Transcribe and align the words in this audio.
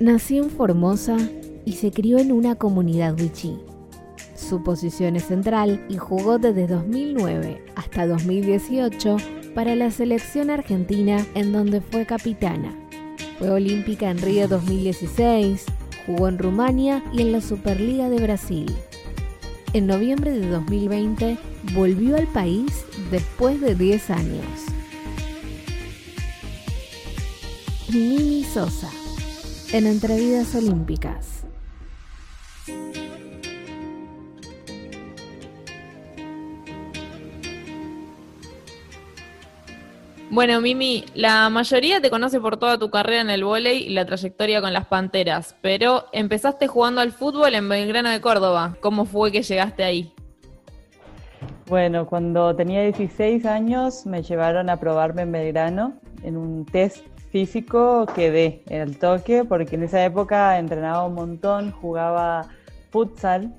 Nació 0.00 0.42
en 0.42 0.50
Formosa 0.50 1.16
y 1.64 1.72
se 1.72 1.90
crió 1.90 2.18
en 2.18 2.30
una 2.30 2.56
comunidad 2.56 3.18
wichí. 3.18 3.56
Su 4.34 4.62
posición 4.62 5.16
es 5.16 5.24
central 5.24 5.86
y 5.88 5.96
jugó 5.96 6.38
desde 6.38 6.66
2009 6.66 7.64
hasta 7.76 8.06
2018 8.06 9.16
para 9.54 9.74
la 9.74 9.90
selección 9.90 10.50
argentina 10.50 11.24
en 11.34 11.50
donde 11.52 11.80
fue 11.80 12.04
capitana. 12.04 12.76
Fue 13.38 13.48
olímpica 13.48 14.10
en 14.10 14.18
Río 14.18 14.48
2016, 14.48 15.64
jugó 16.06 16.28
en 16.28 16.38
Rumania 16.38 17.02
y 17.14 17.22
en 17.22 17.32
la 17.32 17.40
Superliga 17.40 18.10
de 18.10 18.20
Brasil. 18.20 18.70
En 19.72 19.86
noviembre 19.86 20.32
de 20.32 20.46
2020 20.46 21.38
volvió 21.74 22.16
al 22.16 22.26
país 22.26 22.84
después 23.10 23.62
de 23.62 23.74
10 23.74 24.10
años. 24.10 24.44
Mimi 27.90 28.44
Sosa, 28.44 28.90
en 29.72 29.86
Entrevidas 29.86 30.54
Olímpicas. 30.54 31.44
Bueno, 40.30 40.60
Mimi, 40.60 41.04
la 41.14 41.48
mayoría 41.50 42.00
te 42.00 42.10
conoce 42.10 42.40
por 42.40 42.58
toda 42.58 42.78
tu 42.78 42.90
carrera 42.90 43.22
en 43.22 43.30
el 43.30 43.44
vóley 43.44 43.84
y 43.84 43.90
la 43.90 44.04
trayectoria 44.04 44.60
con 44.60 44.72
las 44.72 44.86
Panteras, 44.86 45.56
pero 45.62 46.06
empezaste 46.12 46.66
jugando 46.66 47.00
al 47.00 47.12
fútbol 47.12 47.54
en 47.54 47.68
Belgrano 47.68 48.10
de 48.10 48.20
Córdoba. 48.20 48.76
¿Cómo 48.80 49.04
fue 49.04 49.32
que 49.32 49.42
llegaste 49.42 49.82
ahí? 49.82 50.12
Bueno, 51.66 52.06
cuando 52.06 52.54
tenía 52.54 52.82
16 52.82 53.46
años 53.46 54.04
me 54.04 54.22
llevaron 54.22 54.68
a 54.68 54.78
probarme 54.78 55.22
en 55.22 55.32
Belgrano 55.32 55.94
en 56.22 56.36
un 56.36 56.66
test 56.66 57.06
físico 57.36 58.06
quedé 58.14 58.62
en 58.66 58.80
el 58.80 58.98
toque 58.98 59.44
porque 59.44 59.74
en 59.74 59.82
esa 59.82 60.02
época 60.02 60.58
entrenaba 60.58 61.04
un 61.04 61.12
montón, 61.12 61.70
jugaba 61.70 62.48
futsal 62.88 63.54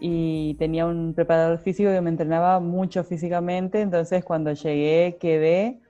y 0.00 0.54
tenía 0.54 0.86
un 0.86 1.12
preparador 1.12 1.58
físico 1.58 1.90
que 1.90 2.00
me 2.00 2.08
entrenaba 2.08 2.60
mucho 2.60 3.04
físicamente, 3.04 3.82
entonces 3.82 4.24
cuando 4.24 4.54
llegué 4.54 5.18
quedé 5.20 5.80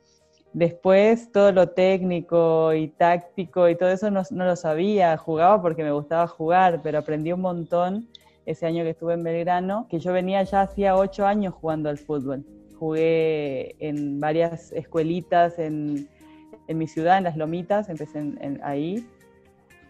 Después 0.54 1.30
todo 1.30 1.52
lo 1.52 1.68
técnico 1.68 2.74
y 2.74 2.88
táctico 2.88 3.68
y 3.68 3.76
todo 3.76 3.90
eso 3.90 4.10
no, 4.10 4.24
lo 4.32 4.56
sabía, 4.56 5.16
jugaba 5.16 5.62
porque 5.62 5.84
me 5.84 5.92
gustaba 5.92 6.26
jugar, 6.26 6.80
pero 6.82 6.98
aprendí 6.98 7.32
un 7.32 7.42
montón 7.42 8.08
ese 8.44 8.66
año 8.66 8.82
que 8.82 8.90
estuve 8.90 9.14
en 9.14 9.22
Belgrano, 9.22 9.86
que 9.88 10.00
yo 10.00 10.12
venía 10.12 10.42
ya 10.42 10.62
hacía 10.62 10.96
ocho 10.96 11.26
años 11.26 11.54
jugando 11.54 11.90
al 11.90 11.98
fútbol. 11.98 12.44
Jugué 12.76 13.76
en 13.78 14.18
varias 14.18 14.72
escuelitas 14.72 15.60
en, 15.60 16.08
mi 16.68 16.86
ciudad, 16.86 17.18
en 17.18 17.24
Las 17.24 17.36
Lomitas, 17.36 17.88
empecé 17.88 18.22
ahí. 18.62 19.06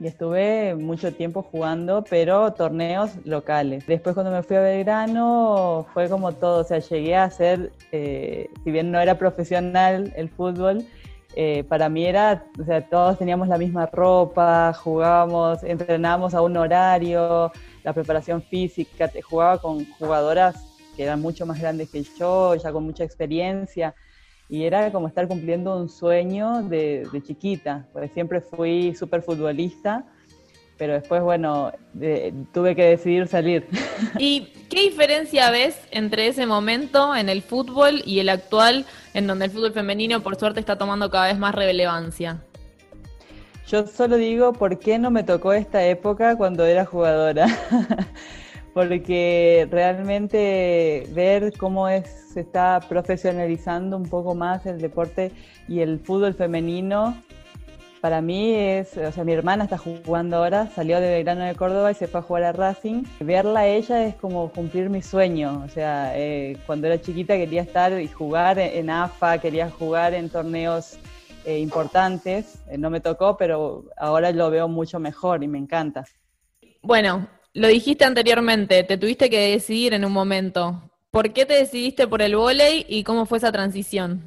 Y 0.01 0.09
estuve 0.09 0.75
mucho 0.75 1.15
tiempo 1.15 1.43
jugando, 1.43 2.05
pero 2.09 2.53
torneos 2.53 3.13
locales. 3.25 3.87
Después 3.87 4.15
cuando 4.15 4.33
me 4.33 4.43
fui 4.43 4.57
a 4.57 4.61
Belgrano 4.61 5.87
fue 5.95 6.09
como 6.09 6.33
todo, 6.33 6.63
o 6.63 6.65
sea, 6.65 6.81
llegué 6.81 7.15
a 7.15 7.31
ser, 7.31 7.71
eh, 7.93 8.51
si 8.65 8.71
bien 8.73 8.91
no 8.91 8.99
era 8.99 9.17
profesional 9.19 10.13
el 10.17 10.29
fútbol, 10.29 10.85
eh, 11.37 11.65
para 11.69 11.89
mí 11.89 12.05
era, 12.07 12.45
o 12.61 12.65
sea, 12.65 12.89
todos 12.89 13.19
teníamos 13.19 13.47
la 13.47 13.57
misma 13.57 13.87
ropa, 13.87 14.73
jugábamos, 14.73 15.63
entrenábamos 15.63 16.35
a 16.35 16.43
un 16.43 16.57
horario, 16.57 17.53
la 17.85 17.93
preparación 17.93 18.43
física, 18.43 19.11
jugaba 19.23 19.59
con 19.59 19.85
jugadoras 19.93 20.57
que 20.97 21.05
eran 21.05 21.21
mucho 21.21 21.47
más 21.47 21.61
grandes 21.61 21.91
que 21.91 22.03
yo, 22.03 22.55
ya 22.57 22.73
con 22.73 22.85
mucha 22.85 23.05
experiencia 23.05 23.95
y 24.49 24.65
era 24.65 24.93
como 24.93 25.09
estar 25.09 25.27
cumpliendo 25.27 25.77
un 25.77 25.89
sueño 25.89 26.63
de, 26.63 27.09
chiquita, 27.27 27.87
porque 27.93 28.09
siempre 28.09 28.41
fui 28.41 28.95
súper 28.95 29.23
futbolista, 29.23 30.05
pero 30.77 30.93
después, 30.95 31.23
bueno, 31.23 31.73
tuve 32.53 32.75
que 32.75 32.85
decidir 32.85 33.29
salir. 33.29 33.67
¿Y 34.19 34.53
qué 34.69 34.83
diferencia 34.83 35.51
ves 35.51 35.79
entre 35.91 36.27
ese 36.27 36.47
momento 36.47 37.15
en 37.15 37.29
el 37.29 37.43
fútbol 37.43 38.03
y 38.05 38.19
el 38.19 38.29
actual, 38.29 38.85
en 39.15 39.27
donde 39.27 39.47
el 39.47 39.51
fútbol 39.51 39.73
femenino, 39.73 40.21
por 40.21 40.37
suerte, 40.37 40.61
está 40.61 40.77
tomando 40.77 41.11
cada 41.11 41.29
vez 41.29 41.39
más 41.39 41.55
relevancia? 41.55 42.43
Yo 43.67 43.87
solo 43.87 44.17
digo, 44.17 44.53
¿por 44.53 44.79
qué 44.79 44.99
no 44.99 45.11
me 45.11 45.23
tocó 45.23 45.55
esta 45.55 45.87
época 45.87 46.37
cuando 46.37 46.67
era 46.67 46.85
jugadora? 46.85 47.47
porque 48.75 49.69
realmente 49.71 51.07
ver 51.13 51.57
cómo 51.57 51.89
es, 51.89 52.09
se 52.35 52.41
está 52.41 52.81
profesionalizando 52.89 53.97
un 53.97 54.09
poco 54.09 54.35
más 54.35 54.67
el 54.67 54.81
deporte 54.81 55.31
y 55.69 55.81
el 55.81 56.01
fútbol 56.01 56.35
femenino, 56.35 57.17
para 58.01 58.21
mí 58.21 58.53
es, 58.55 58.99
o 58.99 59.13
sea, 59.13 59.25
mi 59.25 59.33
hermana 59.33 59.65
está 59.65 59.79
jugando 59.79 60.37
ahora, 60.37 60.69
salió 60.75 61.01
de 61.01 61.09
Belgrano 61.09 61.45
de 61.45 61.55
Córdoba 61.55 61.91
y 61.91 61.95
se 61.95 62.07
fue 62.07 62.21
a 62.21 62.23
jugar 62.23 62.43
a 62.43 62.53
Racing. 62.53 63.05
Verla 63.21 63.61
a 63.61 63.67
ella 63.67 64.05
es 64.05 64.15
como 64.17 64.51
cumplir 64.51 64.91
mi 64.91 65.01
sueño, 65.01 65.63
o 65.65 65.69
sea, 65.71 66.13
eh, 66.15 66.59
cuando 66.67 66.87
era 66.89 67.01
chiquita 67.01 67.35
quería 67.37 67.63
estar 67.63 67.99
y 67.99 68.09
jugar 68.09 68.59
en 68.59 68.91
AFA, 68.91 69.39
quería 69.39 69.71
jugar 69.71 70.13
en 70.13 70.29
torneos 70.29 70.99
eh, 71.47 71.61
importantes, 71.61 72.59
eh, 72.69 72.77
no 72.77 72.91
me 72.91 73.01
tocó, 73.01 73.39
pero 73.39 73.85
ahora 73.97 74.33
lo 74.33 74.51
veo 74.51 74.69
mucho 74.69 74.99
mejor 74.99 75.43
y 75.43 75.49
me 75.49 75.57
encanta. 75.57 76.05
Bueno, 76.83 77.27
lo 77.55 77.69
dijiste 77.69 78.05
anteriormente, 78.05 78.83
te 78.83 78.99
tuviste 78.99 79.31
que 79.31 79.53
decidir 79.53 79.95
en 79.95 80.05
un 80.05 80.13
momento. 80.13 80.91
¿Por 81.13 81.33
qué 81.33 81.47
te 81.47 81.55
decidiste 81.55 82.09
por 82.09 82.21
el 82.21 82.35
vóley 82.35 82.85
y 82.89 83.05
cómo 83.05 83.27
fue 83.27 83.39
esa 83.39 83.53
transición? 83.53 84.23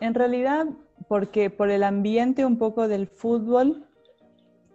En 0.00 0.14
realidad, 0.14 0.66
porque 1.08 1.50
por 1.50 1.70
el 1.70 1.82
ambiente 1.82 2.46
un 2.46 2.58
poco 2.58 2.86
del 2.86 3.08
fútbol 3.08 3.84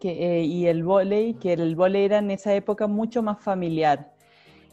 eh, 0.01 0.43
y 0.45 0.67
el 0.67 0.83
vóley, 0.83 1.35
que 1.35 1.53
el 1.53 1.77
vóley 1.77 2.03
era 2.03 2.17
en 2.17 2.29
esa 2.29 2.53
época 2.53 2.87
mucho 2.87 3.23
más 3.23 3.41
familiar. 3.41 4.11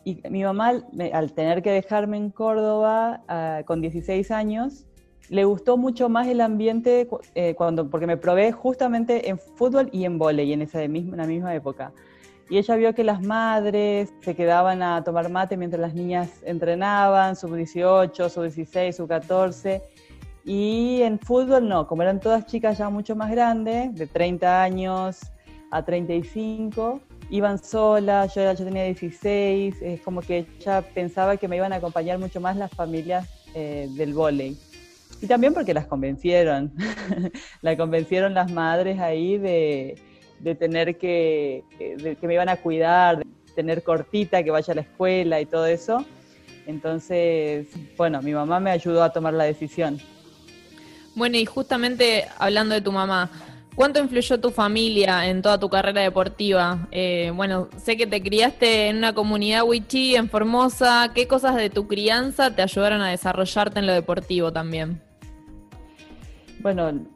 Y 0.02 0.18
mi 0.28 0.42
mamá, 0.42 0.82
al 1.12 1.32
tener 1.34 1.62
que 1.62 1.70
dejarme 1.70 2.16
en 2.16 2.30
Córdoba 2.30 3.22
ah, 3.28 3.62
con 3.64 3.80
16 3.80 4.32
años, 4.32 4.86
le 5.28 5.44
gustó 5.44 5.76
mucho 5.76 6.08
más 6.08 6.26
el 6.26 6.40
ambiente 6.40 7.08
eh, 7.36 7.54
cuando, 7.54 7.88
porque 7.88 8.08
me 8.08 8.16
probé 8.16 8.50
justamente 8.50 9.30
en 9.30 9.38
fútbol 9.38 9.88
y 9.92 10.04
en 10.04 10.18
vóley 10.18 10.52
en, 10.52 10.62
esa 10.62 10.86
misma, 10.88 11.12
en 11.12 11.18
la 11.18 11.26
misma 11.26 11.54
época 11.54 11.92
y 12.50 12.58
ella 12.58 12.76
vio 12.76 12.94
que 12.94 13.04
las 13.04 13.22
madres 13.22 14.12
se 14.20 14.34
quedaban 14.34 14.82
a 14.82 15.02
tomar 15.02 15.30
mate 15.30 15.56
mientras 15.56 15.80
las 15.80 15.94
niñas 15.94 16.28
entrenaban, 16.44 17.36
sub 17.36 17.54
18, 17.54 18.28
sub 18.28 18.42
16, 18.42 18.96
sub 18.96 19.08
14. 19.08 19.82
Y 20.44 21.00
en 21.02 21.18
fútbol 21.18 21.66
no, 21.66 21.86
como 21.86 22.02
eran 22.02 22.20
todas 22.20 22.44
chicas 22.46 22.76
ya 22.76 22.90
mucho 22.90 23.16
más 23.16 23.30
grandes, 23.30 23.94
de 23.94 24.06
30 24.06 24.62
años 24.62 25.20
a 25.70 25.82
35, 25.82 27.00
iban 27.30 27.58
solas, 27.58 28.34
yo, 28.34 28.52
yo 28.52 28.64
tenía 28.64 28.84
16, 28.84 29.76
es 29.80 30.00
como 30.02 30.20
que 30.20 30.46
ella 30.60 30.82
pensaba 30.82 31.38
que 31.38 31.48
me 31.48 31.56
iban 31.56 31.72
a 31.72 31.76
acompañar 31.76 32.18
mucho 32.18 32.40
más 32.40 32.56
las 32.58 32.70
familias 32.70 33.26
eh, 33.54 33.88
del 33.96 34.12
vóley. 34.12 34.58
Y 35.22 35.26
también 35.26 35.54
porque 35.54 35.72
las 35.72 35.86
convencieron, 35.86 36.72
la 37.62 37.76
convencieron 37.78 38.34
las 38.34 38.52
madres 38.52 39.00
ahí 39.00 39.38
de, 39.38 39.96
de 40.38 40.54
tener 40.54 40.98
que, 40.98 41.64
que 41.78 42.26
me 42.26 42.34
iban 42.34 42.48
a 42.48 42.56
cuidar, 42.56 43.18
de 43.18 43.24
tener 43.54 43.82
cortita, 43.82 44.42
que 44.42 44.50
vaya 44.50 44.72
a 44.72 44.74
la 44.76 44.82
escuela 44.82 45.40
y 45.40 45.46
todo 45.46 45.66
eso. 45.66 46.04
Entonces, 46.66 47.66
bueno, 47.96 48.22
mi 48.22 48.32
mamá 48.32 48.60
me 48.60 48.70
ayudó 48.70 49.02
a 49.02 49.12
tomar 49.12 49.34
la 49.34 49.44
decisión. 49.44 50.00
Bueno, 51.14 51.36
y 51.36 51.44
justamente 51.44 52.26
hablando 52.38 52.74
de 52.74 52.80
tu 52.80 52.90
mamá, 52.90 53.30
¿cuánto 53.76 54.00
influyó 54.00 54.40
tu 54.40 54.50
familia 54.50 55.28
en 55.28 55.42
toda 55.42 55.58
tu 55.58 55.68
carrera 55.68 56.00
deportiva? 56.00 56.88
Eh, 56.90 57.30
bueno, 57.34 57.68
sé 57.76 57.96
que 57.96 58.06
te 58.06 58.22
criaste 58.22 58.88
en 58.88 58.96
una 58.96 59.14
comunidad 59.14 59.64
wichí, 59.64 60.16
en 60.16 60.28
Formosa. 60.28 61.12
¿Qué 61.14 61.28
cosas 61.28 61.54
de 61.56 61.70
tu 61.70 61.86
crianza 61.86 62.54
te 62.54 62.62
ayudaron 62.62 63.00
a 63.00 63.10
desarrollarte 63.10 63.78
en 63.78 63.86
lo 63.86 63.92
deportivo 63.92 64.52
también? 64.52 65.00
Bueno, 66.60 67.06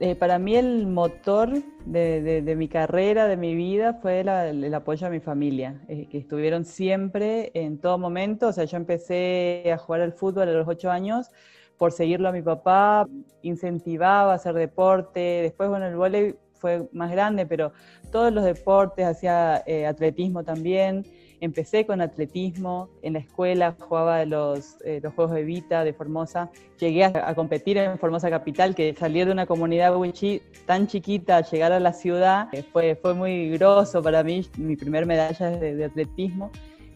eh, 0.00 0.16
para 0.16 0.38
mí 0.38 0.56
el 0.56 0.86
motor 0.86 1.62
de, 1.84 2.54
mi 2.56 2.68
carrera, 2.68 3.28
de 3.28 3.36
mi 3.36 3.54
vida, 3.54 3.94
fue 3.94 4.20
el, 4.20 4.74
apoyo 4.74 5.06
a 5.06 5.10
mi 5.10 5.20
familia, 5.20 5.80
eh, 5.88 6.08
que 6.08 6.18
estuvieron 6.18 6.64
siempre 6.64 7.50
en 7.54 7.78
todo 7.78 7.96
momento. 7.96 8.48
O 8.48 8.52
sea, 8.52 8.64
yo 8.64 8.76
empecé 8.76 9.70
a 9.72 9.78
jugar 9.78 10.00
al 10.00 10.12
fútbol 10.12 10.48
a 10.48 10.52
los 10.52 10.66
ocho 10.66 10.90
años 10.90 11.30
por 11.76 11.92
seguirlo 11.92 12.28
a 12.28 12.32
mi 12.32 12.42
papá, 12.42 13.06
incentivaba 13.42 14.32
a 14.32 14.36
hacer 14.36 14.54
deporte. 14.54 15.20
Después, 15.20 15.68
bueno, 15.68 15.86
el 15.86 15.96
vóley 15.96 16.34
fue 16.54 16.88
más 16.92 17.10
grande, 17.10 17.46
pero 17.46 17.72
todos 18.10 18.32
los 18.32 18.44
deportes, 18.44 19.06
hacía 19.06 19.62
eh, 19.66 19.86
atletismo 19.86 20.42
también. 20.42 21.04
Empecé 21.40 21.84
con 21.84 22.00
atletismo, 22.00 22.88
en 23.02 23.12
la 23.14 23.18
escuela 23.18 23.76
jugaba 23.78 24.24
los, 24.24 24.76
eh, 24.84 25.00
los 25.02 25.12
Juegos 25.14 25.34
de 25.34 25.44
Vita 25.44 25.84
de 25.84 25.92
Formosa, 25.92 26.50
llegué 26.78 27.04
a, 27.04 27.34
competir 27.34 27.76
en 27.78 27.98
Formosa 27.98 28.30
Capital, 28.30 28.74
que 28.74 28.94
salir 28.94 29.26
de 29.26 29.32
una 29.32 29.46
comunidad 29.46 29.96
wichí 29.96 30.40
tan 30.64 30.86
chiquita, 30.86 31.42
llegar 31.42 31.72
a 31.72 31.80
la 31.80 31.92
ciudad, 31.92 32.48
eh, 32.52 32.62
fue, 32.72 32.96
fue 32.96 33.14
muy 33.14 33.50
groso 33.50 34.02
para 34.02 34.22
mí, 34.22 34.46
mi 34.56 34.76
primer 34.76 35.04
medalla 35.04 35.50
de, 35.50 35.74
de 35.74 35.84
atletismo. 35.84 36.50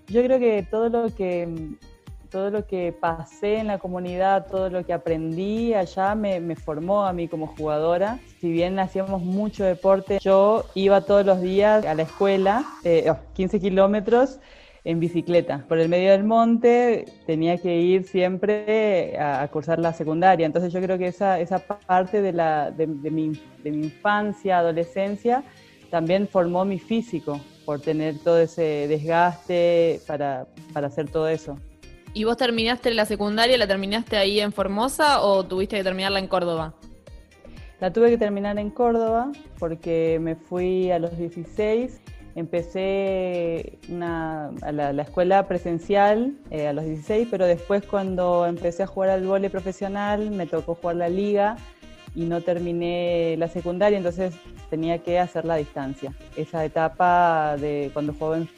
Yo 0.07 0.23
creo 0.23 0.39
que 0.39 0.67
todo 0.69 0.89
lo 0.89 1.15
que 1.15 1.47
todo 2.31 2.50
lo 2.50 2.67
que 2.67 2.93
pasé 2.93 3.59
en 3.59 3.67
la 3.67 3.79
comunidad, 3.79 4.47
todo 4.47 4.71
lo 4.71 4.85
que 4.87 4.93
aprendí 4.93 5.75
allá 5.75 6.15
me, 6.15 6.56
formó 6.56 7.05
a 7.05 7.12
mí 7.12 7.29
como 7.29 7.49
jugadora. 7.49 8.21
Si 8.41 8.50
bien 8.50 8.79
hacíamos 8.79 9.23
mucho 9.23 9.65
deporte, 9.65 10.19
yo 10.21 10.65
iba 10.75 11.03
todos 11.03 11.27
los 11.27 11.41
días 11.43 11.85
a 11.85 11.94
la 11.94 12.03
escuela, 12.03 12.65
15 12.82 13.56
eh, 13.56 13.61
kilómetros, 13.61 14.38
en 14.85 14.99
bicicleta. 14.99 15.65
Por 15.69 15.79
el 15.79 15.88
medio 15.88 16.12
del 16.12 16.25
monte 16.25 17.05
tenía 17.27 17.59
que 17.59 17.77
ir 17.77 18.05
siempre 18.05 19.19
a, 19.19 19.47
cursar 19.49 19.79
la 19.79 19.93
secundaria. 19.93 20.47
Entonces 20.47 20.73
yo 20.73 20.81
creo 20.81 20.97
que 20.97 21.09
esa, 21.09 21.38
esa 21.38 21.59
parte 21.59 22.23
de, 22.23 22.32
la, 22.32 22.71
de, 22.71 22.87
mi, 22.87 23.32
de 23.62 23.71
mi 23.71 23.85
infancia, 23.85 24.59
adolescencia, 24.59 25.43
también 25.91 26.29
formó 26.29 26.65
mi 26.65 26.79
físico 26.79 27.41
por 27.67 27.81
tener 27.81 28.19
todo 28.21 28.38
ese 28.41 28.87
desgaste 28.88 30.00
para, 30.06 30.47
para 30.73 30.87
hacer 30.87 31.11
todo 31.11 31.29
eso. 31.29 31.59
¿Y 32.12 32.25
vos 32.25 32.37
terminaste 32.37 32.93
la 32.93 33.05
secundaria, 33.05 33.57
la 33.57 33.69
terminaste 33.69 34.17
ahí 34.17 34.41
en 34.41 34.53
Formosa 34.53 35.23
o 35.23 35.45
tuviste 35.45 35.77
que 35.77 35.85
terminarla 35.85 36.19
en 36.19 36.27
Córdoba? 36.27 36.75
La 37.79 37.93
tuve 37.93 38.11
que 38.11 38.19
terminar 38.19 38.59
en 38.59 38.71
Córdoba 38.71 39.31
porque 39.61 40.19
me 40.21 40.35
fui 40.35 40.91
a 40.91 40.99
los 40.99 41.17
16, 41.17 42.01
empecé 42.35 43.79
a 44.03 44.51
la, 44.73 45.03
escuela 45.03 45.47
presencial 45.47 46.35
eh, 46.51 46.67
a 46.67 46.73
los 46.73 46.85
16, 46.85 47.29
pero 47.31 47.47
después 47.47 47.85
cuando 47.85 48.45
empecé 48.45 48.83
a 48.83 48.87
jugar 48.89 49.11
al 49.11 49.25
vóley 49.25 49.49
profesional 49.49 50.31
me 50.33 50.47
tocó 50.47 50.75
jugar 50.75 50.97
la 50.97 51.09
liga 51.09 51.56
y 52.17 52.25
no 52.25 52.41
terminé 52.41 53.37
la 53.39 53.47
secundaria, 53.47 53.97
entonces 53.97 54.35
tenía 54.69 54.99
que 54.99 55.21
hacer 55.21 55.45
la 55.45 55.55
distancia. 55.55 56.13
Esa 56.37 56.65
etapa 56.65 57.56
de 57.56 57.91
cuando 57.93 58.13
jugaba 58.15 58.39
en 58.39 58.49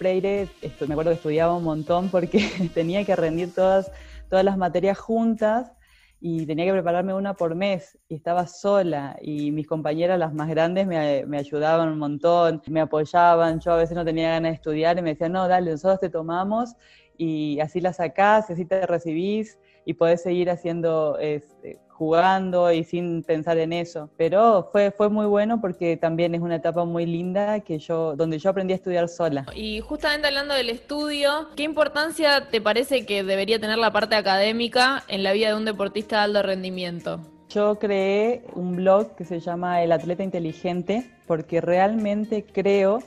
Freire, 0.00 0.48
me 0.88 0.94
acuerdo 0.94 1.10
que 1.10 1.16
estudiaba 1.16 1.54
un 1.54 1.62
montón 1.62 2.08
porque 2.08 2.38
tenía 2.74 3.04
que 3.04 3.14
rendir 3.14 3.54
todas, 3.54 3.92
todas 4.30 4.42
las 4.42 4.56
materias 4.56 4.98
juntas 4.98 5.74
y 6.22 6.46
tenía 6.46 6.64
que 6.64 6.72
prepararme 6.72 7.12
una 7.12 7.34
por 7.34 7.54
mes 7.54 7.98
y 8.08 8.14
estaba 8.14 8.46
sola 8.46 9.18
y 9.20 9.50
mis 9.50 9.66
compañeras, 9.66 10.18
las 10.18 10.32
más 10.32 10.48
grandes, 10.48 10.86
me, 10.86 11.26
me, 11.26 11.36
ayudaban 11.36 11.90
un 11.90 11.98
montón, 11.98 12.62
me 12.68 12.80
apoyaban, 12.80 13.60
yo 13.60 13.72
a 13.72 13.76
veces 13.76 13.94
no 13.94 14.02
tenía 14.02 14.30
ganas 14.30 14.52
de 14.52 14.54
estudiar 14.54 14.96
y 14.96 15.02
me 15.02 15.10
decían, 15.10 15.32
no, 15.32 15.46
dale, 15.46 15.70
nosotros 15.70 16.00
te 16.00 16.08
tomamos 16.08 16.76
y 17.18 17.60
así 17.60 17.82
la 17.82 17.92
sacás, 17.92 18.48
así 18.48 18.64
te 18.64 18.86
recibís 18.86 19.58
y 19.84 19.92
podés 19.92 20.22
seguir 20.22 20.48
haciendo 20.48 21.18
este, 21.18 21.78
jugando 22.00 22.72
y 22.72 22.82
sin 22.82 23.22
pensar 23.22 23.58
en 23.58 23.74
eso. 23.74 24.08
Pero 24.16 24.70
fue, 24.72 24.90
fue 24.90 25.10
muy 25.10 25.26
bueno 25.26 25.60
porque 25.60 25.98
también 25.98 26.34
es 26.34 26.40
una 26.40 26.56
etapa 26.56 26.86
muy 26.86 27.04
linda 27.04 27.60
que 27.60 27.78
yo, 27.78 28.16
donde 28.16 28.38
yo 28.38 28.48
aprendí 28.48 28.72
a 28.72 28.76
estudiar 28.76 29.06
sola. 29.06 29.44
Y 29.54 29.80
justamente 29.80 30.26
hablando 30.26 30.54
del 30.54 30.70
estudio, 30.70 31.50
¿qué 31.56 31.62
importancia 31.62 32.48
te 32.50 32.62
parece 32.62 33.04
que 33.04 33.22
debería 33.22 33.60
tener 33.60 33.76
la 33.76 33.92
parte 33.92 34.16
académica 34.16 35.04
en 35.08 35.22
la 35.22 35.34
vida 35.34 35.48
de 35.48 35.56
un 35.56 35.66
deportista 35.66 36.16
de 36.16 36.22
alto 36.22 36.42
rendimiento? 36.42 37.20
Yo 37.50 37.78
creé 37.78 38.44
un 38.54 38.76
blog 38.76 39.14
que 39.14 39.26
se 39.26 39.38
llama 39.38 39.82
El 39.82 39.92
Atleta 39.92 40.22
Inteligente 40.22 41.10
porque 41.26 41.60
realmente 41.60 42.46
creo 42.50 43.02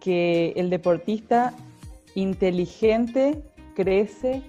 que 0.00 0.54
el 0.56 0.70
deportista 0.70 1.54
inteligente 2.16 3.44
crece 3.76 4.42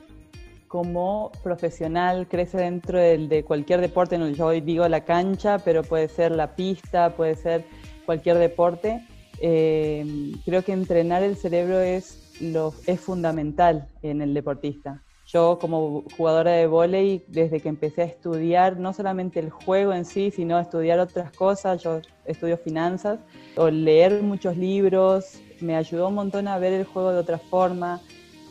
como 0.76 1.32
profesional 1.42 2.28
crece 2.28 2.58
dentro 2.58 3.00
de 3.00 3.46
cualquier 3.48 3.80
deporte, 3.80 4.18
no, 4.18 4.28
yo 4.28 4.48
hoy 4.48 4.60
digo 4.60 4.86
la 4.90 5.06
cancha, 5.06 5.58
pero 5.60 5.84
puede 5.84 6.10
ser 6.10 6.32
la 6.32 6.54
pista, 6.54 7.16
puede 7.16 7.36
ser 7.36 7.64
cualquier 8.06 8.38
deporte. 8.40 9.08
Eh, 9.40 10.34
creo 10.44 10.66
que 10.66 10.74
entrenar 10.74 11.24
el 11.24 11.38
cerebro 11.38 11.80
es, 11.80 12.34
lo, 12.42 12.74
es 12.88 13.00
fundamental 13.00 13.88
en 14.02 14.22
el 14.22 14.34
deportista. 14.34 15.02
Yo 15.28 15.60
como 15.62 16.04
jugadora 16.18 16.52
de 16.52 16.68
vóley, 16.68 17.24
desde 17.30 17.62
que 17.62 17.70
empecé 17.70 18.02
a 18.02 18.06
estudiar 18.06 18.78
no 18.78 18.92
solamente 18.92 19.40
el 19.40 19.52
juego 19.52 19.94
en 19.94 20.04
sí, 20.04 20.30
sino 20.30 20.60
estudiar 20.60 21.00
otras 21.00 21.32
cosas, 21.32 21.82
yo 21.82 22.02
estudio 22.26 22.58
finanzas, 22.58 23.20
o 23.56 23.70
leer 23.70 24.22
muchos 24.24 24.58
libros, 24.58 25.40
me 25.62 25.78
ayudó 25.78 26.10
un 26.10 26.16
montón 26.16 26.50
a 26.50 26.60
ver 26.60 26.74
el 26.74 26.84
juego 26.84 27.14
de 27.14 27.20
otra 27.20 27.38
forma, 27.38 28.02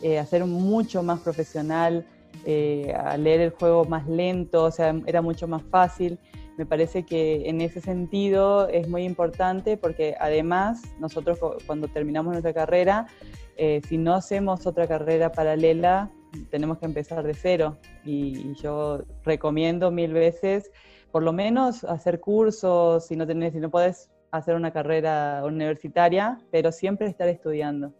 eh, 0.01 0.19
a 0.19 0.25
ser 0.25 0.43
mucho 0.45 1.03
más 1.03 1.19
profesional, 1.19 2.05
eh, 2.45 2.93
a 2.95 3.17
leer 3.17 3.41
el 3.41 3.49
juego 3.51 3.85
más 3.85 4.07
lento, 4.07 4.63
o 4.63 4.71
sea, 4.71 4.95
era 5.05 5.21
mucho 5.21 5.47
más 5.47 5.63
fácil. 5.63 6.19
Me 6.57 6.65
parece 6.65 7.03
que 7.03 7.49
en 7.49 7.59
ese 7.59 7.81
sentido 7.81 8.69
es 8.69 8.87
muy 8.87 9.03
importante 9.03 9.75
porque 9.75 10.15
además 10.19 10.81
nosotros 10.99 11.37
cuando 11.65 11.87
terminamos 11.89 12.31
nuestra 12.31 12.53
carrera, 12.53 13.07
eh, 13.57 13.81
si 13.87 13.97
no 13.97 14.13
hacemos 14.13 14.65
otra 14.65 14.87
carrera 14.87 15.31
paralela, 15.31 16.11
tenemos 16.49 16.77
que 16.77 16.85
empezar 16.85 17.23
de 17.23 17.33
cero. 17.33 17.77
Y, 18.03 18.53
yo 18.55 19.03
recomiendo 19.23 19.91
mil 19.91 20.13
veces, 20.13 20.71
por 21.11 21.23
lo 21.23 21.33
menos, 21.33 21.83
hacer 21.83 22.19
cursos, 22.19 23.05
si 23.05 23.15
no, 23.15 23.25
tenés, 23.25 23.53
si 23.53 23.59
no 23.59 23.69
podés 23.69 24.09
hacer 24.31 24.55
una 24.55 24.71
carrera 24.71 25.43
universitaria, 25.45 26.39
pero 26.51 26.71
siempre 26.71 27.07
estar 27.07 27.27
estudiando. 27.27 27.93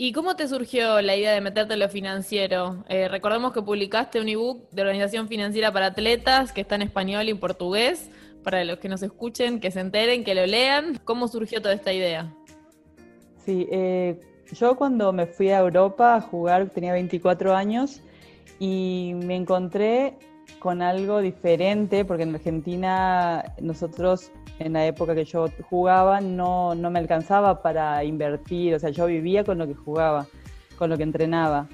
¿Y 0.00 0.12
cómo 0.12 0.36
te 0.36 0.46
surgió 0.46 1.02
la 1.02 1.16
idea 1.16 1.32
de 1.32 1.40
meterte 1.40 1.74
en 1.74 1.80
lo 1.80 1.88
financiero? 1.88 2.84
Eh, 2.88 3.08
recordemos 3.08 3.52
que 3.52 3.62
publicaste 3.62 4.20
un 4.20 4.28
ebook 4.28 4.70
de 4.70 4.82
Organización 4.82 5.26
Financiera 5.26 5.72
para 5.72 5.86
Atletas 5.86 6.52
que 6.52 6.60
está 6.60 6.76
en 6.76 6.82
español 6.82 7.26
y 7.26 7.32
en 7.32 7.40
portugués, 7.40 8.08
para 8.44 8.64
los 8.64 8.78
que 8.78 8.88
nos 8.88 9.02
escuchen, 9.02 9.58
que 9.58 9.72
se 9.72 9.80
enteren, 9.80 10.22
que 10.22 10.36
lo 10.36 10.46
lean. 10.46 11.00
¿Cómo 11.04 11.26
surgió 11.26 11.60
toda 11.60 11.74
esta 11.74 11.92
idea? 11.92 12.32
Sí, 13.44 13.66
eh, 13.72 14.20
yo 14.52 14.76
cuando 14.76 15.12
me 15.12 15.26
fui 15.26 15.48
a 15.50 15.58
Europa 15.58 16.14
a 16.14 16.20
jugar 16.20 16.70
tenía 16.70 16.92
24 16.92 17.56
años 17.56 18.00
y 18.60 19.14
me 19.16 19.34
encontré 19.34 20.14
con 20.60 20.80
algo 20.80 21.20
diferente, 21.20 22.04
porque 22.04 22.22
en 22.22 22.36
Argentina 22.36 23.52
nosotros 23.60 24.30
en 24.58 24.72
la 24.72 24.86
época 24.86 25.14
que 25.14 25.24
yo 25.24 25.48
jugaba 25.68 26.20
no, 26.20 26.74
no 26.74 26.90
me 26.90 26.98
alcanzaba 26.98 27.62
para 27.62 28.04
invertir, 28.04 28.74
o 28.74 28.78
sea, 28.78 28.90
yo 28.90 29.06
vivía 29.06 29.44
con 29.44 29.58
lo 29.58 29.66
que 29.66 29.74
jugaba, 29.74 30.26
con 30.76 30.90
lo 30.90 30.96
que 30.96 31.02
entrenaba. 31.02 31.68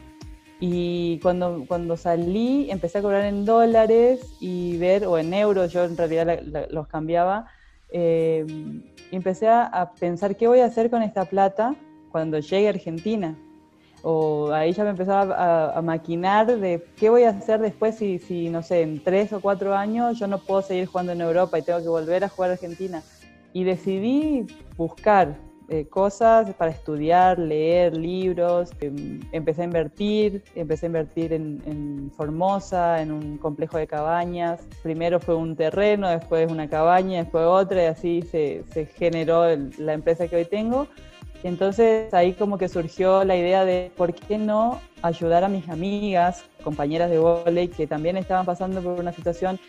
Y 0.60 1.18
cuando, 1.20 1.64
cuando 1.66 1.96
salí 1.96 2.70
empecé 2.70 2.98
a 2.98 3.02
cobrar 3.02 3.24
en 3.24 3.44
dólares 3.44 4.34
y 4.40 4.78
ver, 4.78 5.06
o 5.06 5.18
en 5.18 5.34
euros, 5.34 5.72
yo 5.72 5.84
en 5.84 5.96
realidad 5.96 6.40
los 6.70 6.86
cambiaba, 6.86 7.46
eh, 7.90 8.46
empecé 9.10 9.48
a 9.48 9.92
pensar 9.98 10.36
qué 10.36 10.48
voy 10.48 10.60
a 10.60 10.66
hacer 10.66 10.90
con 10.90 11.02
esta 11.02 11.24
plata 11.24 11.74
cuando 12.10 12.38
llegue 12.38 12.68
a 12.68 12.70
Argentina 12.70 13.36
o 14.06 14.52
ahí 14.52 14.72
ya 14.72 14.84
me 14.84 14.90
empezaba 14.90 15.74
a, 15.74 15.80
maquinar 15.80 16.46
de 16.46 16.86
qué 16.96 17.08
voy 17.08 17.22
a 17.22 17.30
hacer 17.30 17.58
después 17.60 17.96
si, 17.96 18.18
si, 18.18 18.50
no 18.50 18.62
sé, 18.62 18.82
en 18.82 19.02
tres 19.02 19.32
o 19.32 19.40
cuatro 19.40 19.74
años 19.74 20.18
yo 20.18 20.26
no 20.26 20.38
puedo 20.38 20.60
seguir 20.60 20.86
jugando 20.86 21.12
en 21.12 21.22
Europa 21.22 21.58
y 21.58 21.62
tengo 21.62 21.80
que 21.80 21.88
volver 21.88 22.22
a 22.22 22.28
jugar 22.28 22.50
a 22.50 22.52
Argentina. 22.52 23.02
Y 23.54 23.64
decidí 23.64 24.46
buscar 24.76 25.38
eh, 25.70 25.86
cosas 25.86 26.52
para 26.54 26.70
estudiar, 26.70 27.38
leer 27.38 27.96
libros, 27.96 28.72
em, 28.80 29.20
empecé 29.32 29.62
a 29.62 29.64
invertir, 29.64 30.44
empecé 30.54 30.84
a 30.84 30.88
invertir 30.88 31.32
en, 31.32 32.12
Formosa, 32.14 33.00
en 33.00 33.10
un 33.10 33.38
complejo 33.38 33.78
de 33.78 33.86
cabañas. 33.86 34.60
Primero 34.82 35.18
fue 35.18 35.34
un 35.34 35.56
terreno, 35.56 36.10
después 36.10 36.52
una 36.52 36.68
cabaña, 36.68 37.22
después 37.22 37.46
otra 37.46 37.84
y 37.84 37.86
así 37.86 38.22
se, 38.22 38.64
se 38.70 38.84
generó 38.84 39.44
la 39.78 39.94
empresa 39.94 40.28
que 40.28 40.36
hoy 40.36 40.44
tengo 40.44 40.88
entonces 41.48 42.12
ahí 42.14 42.32
como 42.32 42.56
que 42.58 42.68
surgió 42.68 43.22
la 43.24 43.36
idea 43.36 43.64
de 43.64 43.92
por 43.96 44.14
qué 44.14 44.38
no 44.38 44.80
ayudar 45.02 45.44
a 45.44 45.48
mis 45.48 45.68
amigas, 45.68 46.44
compañeras 46.62 47.10
de 47.10 47.18
volei 47.18 47.68
que 47.68 47.86
también 47.86 48.16
estaban 48.16 48.46
pasando 48.46 48.80
por 48.80 48.98
una 48.98 49.12
situación 49.12 49.60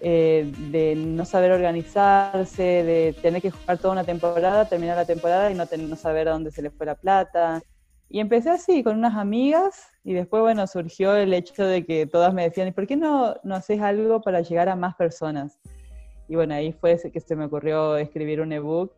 eh, 0.00 0.52
de 0.70 0.94
no 0.94 1.24
saber 1.24 1.50
organizarse, 1.50 2.62
de 2.62 3.16
tener 3.20 3.42
que 3.42 3.50
jugar 3.50 3.78
toda 3.78 3.92
una 3.92 4.04
temporada, 4.04 4.68
terminar 4.68 4.96
la 4.96 5.04
temporada 5.04 5.50
y 5.50 5.54
no, 5.54 5.64
no 5.64 5.96
saber 5.96 6.28
a 6.28 6.32
dónde 6.32 6.50
se 6.50 6.62
les 6.62 6.72
fue 6.72 6.86
la 6.86 6.94
plata. 6.94 7.60
Y 8.08 8.20
empecé 8.20 8.50
así, 8.50 8.84
con 8.84 8.96
unas 8.98 9.16
amigas, 9.16 9.88
y 10.04 10.12
después, 10.12 10.40
bueno, 10.42 10.66
surgió 10.68 11.16
el 11.16 11.34
hecho 11.34 11.64
de 11.64 11.84
que 11.84 12.06
todas 12.06 12.32
me 12.32 12.44
decían, 12.44 12.68
¿y 12.68 12.72
por 12.72 12.86
qué 12.86 12.94
no, 12.94 13.34
no 13.42 13.56
haces 13.56 13.80
algo 13.80 14.20
para 14.20 14.42
llegar 14.42 14.68
a 14.68 14.76
más 14.76 14.94
personas? 14.94 15.58
Y 16.28 16.36
bueno, 16.36 16.54
ahí 16.54 16.72
fue 16.72 16.96
que 17.12 17.20
se 17.20 17.34
me 17.34 17.46
ocurrió 17.46 17.96
escribir 17.96 18.40
un 18.40 18.52
ebook 18.52 18.92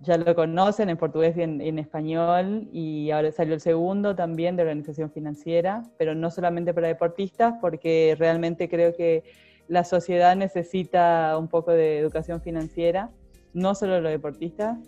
ya 0.00 0.16
lo 0.16 0.34
conocen 0.34 0.88
en 0.88 0.96
portugués 0.96 1.36
y 1.36 1.42
en, 1.42 1.78
español 1.78 2.68
y 2.72 3.10
ahora 3.10 3.30
salió 3.32 3.54
el 3.54 3.60
segundo 3.60 4.14
también 4.14 4.56
de 4.56 4.62
organización 4.62 5.10
financiera, 5.10 5.82
pero 5.98 6.14
no 6.14 6.30
solamente 6.30 6.72
para 6.72 6.88
deportistas 6.88 7.54
porque 7.60 8.16
realmente 8.18 8.68
creo 8.68 8.96
que 8.96 9.24
la 9.68 9.84
sociedad 9.84 10.34
necesita 10.34 11.36
un 11.38 11.48
poco 11.48 11.72
de 11.72 11.98
educación 11.98 12.40
financiera, 12.40 13.10
no 13.52 13.74
solo 13.74 14.00
los 14.00 14.10
deportistas 14.10 14.78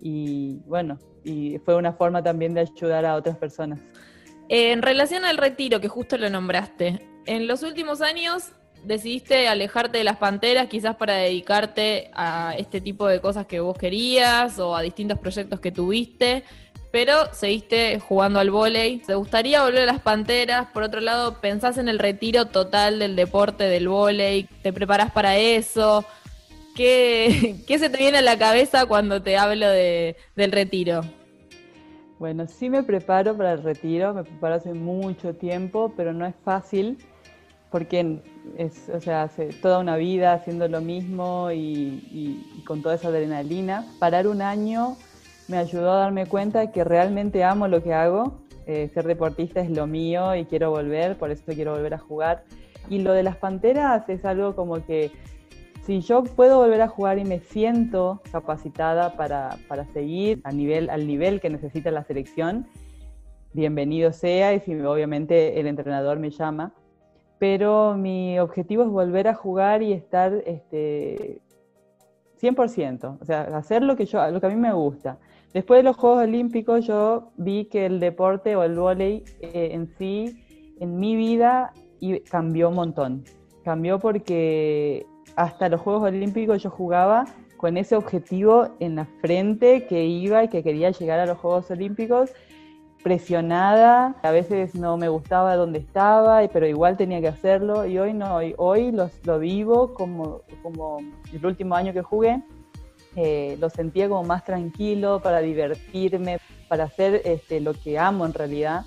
y 0.00 0.58
bueno, 0.66 0.98
y 1.24 1.58
fue 1.58 1.76
una 1.76 1.92
forma 1.92 2.22
también 2.22 2.54
de 2.54 2.60
ayudar 2.60 3.06
a 3.06 3.14
otras 3.14 3.36
personas. 3.36 3.80
En 4.48 4.82
relación 4.82 5.24
al 5.24 5.38
retiro, 5.38 5.80
que 5.80 5.88
justo 5.88 6.16
lo 6.18 6.30
nombraste, 6.30 7.00
en 7.26 7.46
los 7.46 7.62
últimos 7.62 8.00
años 8.00 8.52
decidiste 8.86 9.48
alejarte 9.48 9.98
de 9.98 10.04
las 10.04 10.16
panteras 10.16 10.68
quizás 10.68 10.96
para 10.96 11.16
dedicarte 11.16 12.10
a 12.14 12.54
este 12.56 12.80
tipo 12.80 13.06
de 13.08 13.20
cosas 13.20 13.46
que 13.46 13.60
vos 13.60 13.76
querías 13.76 14.58
o 14.58 14.76
a 14.76 14.82
distintos 14.82 15.18
proyectos 15.18 15.58
que 15.58 15.72
tuviste, 15.72 16.44
pero 16.92 17.32
seguiste 17.32 17.98
jugando 17.98 18.38
al 18.38 18.50
vóley. 18.50 18.98
¿Te 18.98 19.14
gustaría 19.14 19.64
volver 19.64 19.82
a 19.82 19.92
las 19.92 20.00
Panteras? 20.00 20.68
Por 20.72 20.84
otro 20.84 21.00
lado, 21.00 21.40
¿pensás 21.40 21.78
en 21.78 21.88
el 21.88 21.98
retiro 21.98 22.46
total 22.46 23.00
del 23.00 23.16
deporte 23.16 23.64
del 23.64 23.88
vóley? 23.88 24.44
¿Te 24.62 24.72
preparás 24.72 25.10
para 25.10 25.36
eso? 25.36 26.04
¿Qué, 26.76 27.56
¿Qué, 27.66 27.78
se 27.78 27.90
te 27.90 27.98
viene 27.98 28.18
a 28.18 28.22
la 28.22 28.38
cabeza 28.38 28.86
cuando 28.86 29.20
te 29.20 29.36
hablo 29.36 29.68
de, 29.68 30.16
del 30.36 30.52
retiro? 30.52 31.02
Bueno, 32.18 32.46
sí 32.46 32.70
me 32.70 32.82
preparo 32.82 33.36
para 33.36 33.52
el 33.52 33.62
retiro, 33.62 34.14
me 34.14 34.24
preparo 34.24 34.54
hace 34.54 34.72
mucho 34.72 35.34
tiempo, 35.34 35.92
pero 35.96 36.14
no 36.14 36.24
es 36.24 36.34
fácil 36.44 36.96
porque 37.70 38.20
es, 38.56 38.88
o 38.88 39.00
sea, 39.00 39.24
hace 39.24 39.48
toda 39.48 39.78
una 39.78 39.96
vida 39.96 40.32
haciendo 40.32 40.68
lo 40.68 40.80
mismo 40.80 41.50
y, 41.52 42.62
con 42.66 42.82
toda 42.82 42.94
esa 42.94 43.08
adrenalina. 43.08 43.86
Parar 43.98 44.26
un 44.26 44.42
año 44.42 44.96
me 45.48 45.58
ayudó 45.58 45.92
a 45.92 45.96
darme 45.96 46.26
cuenta 46.26 46.72
que 46.72 46.84
realmente 46.84 47.44
amo 47.44 47.68
lo 47.68 47.82
que 47.82 47.94
hago. 47.94 48.40
Eh, 48.66 48.90
ser 48.92 49.06
deportista 49.06 49.60
es 49.60 49.70
lo 49.70 49.86
mío 49.86 50.34
y 50.34 50.44
quiero 50.44 50.70
volver, 50.70 51.16
por 51.16 51.30
eso 51.30 51.44
quiero 51.46 51.72
volver 51.72 51.94
a 51.94 51.98
jugar. 51.98 52.44
Y 52.88 53.00
lo 53.00 53.12
de 53.12 53.22
las 53.22 53.36
panteras 53.36 54.08
es 54.08 54.24
algo 54.24 54.56
como 54.56 54.84
que 54.84 55.12
si 55.84 56.00
yo 56.00 56.24
puedo 56.24 56.58
volver 56.58 56.82
a 56.82 56.88
jugar 56.88 57.18
y 57.18 57.24
me 57.24 57.38
siento 57.38 58.20
capacitada 58.32 59.16
para, 59.16 59.56
para 59.68 59.84
seguir 59.92 60.40
a 60.42 60.50
nivel, 60.50 60.90
al 60.90 61.06
nivel 61.06 61.40
que 61.40 61.48
necesita 61.48 61.92
la 61.92 62.02
selección, 62.02 62.66
bienvenido 63.52 64.12
sea 64.12 64.52
y 64.54 64.60
si 64.60 64.74
obviamente 64.74 65.60
el 65.60 65.68
entrenador 65.68 66.18
me 66.18 66.30
llama 66.30 66.72
pero 67.38 67.94
mi 67.96 68.38
objetivo 68.38 68.82
es 68.82 68.88
volver 68.88 69.28
a 69.28 69.34
jugar 69.34 69.82
y 69.82 69.92
estar 69.92 70.32
este, 70.46 71.40
100%, 72.40 73.18
o 73.20 73.24
sea, 73.24 73.42
hacer 73.56 73.82
lo 73.82 73.96
que, 73.96 74.06
yo, 74.06 74.30
lo 74.30 74.40
que 74.40 74.46
a 74.46 74.50
mí 74.50 74.56
me 74.56 74.72
gusta. 74.72 75.18
Después 75.52 75.78
de 75.78 75.84
los 75.84 75.96
Juegos 75.96 76.24
Olímpicos 76.24 76.86
yo 76.86 77.30
vi 77.36 77.66
que 77.66 77.86
el 77.86 78.00
deporte 78.00 78.56
o 78.56 78.62
el 78.62 78.74
vóley 78.74 79.24
eh, 79.40 79.70
en 79.72 79.88
sí, 79.96 80.44
en 80.80 80.98
mi 80.98 81.16
vida, 81.16 81.72
cambió 82.30 82.68
un 82.68 82.74
montón. 82.74 83.24
Cambió 83.64 83.98
porque 83.98 85.06
hasta 85.34 85.68
los 85.68 85.80
Juegos 85.80 86.04
Olímpicos 86.04 86.62
yo 86.62 86.70
jugaba 86.70 87.24
con 87.56 87.76
ese 87.76 87.96
objetivo 87.96 88.68
en 88.80 88.96
la 88.96 89.06
frente 89.22 89.86
que 89.86 90.04
iba 90.04 90.44
y 90.44 90.48
que 90.48 90.62
quería 90.62 90.90
llegar 90.90 91.20
a 91.20 91.26
los 91.26 91.38
Juegos 91.38 91.70
Olímpicos 91.70 92.32
presionada, 93.06 94.16
a 94.20 94.32
veces 94.32 94.74
no 94.74 94.96
me 94.96 95.08
gustaba 95.08 95.54
dónde 95.54 95.78
estaba, 95.78 96.44
pero 96.48 96.66
igual 96.66 96.96
tenía 96.96 97.20
que 97.20 97.28
hacerlo 97.28 97.86
y 97.86 98.00
hoy 98.00 98.12
no, 98.12 98.34
hoy, 98.34 98.52
hoy 98.58 98.92
lo 99.22 99.38
vivo 99.38 99.94
como, 99.94 100.40
como 100.60 100.98
el 101.32 101.46
último 101.46 101.76
año 101.76 101.92
que 101.92 102.02
jugué, 102.02 102.42
eh, 103.14 103.56
lo 103.60 103.70
sentía 103.70 104.08
como 104.08 104.24
más 104.24 104.42
tranquilo 104.42 105.20
para 105.22 105.38
divertirme, 105.38 106.40
para 106.66 106.82
hacer 106.82 107.22
este, 107.24 107.60
lo 107.60 107.74
que 107.74 107.96
amo 107.96 108.26
en 108.26 108.34
realidad 108.34 108.84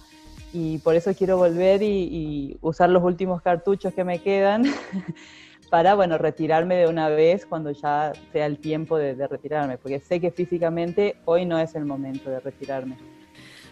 y 0.52 0.80
por 0.80 0.96
eso 0.96 1.14
quiero 1.14 1.38
volver 1.38 1.82
y, 1.82 2.58
usar 2.60 2.90
los 2.90 3.02
últimos 3.02 3.42
cartuchos 3.42 3.94
que 3.94 4.04
me 4.04 4.20
quedan 4.20 4.64
para, 5.70 5.96
bueno, 5.96 6.18
retirarme 6.18 6.76
de 6.76 6.88
una 6.90 7.08
vez 7.08 7.46
cuando 7.46 7.72
ya 7.72 8.12
sea 8.34 8.48
el 8.48 8.58
tiempo 8.58 8.98
de 8.98 9.26
retirarme, 9.28 9.78
porque 9.78 10.02
sé 10.02 10.20
que 10.20 10.30
físicamente 10.30 11.16
hoy 11.24 11.46
no 11.46 11.58
es 11.58 11.74
el 11.74 11.86
momento 11.86 12.30
de 12.30 12.42
retirarme. 12.42 12.98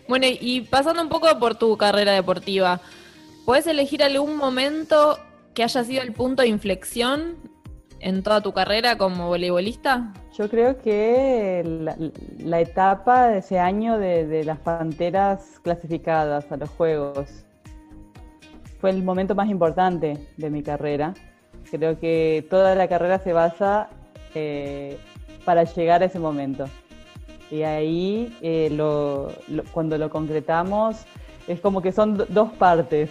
Bueno, 0.07 0.25
y 0.29 0.61
pasando 0.61 1.01
un 1.01 1.09
poco 1.09 1.27
por 1.37 1.55
tu 1.55 1.75
carrera 1.77 2.13
deportiva, 2.13 2.79
¿puedes 3.45 3.67
elegir 3.67 4.01
algún 4.03 4.37
momento 4.37 5.19
que 5.53 5.63
haya 5.63 5.83
sido 5.83 6.01
el 6.01 6.13
punto 6.13 6.43
de 6.43 6.47
inflexión 6.47 7.35
en 7.99 8.23
toda 8.23 8.41
tu 8.41 8.53
carrera 8.53 8.97
como 8.97 9.27
voleibolista? 9.27 10.13
Yo 10.37 10.49
creo 10.49 10.77
que 10.81 11.63
la, 12.39 12.61
etapa 12.61 13.27
de 13.27 13.39
ese 13.39 13.59
año 13.59 13.97
de, 13.97 14.43
las 14.45 14.59
Panteras 14.59 15.59
clasificadas 15.63 16.51
a 16.51 16.57
los 16.57 16.69
Juegos 16.69 17.43
fue 18.79 18.91
el 18.91 19.03
momento 19.03 19.35
más 19.35 19.49
importante 19.49 20.17
de 20.37 20.49
mi 20.49 20.63
carrera. 20.63 21.15
Creo 21.69 21.99
que 21.99 22.45
toda 22.49 22.75
la 22.75 22.87
carrera 22.87 23.19
se 23.19 23.33
basa 23.33 23.89
eh, 24.35 24.97
para 25.43 25.63
llegar 25.63 26.01
a 26.03 26.05
ese 26.05 26.19
momento. 26.19 26.65
Y 27.49 27.63
ahí, 27.63 28.35
eh, 28.41 28.69
cuando 29.71 29.97
lo 29.97 30.09
concretamos, 30.09 31.05
es 31.47 31.61
como 31.61 31.81
que 31.81 31.91
son 31.91 32.17
dos 32.29 32.51
partes. 32.53 33.09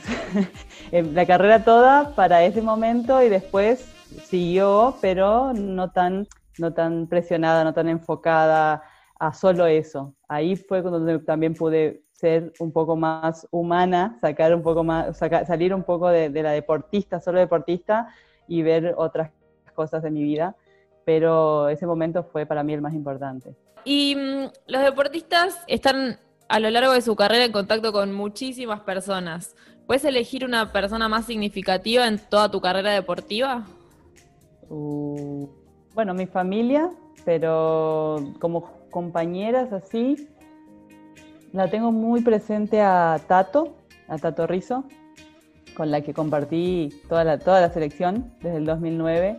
la 0.92 1.26
carrera 1.26 1.64
toda 1.64 2.14
para 2.14 2.44
ese 2.44 2.60
momento 2.60 3.22
y 3.22 3.28
después 3.28 3.90
siguió, 4.24 4.96
pero 5.00 5.52
no 5.54 5.90
tan, 5.90 6.26
no 6.58 6.72
tan 6.74 7.06
presionada, 7.06 7.64
no 7.64 7.72
tan 7.72 7.88
enfocada 7.88 8.82
a 9.18 9.32
solo 9.32 9.66
eso. 9.66 10.14
Ahí 10.28 10.56
fue 10.56 10.82
cuando 10.82 11.20
también 11.20 11.54
pude 11.54 12.02
ser 12.12 12.52
un 12.60 12.72
poco 12.72 12.96
más 12.96 13.46
humana, 13.50 14.18
sacar 14.20 14.54
un 14.54 14.62
poco 14.62 14.84
más, 14.84 15.16
salir 15.16 15.74
un 15.74 15.82
poco 15.82 16.08
de, 16.08 16.28
de 16.28 16.42
la 16.42 16.52
deportista, 16.52 17.20
solo 17.20 17.38
deportista, 17.38 18.08
y 18.48 18.62
ver 18.62 18.94
otras 18.96 19.30
cosas 19.74 20.02
de 20.02 20.10
mi 20.10 20.22
vida. 20.22 20.56
Pero 21.04 21.68
ese 21.68 21.86
momento 21.86 22.24
fue 22.24 22.46
para 22.46 22.62
mí 22.62 22.74
el 22.74 22.82
más 22.82 22.94
importante. 22.94 23.54
Y 23.86 24.16
mm, 24.16 24.50
los 24.66 24.82
deportistas 24.82 25.60
están 25.68 26.18
a 26.48 26.58
lo 26.58 26.68
largo 26.70 26.92
de 26.92 27.00
su 27.00 27.14
carrera 27.14 27.44
en 27.44 27.52
contacto 27.52 27.92
con 27.92 28.12
muchísimas 28.12 28.80
personas. 28.80 29.54
¿Puedes 29.86 30.04
elegir 30.04 30.44
una 30.44 30.72
persona 30.72 31.08
más 31.08 31.24
significativa 31.24 32.08
en 32.08 32.18
toda 32.18 32.50
tu 32.50 32.60
carrera 32.60 32.90
deportiva? 32.90 33.64
Uh, 34.68 35.48
bueno, 35.94 36.14
mi 36.14 36.26
familia, 36.26 36.90
pero 37.24 38.34
como 38.40 38.72
compañeras 38.90 39.72
así, 39.72 40.28
la 41.52 41.70
tengo 41.70 41.92
muy 41.92 42.22
presente 42.22 42.80
a 42.80 43.20
Tato, 43.28 43.76
a 44.08 44.18
Tato 44.18 44.48
Rizo, 44.48 44.82
con 45.76 45.92
la 45.92 46.00
que 46.00 46.12
compartí 46.12 46.90
toda 47.08 47.22
la, 47.22 47.38
toda 47.38 47.60
la 47.60 47.72
selección 47.72 48.32
desde 48.42 48.56
el 48.56 48.64
2009 48.64 49.38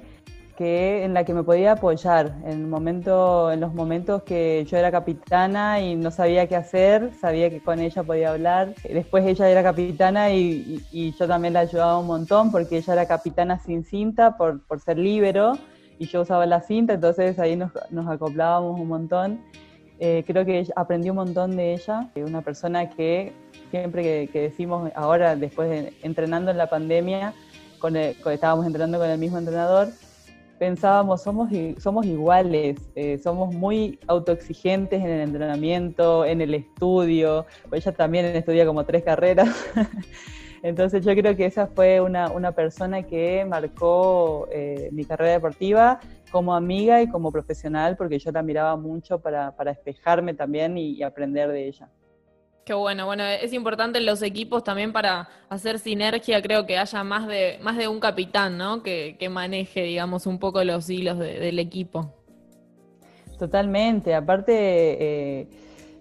que 0.57 1.03
en 1.03 1.13
la 1.13 1.23
que 1.23 1.35
me 1.35 1.43
podía 1.43 1.73
apoyar 1.73 2.33
en, 2.43 2.67
momento, 2.67 3.51
en 3.51 3.59
los 3.59 3.75
momentos 3.75 4.23
que 4.23 4.65
yo 4.67 4.75
era 4.75 4.91
capitana 4.91 5.79
y 5.81 5.95
no 5.95 6.09
sabía 6.09 6.47
qué 6.47 6.55
hacer, 6.55 7.11
sabía 7.13 7.51
que 7.51 7.61
con 7.61 7.79
ella 7.79 8.01
podía 8.01 8.31
hablar. 8.31 8.73
Después 8.83 9.23
ella 9.27 9.47
era 9.49 9.61
capitana 9.61 10.31
y, 10.33 11.13
yo 11.17 11.27
también 11.27 11.53
la 11.53 11.59
ayudaba 11.59 11.99
un 11.99 12.07
montón 12.07 12.51
porque 12.51 12.77
ella 12.77 12.93
era 12.93 13.05
capitana 13.07 13.59
sin 13.59 13.83
cinta 13.83 14.35
por, 14.35 14.65
por 14.65 14.79
ser 14.79 14.97
líbero 14.97 15.53
y 15.99 16.07
yo 16.07 16.21
usaba 16.21 16.45
la 16.47 16.61
cinta, 16.61 16.93
entonces 16.93 17.37
ahí 17.37 17.55
nos, 17.55 17.71
nos 17.91 18.07
acoplábamos 18.07 18.79
un 18.79 18.87
montón. 18.87 19.39
Eh, 19.99 20.23
creo 20.25 20.43
que 20.43 20.67
aprendí 20.75 21.11
un 21.11 21.17
montón 21.17 21.55
de 21.55 21.73
ella, 21.73 22.09
una 22.15 22.41
persona 22.41 22.89
que 22.89 23.31
siempre 23.69 24.01
que, 24.01 24.29
que 24.33 24.41
decimos 24.41 24.91
ahora, 24.95 25.35
después 25.35 25.69
de 25.69 25.93
entrenando 26.01 26.49
en 26.49 26.57
la 26.57 26.67
pandemia, 26.67 27.33
con 27.77 27.95
estábamos 27.95 28.65
entrenando 28.65 28.97
con 28.97 29.09
el 29.09 29.19
mismo 29.19 29.37
entrenador, 29.37 29.89
pensábamos, 30.57 31.21
somos, 31.21 31.49
somos 31.77 32.05
iguales, 32.05 32.77
eh, 32.95 33.17
somos 33.17 33.53
muy 33.53 33.99
autoexigentes 34.07 35.01
en 35.01 35.09
el 35.09 35.21
entrenamiento, 35.21 36.25
en 36.25 36.41
el 36.41 36.53
estudio, 36.53 37.45
pues 37.69 37.85
ella 37.85 37.95
también 37.95 38.25
estudia 38.25 38.65
como 38.65 38.85
tres 38.85 39.03
carreras. 39.03 39.49
Entonces 40.63 41.05
yo 41.05 41.13
creo 41.15 41.35
que 41.35 41.45
esa 41.45 41.67
fue 41.67 42.01
una, 42.01 42.31
una 42.31 42.51
persona 42.51 43.03
que 43.03 43.45
marcó 43.45 44.47
eh, 44.51 44.89
mi 44.91 45.05
carrera 45.05 45.33
deportiva 45.33 45.99
como 46.31 46.55
amiga 46.55 47.01
y 47.01 47.07
como 47.07 47.31
profesional, 47.31 47.95
porque 47.95 48.19
yo 48.19 48.31
la 48.31 48.41
miraba 48.41 48.75
mucho 48.75 49.19
para, 49.19 49.55
para 49.55 49.71
despejarme 49.73 50.33
también 50.33 50.77
y 50.77 51.03
aprender 51.03 51.49
de 51.51 51.67
ella. 51.67 51.89
Qué 52.67 52.73
bueno, 52.73 53.05
bueno, 53.05 53.23
es 53.23 53.53
importante 53.53 53.97
en 53.97 54.05
los 54.05 54.21
equipos 54.21 54.61
también 54.61 54.91
para 54.91 55.29
hacer 55.47 55.79
sinergia, 55.79 56.41
creo 56.41 56.65
que 56.65 56.77
haya 56.77 57.01
más 57.01 57.25
de, 57.25 57.59
más 57.61 57.77
de 57.77 57.87
un 57.87 58.01
capitán, 58.01 58.57
¿no? 58.57 58.83
Que, 58.83 59.15
maneje, 59.31 59.83
digamos, 59.83 60.27
un 60.27 60.37
poco 60.37 60.61
los 60.65 60.89
hilos 60.89 61.17
del 61.17 61.59
equipo. 61.59 62.13
Totalmente, 63.39 64.13
aparte, 64.13 64.51
eh, 64.51 65.47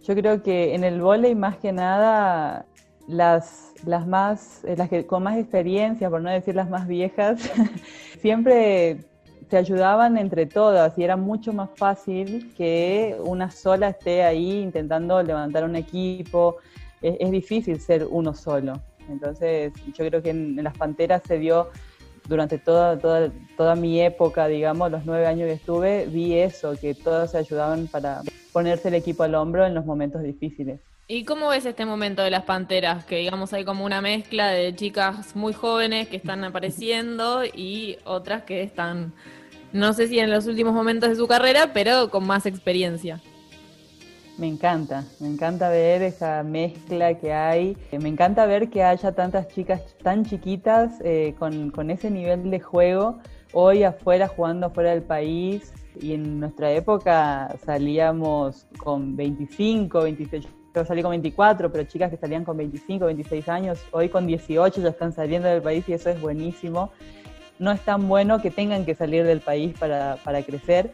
yo 0.02 0.16
creo 0.16 0.42
que 0.42 0.75
en 0.75 0.82
el 0.82 1.00
vóley 1.00 1.37
más 1.37 1.56
que 1.58 1.70
nada, 1.70 2.66
las, 3.06 3.73
las 3.85 4.04
más, 4.04 4.64
eh, 4.64 4.75
las 4.76 4.88
que 4.88 5.06
con 5.06 5.23
más 5.23 5.38
experiencia, 5.38 6.11
por 6.11 6.20
no 6.20 6.30
decir 6.30 6.56
las 6.56 6.68
más 6.68 6.88
viejas, 6.88 7.49
siempre 8.20 9.04
se 9.48 9.56
ayudaban 9.56 10.18
entre 10.18 10.46
todas 10.46 10.98
y 10.98 11.04
era 11.04 11.16
mucho 11.16 11.52
más 11.52 11.70
fácil 11.76 12.52
que 12.56 13.16
una 13.24 13.50
sola 13.50 13.90
esté 13.90 14.24
ahí 14.24 14.60
intentando 14.60 15.22
levantar 15.22 15.64
un 15.64 15.76
equipo. 15.76 16.56
Es, 17.00 17.30
difícil 17.30 17.80
ser 17.80 18.06
uno 18.10 18.34
solo. 18.34 18.72
Entonces, 19.08 19.72
yo 19.96 20.06
creo 20.08 20.22
que 20.22 20.30
en, 20.30 20.62
las 20.62 20.76
Panteras 20.76 21.22
se 21.26 21.38
dio 21.38 21.68
durante 22.28 22.58
toda, 22.58 22.98
toda, 22.98 23.30
toda 23.56 23.76
mi 23.76 24.00
época, 24.00 24.48
digamos, 24.48 24.90
los 24.90 25.06
nueve 25.06 25.26
años 25.26 25.46
que 25.46 25.52
estuve, 25.52 26.06
vi 26.06 26.34
eso, 26.34 26.74
que 26.80 26.94
todos 26.94 27.30
se 27.30 27.38
ayudaban 27.38 27.86
para 27.86 28.22
ponerse 28.52 28.88
el 28.88 28.94
equipo 28.94 29.22
al 29.22 29.36
hombro 29.36 29.64
en 29.64 29.74
los 29.74 29.86
momentos 29.86 30.22
difíciles. 30.22 30.80
¿Y 31.08 31.25
cómo 31.25 31.50
ves 31.50 31.64
este 31.64 31.86
momento 31.86 32.22
de 32.22 32.30
las 32.30 32.42
Panteras? 32.42 33.04
Que 33.04 33.18
digamos 33.18 33.52
hay 33.52 33.64
como 33.64 33.84
una 33.84 34.00
mezcla 34.00 34.48
de 34.48 34.75
chicas 34.75 35.36
muy 35.36 35.52
jóvenes 35.52 36.08
que 36.08 36.16
están 36.16 36.42
apareciendo 36.42 37.44
y 37.44 37.98
otras 38.04 38.42
que 38.42 38.64
están 38.64 39.14
no 39.72 39.92
sé 39.92 40.08
si 40.08 40.18
en 40.18 40.32
los 40.32 40.48
últimos 40.48 40.75
momentos 40.75 41.10
de 41.10 41.14
su 41.14 41.28
carrera, 41.28 41.70
pero 41.72 42.10
con 42.10 42.26
más 42.26 42.44
experiencia. 42.44 43.20
Me 44.36 44.48
encanta, 44.48 45.04
me 45.20 45.28
encanta 45.28 45.68
ver 45.68 46.02
esa 46.02 46.42
mezcla 46.42 47.14
que 47.14 47.32
hay. 47.32 47.76
Me 47.92 48.08
encanta 48.08 48.44
ver 48.46 48.68
que 48.68 48.82
haya 48.82 49.12
tantas 49.12 49.46
chicas 49.48 49.82
tan 50.02 50.25
chiquitas 50.25 51.00
eh, 51.04 51.36
con, 51.38 51.88
ese 51.88 52.10
nivel 52.10 52.50
de 52.50 52.58
juego 52.58 53.18
hoy 53.52 53.84
afuera, 53.84 54.26
jugando 54.26 54.66
afuera 54.66 54.90
del 54.90 55.02
país. 55.02 55.72
Y 56.00 56.14
en 56.14 56.40
nuestra 56.40 56.72
época 56.72 57.54
salíamos 57.64 58.66
con 58.76 59.14
25, 59.14 60.02
26. 60.02 60.55
Yo 60.76 60.85
salí 60.85 61.00
con 61.00 61.09
24, 61.12 61.73
pero 61.73 61.85
chicas 61.85 62.11
que 62.11 62.18
salían 62.18 62.45
con 62.45 62.54
25, 62.59 63.06
26 63.06 63.49
años, 63.49 63.83
hoy 63.92 64.11
con 64.11 64.26
18 64.26 64.83
ya 64.83 64.90
están 64.90 65.11
saliendo 65.11 65.49
del 65.49 65.62
país 65.62 65.88
y 65.88 65.95
eso 65.95 66.11
es 66.11 66.21
buenísimo. 66.21 66.92
No 67.59 67.73
es 67.73 67.80
tan 67.80 68.06
bueno 68.06 68.42
que 68.42 68.50
tengan 68.50 68.85
que 68.85 68.95
salir 68.95 69.25
del 69.25 69.40
país 69.40 69.75
para, 69.78 70.16
para 70.23 70.42
crecer, 70.42 70.92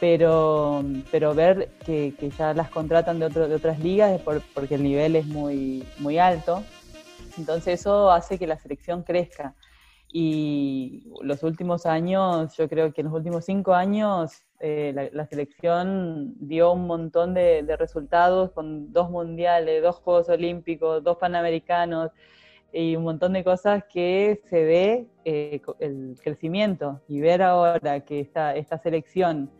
pero, 0.00 0.84
pero 1.10 1.34
ver 1.34 1.70
que, 1.86 2.12
que, 2.20 2.28
ya 2.28 2.52
las 2.52 2.68
contratan 2.68 3.20
de, 3.20 3.24
otro, 3.24 3.48
de 3.48 3.54
otras 3.54 3.78
ligas 3.78 4.12
es 4.12 4.20
por, 4.20 4.42
porque 4.52 4.74
el 4.74 4.82
nivel 4.82 5.16
es 5.16 5.24
muy, 5.24 5.82
muy 5.98 6.18
alto. 6.18 6.62
Entonces 7.38 7.80
eso 7.80 8.10
hace 8.10 8.38
que 8.38 8.46
la 8.46 8.58
selección 8.58 9.02
crezca. 9.02 9.54
Y 10.12 11.10
los 11.22 11.42
últimos 11.42 11.86
años, 11.86 12.54
yo 12.56 12.68
creo 12.68 12.92
que 12.92 13.00
en 13.00 13.06
los 13.06 13.14
últimos 13.14 13.46
cinco 13.46 13.72
años, 13.72 14.42
eh, 14.60 15.10
la, 15.12 15.26
selección 15.26 16.34
dio 16.38 16.72
un 16.72 16.86
montón 16.86 17.32
de, 17.34 17.62
de, 17.62 17.76
resultados 17.76 18.50
con 18.52 18.92
dos 18.92 19.10
mundiales, 19.10 19.82
dos 19.82 19.96
Juegos 19.96 20.28
Olímpicos, 20.28 21.02
dos 21.02 21.16
Panamericanos 21.16 22.10
y 22.72 22.96
un 22.96 23.04
montón 23.04 23.34
de 23.34 23.44
cosas 23.44 23.84
que 23.92 24.40
se 24.44 24.64
ve 24.64 25.06
eh, 25.24 25.60
el 25.78 26.16
crecimiento. 26.22 27.00
Y 27.06 27.20
ver 27.20 27.42
ahora 27.42 28.00
que 28.00 28.20
esta, 28.20 28.56
esta 28.56 28.78
selección 28.78 29.50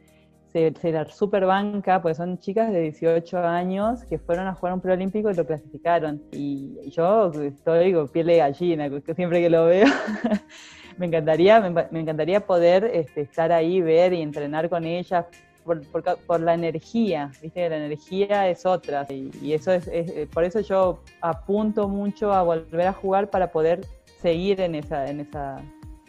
se, 0.53 0.73
se 0.81 0.93
la 0.93 1.07
super 1.07 1.47
banca, 1.47 2.03
pues 2.03 2.19
son 2.19 2.39
chicas 2.39 2.71
de 2.73 2.81
18 2.81 3.39
años 3.39 4.05
que 4.05 4.19
fueron 4.19 4.47
a 4.47 4.55
jugar 4.55 4.75
un 4.75 4.81
preolímpico 4.81 5.31
y 5.31 5.35
lo 5.35 5.47
clasificaron. 5.47 6.23
Y 6.33 6.91
yo 6.91 7.33
estoy, 7.33 7.87
digo, 7.87 8.07
piel 8.07 8.27
de 8.27 8.37
gallina, 8.39 8.91
siempre 9.15 9.41
que 9.41 9.51
lo 9.51 9.67
veo. 9.67 9.87
me 10.99 11.07
encantaría, 11.07 11.61
me, 11.61 12.01
encantaría 12.01 12.41
poder 12.41 12.85
este, 12.85 13.23
estar 13.23 13.51
ahí, 13.51 13.81
ver 13.81 14.13
y 14.13 14.21
entrenar 14.21 14.69
con 14.69 14.85
ellas. 14.85 15.27
Por, 15.65 16.41
la 16.41 16.55
energía, 16.55 17.31
¿viste? 17.41 17.69
La 17.69 17.77
energía 17.77 18.49
es 18.49 18.67
otra. 18.67 19.07
Y, 19.09 19.31
y 19.41 19.53
eso 19.53 19.71
es, 19.73 19.87
es, 19.87 20.27
por 20.27 20.43
eso 20.43 20.59
yo 20.59 21.05
apunto 21.21 21.89
mucho 21.89 22.33
a 22.33 22.43
volver 22.43 22.89
a 22.89 22.93
jugar 22.93 23.31
para 23.31 23.53
poder 23.53 23.87
seguir 24.21 24.61
en 24.61 24.75
esa, 24.75 25.09
en 25.09 25.21
esa, 25.21 25.63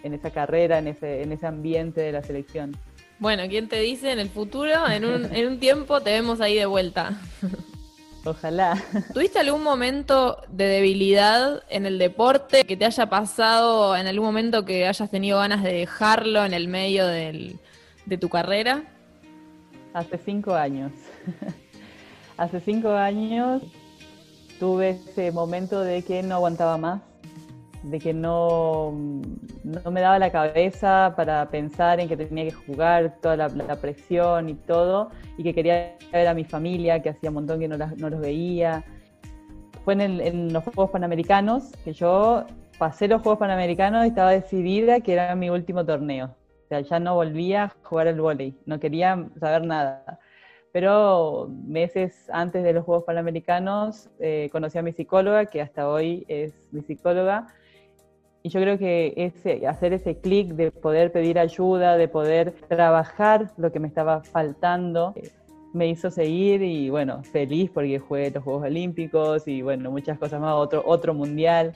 en 0.04 0.16
esa 0.16 0.32
carrera, 0.32 0.80
en 0.80 0.88
ese, 0.88 1.22
en 1.22 1.32
ese 1.32 1.46
ambiente 1.46 2.02
de 2.02 2.12
la 2.12 2.24
selección. 2.24 2.76
Bueno, 3.20 3.44
¿quién 3.48 3.70
te 3.70 3.80
dice 3.80 4.12
en 4.12 4.20
el 4.20 4.30
futuro, 4.30 4.88
en 4.90 5.06
un, 5.06 5.34
en 5.34 5.48
un 5.48 5.60
tiempo, 5.60 6.02
te 6.02 6.12
vemos 6.12 6.42
ahí 6.42 6.56
de 6.56 6.66
vuelta? 6.66 7.20
Ojalá. 8.26 8.82
¿Tuviste 9.14 9.40
algún 9.40 9.64
momento 9.64 10.38
de 10.48 10.66
debilidad 10.66 11.62
en 11.70 11.86
el 11.86 12.00
deporte 12.00 12.64
que 12.64 12.78
te 12.78 12.86
haya 12.86 13.10
pasado 13.10 13.98
en 13.98 14.08
algún 14.08 14.26
momento 14.26 14.64
que 14.64 14.88
hayas 14.88 15.10
tenido 15.12 15.40
ganas 15.40 15.62
de 15.62 15.74
dejarlo 15.74 16.46
en 16.46 16.54
el 16.54 16.70
medio 16.70 17.06
del, 17.06 17.60
de 18.06 18.18
tu 18.18 18.30
carrera? 18.30 18.84
Hace 19.94 20.18
cinco 20.18 20.54
años. 20.54 20.94
Hace 22.38 22.62
cinco 22.62 22.92
años 22.92 23.62
tuve 24.58 24.92
ese 24.92 25.32
momento 25.32 25.82
de 25.82 26.04
que 26.04 26.24
no 26.24 26.36
aguantaba 26.36 26.78
más 26.78 27.02
de 27.84 28.00
que 28.00 28.14
no, 28.14 28.94
no, 29.64 29.92
me 29.92 30.02
daba 30.02 30.18
la 30.18 30.32
cabeza 30.32 31.14
para 31.16 31.50
pensar 31.50 32.00
en 32.00 32.08
que 32.08 32.16
tenía 32.16 32.46
que 32.46 32.52
jugar, 32.52 33.18
toda 33.22 33.36
la, 33.36 33.50
la, 33.50 33.76
presión 33.76 34.50
y 34.50 34.56
todo, 34.56 35.12
y 35.38 35.44
que 35.44 35.54
quería 35.54 35.98
ver 36.12 36.28
a 36.28 36.34
mi 36.34 36.46
familia, 36.46 37.02
que 37.02 37.10
hacía 37.10 37.30
un 37.30 37.36
montón 37.36 37.60
que 37.60 37.68
no, 37.68 37.78
la, 37.78 37.88
no 37.98 38.10
los 38.10 38.22
veía. 38.22 38.84
Fue 39.84 39.94
en, 39.94 40.02
el, 40.02 40.22
en, 40.22 40.54
los 40.54 40.64
Juegos 40.64 40.92
Panamericanos 40.92 41.72
que 41.84 41.92
yo 41.92 42.46
pasé 42.80 43.10
los 43.10 43.22
Juegos 43.22 43.40
Panamericanos 43.40 44.06
y 44.06 44.10
estaba 44.10 44.32
decidida 44.32 45.02
que 45.02 45.14
era 45.14 45.36
mi 45.36 45.50
último 45.50 45.86
torneo. 45.86 46.36
O 46.66 46.68
sea, 46.70 46.80
ya 46.80 47.00
no 47.00 47.16
volvía 47.16 47.66
a 47.66 47.76
jugar 47.84 48.08
al 48.08 48.20
vóley, 48.20 48.58
no 48.66 48.80
quería 48.80 49.28
saber 49.40 49.66
nada. 49.66 50.20
Pero 50.72 51.50
meses 51.68 52.30
antes 52.32 52.64
de 52.64 52.74
los 52.74 52.86
Juegos 52.86 53.04
Panamericanos 53.04 54.10
eh, 54.20 54.50
conocí 54.54 54.78
a 54.78 54.82
mi 54.82 54.94
psicóloga, 54.94 55.46
que 55.46 55.62
hasta 55.62 55.88
hoy 55.88 56.26
es 56.30 56.54
mi 56.72 56.82
psicóloga, 56.82 57.48
y 58.44 58.50
yo 58.50 58.60
creo 58.60 58.78
que 58.78 59.14
ese, 59.16 59.66
hacer 59.66 59.94
ese 59.94 60.18
clic 60.18 60.50
de 60.50 60.70
poder 60.70 61.12
pedir 61.12 61.40
ayuda, 61.40 61.98
de 61.98 62.10
poder 62.10 62.52
trabajar 62.68 63.52
lo 63.58 63.72
que 63.72 63.80
me 63.80 63.88
estaba 63.88 64.22
faltando, 64.22 65.14
eh, 65.16 65.32
me 65.74 65.88
hizo 65.88 66.12
seguir 66.12 66.62
y 66.62 66.90
bueno, 66.90 67.24
feliz 67.24 67.72
porque 67.74 67.98
jugué 68.00 68.30
los 68.32 68.44
Juegos 68.44 68.64
Olímpicos 68.64 69.48
y 69.48 69.62
bueno, 69.62 69.90
muchas 69.90 70.20
cosas 70.20 70.40
más, 70.40 70.54
otro, 70.54 70.84
otro 70.86 71.14
mundial, 71.14 71.74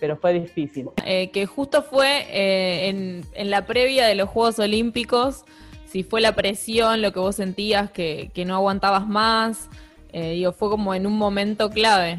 pero 0.00 0.16
fue 0.16 0.32
difícil. 0.32 0.88
Eh, 1.04 1.30
que 1.30 1.46
justo 1.46 1.82
fue 1.82 2.26
eh, 2.30 2.88
en, 2.88 3.24
en, 3.34 3.50
la 3.50 3.66
previa 3.66 4.06
de 4.06 4.16
los 4.16 4.28
Juegos 4.28 4.58
Olímpicos, 4.58 5.44
si 5.86 6.02
fue 6.02 6.20
la 6.20 6.34
presión, 6.34 7.02
lo 7.02 7.12
que 7.12 7.20
vos 7.20 7.36
sentías 7.36 7.90
que, 7.90 8.30
que 8.34 8.44
no 8.44 8.56
aguantabas 8.56 9.06
más, 9.06 9.68
eh, 10.12 10.32
digo, 10.32 10.52
fue 10.52 10.68
como 10.68 10.94
en 10.94 11.06
un 11.06 11.16
momento 11.16 11.70
clave. 11.70 12.18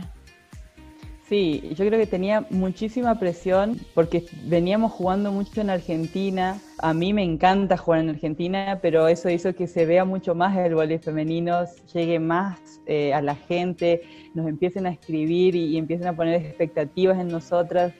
Sí, 1.33 1.73
yo 1.75 1.87
creo 1.87 1.99
que 1.99 2.05
tenía 2.05 2.45
muchísima 2.51 3.17
presión 3.17 3.79
porque 3.95 4.23
veníamos 4.43 4.91
jugando 4.91 5.31
mucho 5.31 5.61
en 5.61 5.71
Argentina. 5.71 6.61
A 6.77 6.93
mí 6.93 7.11
me 7.11 7.23
encanta 7.23 7.75
jugar 7.75 8.01
en 8.01 8.09
Argentina, 8.09 8.77
pero 8.83 9.07
eso 9.07 9.31
hizo 9.31 9.55
que 9.55 9.65
se 9.65 9.87
vea 9.87 10.05
mucho 10.05 10.35
más 10.35 10.55
el 10.55 10.75
voleibol 10.75 11.03
femenino, 11.03 11.65
llegue 11.91 12.19
más 12.19 12.59
eh, 12.85 13.15
a 13.15 13.23
la 13.23 13.33
gente, 13.33 14.03
nos 14.35 14.47
empiecen 14.47 14.85
a 14.85 14.91
escribir 14.91 15.55
y, 15.55 15.69
y, 15.69 15.77
empiecen 15.79 16.05
a 16.05 16.15
poner 16.15 16.39
expectativas 16.39 17.19
en 17.19 17.29
nosotras. 17.29 17.93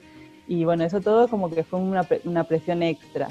Y 0.48 0.63
bueno, 0.63 0.84
eso 0.84 1.02
todo 1.02 1.28
como 1.28 1.50
que 1.50 1.63
fue 1.63 1.80
una, 1.80 2.08
una 2.26 2.43
presión 2.43 2.84
extra 2.84 3.30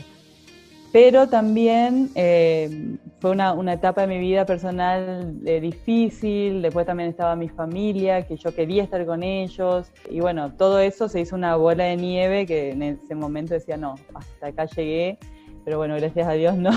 pero 0.92 1.26
también 1.26 2.10
eh, 2.14 2.98
fue 3.18 3.30
una, 3.30 3.54
una, 3.54 3.72
etapa 3.72 4.02
de 4.02 4.08
mi 4.08 4.18
vida 4.18 4.44
personal 4.44 5.36
eh, 5.46 5.60
difícil, 5.60 6.60
después 6.60 6.84
también 6.84 7.08
estaba 7.08 7.34
mi 7.34 7.48
familia, 7.48 8.26
que 8.26 8.36
yo 8.36 8.54
quería 8.54 8.82
estar 8.82 9.04
con 9.06 9.22
ellos, 9.22 9.90
y 10.10 10.20
bueno, 10.20 10.52
todo 10.52 10.80
eso 10.80 11.08
se 11.08 11.20
hizo 11.20 11.34
una 11.34 11.56
bola 11.56 11.84
de 11.84 11.96
nieve 11.96 12.46
que 12.46 12.72
en 12.72 12.82
ese 12.82 13.14
momento 13.14 13.54
decía, 13.54 13.78
no, 13.78 13.94
hasta 14.14 14.48
acá 14.48 14.66
llegué, 14.66 15.18
pero 15.64 15.78
bueno, 15.78 15.96
gracias 15.96 16.28
a 16.28 16.32
Dios 16.32 16.56
no, 16.58 16.72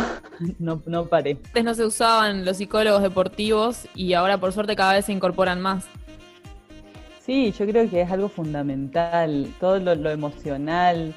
no, 0.59 0.81
no 0.85 1.05
paré. 1.07 1.37
Antes 1.47 1.63
no 1.63 1.73
se 1.73 1.85
usaban 1.85 2.45
los 2.45 2.57
psicólogos 2.57 3.01
deportivos 3.01 3.87
y 3.95 4.13
ahora 4.13 4.37
por 4.37 4.53
suerte 4.53 4.77
cada 4.77 4.93
vez 4.93 5.05
se 5.05 5.11
incorporan 5.11 5.61
más. 5.61 5.87
Sí, 7.19 7.51
yo 7.57 7.65
creo 7.65 7.89
que 7.89 8.01
es 8.01 8.11
algo 8.11 8.29
fundamental, 8.29 9.51
todo 9.59 9.79
lo, 9.79 9.95
lo 9.95 10.11
emocional, 10.11 11.15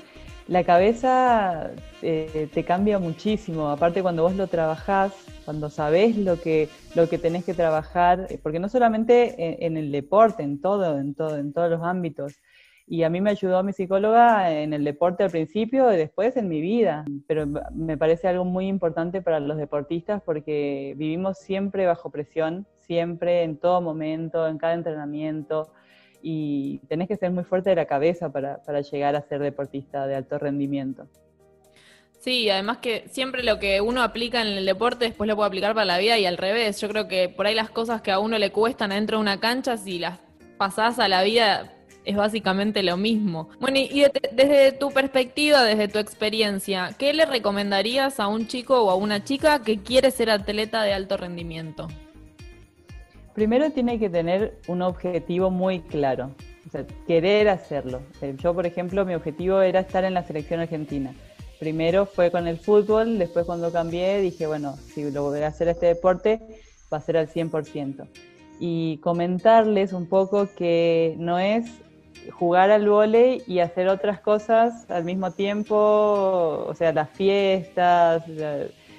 la 0.48 0.64
cabeza 0.64 1.70
eh, 2.00 2.48
te 2.52 2.64
cambia 2.64 2.98
muchísimo, 2.98 3.68
aparte 3.68 4.02
cuando 4.02 4.22
vos 4.22 4.34
lo 4.34 4.46
trabajás, 4.46 5.12
cuando 5.44 5.68
sabés 5.68 6.16
lo 6.16 6.40
que, 6.40 6.68
lo 6.94 7.08
que 7.08 7.18
tenés 7.18 7.44
que 7.44 7.52
trabajar, 7.52 8.26
eh, 8.30 8.40
porque 8.42 8.58
no 8.58 8.70
solamente 8.70 9.64
en, 9.64 9.76
el 9.76 9.92
deporte, 9.92 10.42
en 10.42 10.60
todo, 10.60 10.98
en 10.98 11.14
todo, 11.14 11.36
en 11.36 11.52
todos 11.52 11.70
los 11.70 11.82
ámbitos. 11.82 12.40
Y 12.86 13.02
a 13.02 13.10
mí 13.10 13.20
me 13.20 13.28
ayudó 13.28 13.62
mi 13.62 13.74
psicóloga 13.74 14.50
en 14.50 14.72
el 14.72 14.82
deporte 14.82 15.22
al 15.22 15.30
principio 15.30 15.92
y 15.92 15.98
después 15.98 16.38
en 16.38 16.48
mi 16.48 16.62
vida. 16.62 17.04
Pero 17.26 17.46
me 17.74 17.98
parece 17.98 18.28
algo 18.28 18.46
muy 18.46 18.66
importante 18.66 19.20
para 19.20 19.40
los 19.40 19.58
deportistas 19.58 20.22
porque 20.22 20.94
vivimos 20.96 21.36
siempre 21.36 21.84
bajo 21.84 22.08
presión, 22.08 22.66
siempre, 22.78 23.42
en 23.42 23.58
todo 23.58 23.82
momento, 23.82 24.48
en 24.48 24.56
cada 24.56 24.72
entrenamiento 24.72 25.70
y 26.22 26.78
tenés 26.88 27.08
que 27.08 27.16
ser 27.16 27.30
muy 27.30 27.44
fuerte 27.44 27.70
de 27.70 27.76
la 27.76 27.86
cabeza 27.86 28.30
para, 28.30 28.62
para 28.62 28.80
llegar 28.80 29.16
a 29.16 29.22
ser 29.22 29.40
deportista 29.40 30.06
de 30.06 30.16
alto 30.16 30.38
rendimiento. 30.38 31.06
Sí, 32.18 32.50
además 32.50 32.78
que 32.78 33.04
siempre 33.10 33.44
lo 33.44 33.58
que 33.58 33.80
uno 33.80 34.02
aplica 34.02 34.42
en 34.42 34.48
el 34.48 34.66
deporte 34.66 35.06
después 35.06 35.28
lo 35.28 35.36
puede 35.36 35.46
aplicar 35.46 35.74
para 35.74 35.84
la 35.84 35.98
vida 35.98 36.18
y 36.18 36.26
al 36.26 36.36
revés. 36.36 36.80
Yo 36.80 36.88
creo 36.88 37.06
que 37.06 37.28
por 37.28 37.46
ahí 37.46 37.54
las 37.54 37.70
cosas 37.70 38.02
que 38.02 38.10
a 38.10 38.18
uno 38.18 38.38
le 38.38 38.50
cuestan 38.50 38.90
dentro 38.90 39.18
de 39.18 39.22
una 39.22 39.38
cancha, 39.38 39.76
si 39.76 39.98
las 39.98 40.18
pasás 40.56 40.98
a 40.98 41.06
la 41.08 41.22
vida, 41.22 41.72
es 42.04 42.16
básicamente 42.16 42.82
lo 42.82 42.96
mismo. 42.96 43.50
Bueno, 43.60 43.78
y 43.78 44.04
desde 44.32 44.72
tu 44.72 44.90
perspectiva, 44.90 45.62
desde 45.62 45.88
tu 45.88 45.98
experiencia, 45.98 46.90
¿qué 46.98 47.12
le 47.12 47.24
recomendarías 47.24 48.18
a 48.18 48.26
un 48.26 48.48
chico 48.48 48.82
o 48.82 48.90
a 48.90 48.96
una 48.96 49.22
chica 49.22 49.62
que 49.62 49.78
quiere 49.78 50.10
ser 50.10 50.30
atleta 50.30 50.82
de 50.82 50.94
alto 50.94 51.16
rendimiento? 51.16 51.86
Primero 53.38 53.70
tiene 53.70 54.00
que 54.00 54.10
tener 54.10 54.58
un 54.66 54.82
objetivo 54.82 55.48
muy 55.48 55.78
claro, 55.78 56.32
o 56.66 56.70
sea, 56.72 56.84
querer 57.06 57.48
hacerlo. 57.48 58.00
Yo, 58.38 58.52
por 58.52 58.66
ejemplo, 58.66 59.04
mi 59.04 59.14
objetivo 59.14 59.60
era 59.60 59.78
estar 59.78 60.02
en 60.02 60.14
la 60.14 60.24
selección 60.24 60.58
argentina. 60.58 61.14
Primero 61.60 62.04
fue 62.04 62.32
con 62.32 62.48
el 62.48 62.58
fútbol, 62.58 63.16
después 63.16 63.46
cuando 63.46 63.70
cambié 63.70 64.20
dije, 64.20 64.48
bueno, 64.48 64.74
si 64.76 65.08
lo 65.12 65.22
voy 65.22 65.38
a 65.38 65.46
hacer 65.46 65.68
este 65.68 65.86
deporte, 65.86 66.40
va 66.92 66.96
a 66.96 67.00
ser 67.00 67.16
al 67.16 67.28
100%. 67.28 68.08
Y 68.58 68.98
comentarles 69.04 69.92
un 69.92 70.08
poco 70.08 70.48
que 70.56 71.14
no 71.16 71.38
es 71.38 71.70
jugar 72.32 72.72
al 72.72 72.88
vóley 72.88 73.44
y 73.46 73.60
hacer 73.60 73.86
otras 73.86 74.18
cosas 74.18 74.90
al 74.90 75.04
mismo 75.04 75.30
tiempo, 75.30 75.76
o 76.66 76.74
sea, 76.74 76.92
las 76.92 77.10
fiestas, 77.10 78.24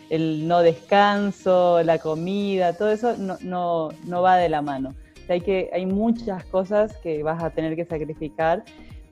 el 0.10 0.48
no 0.48 0.62
descanso, 0.62 1.82
la 1.84 2.00
comida, 2.00 2.74
todo 2.74 2.89
eso 2.89 3.15
no, 3.17 3.38
no, 3.41 3.89
no 4.06 4.22
va 4.22 4.38
de 4.38 4.50
la 4.50 4.62
mano. 4.62 4.95
hay, 5.28 5.41
que, 5.41 5.69
hay 5.72 5.86
muchas 5.86 6.43
cosas 6.45 6.98
que 6.98 7.22
vas 7.24 7.41
a 7.43 7.52
tener 7.52 7.76
que 7.76 7.86
sacrificar, 7.86 8.63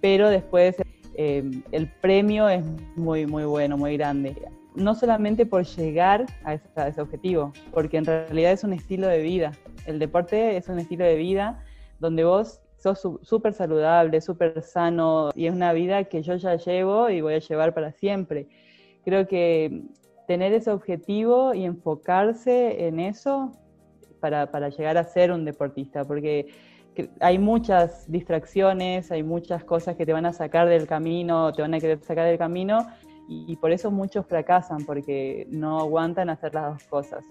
pero 0.02 0.30
después 0.30 0.76
eh, 1.16 1.44
el 1.72 1.88
premio 1.88 2.48
es 2.48 2.64
muy, 2.96 3.26
muy 3.26 3.44
bueno, 3.46 3.78
muy 3.78 3.98
grande. 3.98 4.36
No 4.76 4.94
solamente 4.94 5.46
por 5.48 5.66
llegar 5.66 6.26
a 6.44 6.54
ese, 6.54 7.02
objetivo, 7.02 7.54
porque 7.72 7.98
en 7.98 8.06
realidad 8.06 8.52
es 8.52 8.64
un 8.64 8.74
estilo 8.74 9.08
de 9.08 9.22
vida. 9.22 9.52
El 9.88 9.98
deporte 9.98 10.58
es 10.58 10.68
un 10.68 10.78
estilo 10.78 11.06
de 11.06 11.16
vida 11.16 11.64
donde 12.00 12.24
vos 12.24 12.62
sos 12.78 13.02
súper 13.24 13.54
saludable, 13.54 14.22
súper 14.22 14.62
sano 14.62 15.32
y 15.34 15.48
es 15.48 15.54
una 15.54 15.74
vida 15.74 16.04
que 16.04 16.22
yo 16.22 16.36
ya 16.36 16.56
llevo 16.56 17.10
y 17.10 17.22
voy 17.22 17.34
a 17.34 17.40
llevar 17.40 17.74
para 17.74 17.92
siempre. 17.92 18.48
Creo 19.04 19.28
que 19.28 19.82
tener 20.28 20.54
ese 20.54 20.70
objetivo 20.70 21.54
y 21.54 21.64
enfocarse 21.64 22.88
en 22.88 23.00
eso 23.00 23.52
para, 24.20 24.52
para 24.52 24.70
llegar 24.70 24.98
a 24.98 25.04
ser 25.04 25.32
un 25.32 25.46
deportista, 25.46 26.04
porque 26.04 26.50
hay 27.20 27.40
muchas 27.40 28.12
distracciones, 28.12 29.12
hay 29.12 29.24
muchas 29.24 29.64
cosas 29.64 29.96
que 29.96 30.06
te 30.06 30.14
van 30.14 30.26
a 30.26 30.34
sacar 30.34 30.68
del 30.68 30.86
camino, 30.86 31.54
te 31.54 31.62
van 31.62 31.74
a 31.74 31.80
querer 31.80 32.00
sacar 32.04 32.26
del 32.28 32.38
camino 32.38 32.86
y, 33.30 33.56
por 33.58 33.72
eso 33.72 33.92
muchos 33.92 34.26
fracasan, 34.26 34.86
porque 34.86 35.48
no 35.50 35.80
aguantan 35.80 36.30
hacer 36.30 36.54
las 36.54 36.74
dos 36.74 36.84
cosas. 36.86 37.26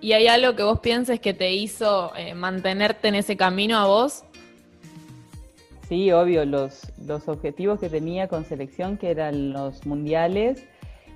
¿Y 0.00 0.12
hay 0.12 0.26
algo 0.26 0.54
que 0.54 0.62
vos 0.62 0.80
pienses 0.80 1.20
que 1.20 1.32
te 1.32 1.52
hizo 1.52 2.14
eh, 2.16 2.34
mantenerte 2.34 3.08
en 3.08 3.14
ese 3.14 3.36
camino 3.36 3.78
a 3.78 3.86
vos? 3.86 4.24
Sí, 5.88 6.12
obvio, 6.12 6.44
los, 6.44 6.82
los 7.06 7.28
objetivos 7.28 7.80
que 7.80 7.88
tenía 7.88 8.28
con 8.28 8.44
selección, 8.44 8.98
que 8.98 9.10
eran 9.10 9.52
los 9.52 9.86
mundiales, 9.86 10.66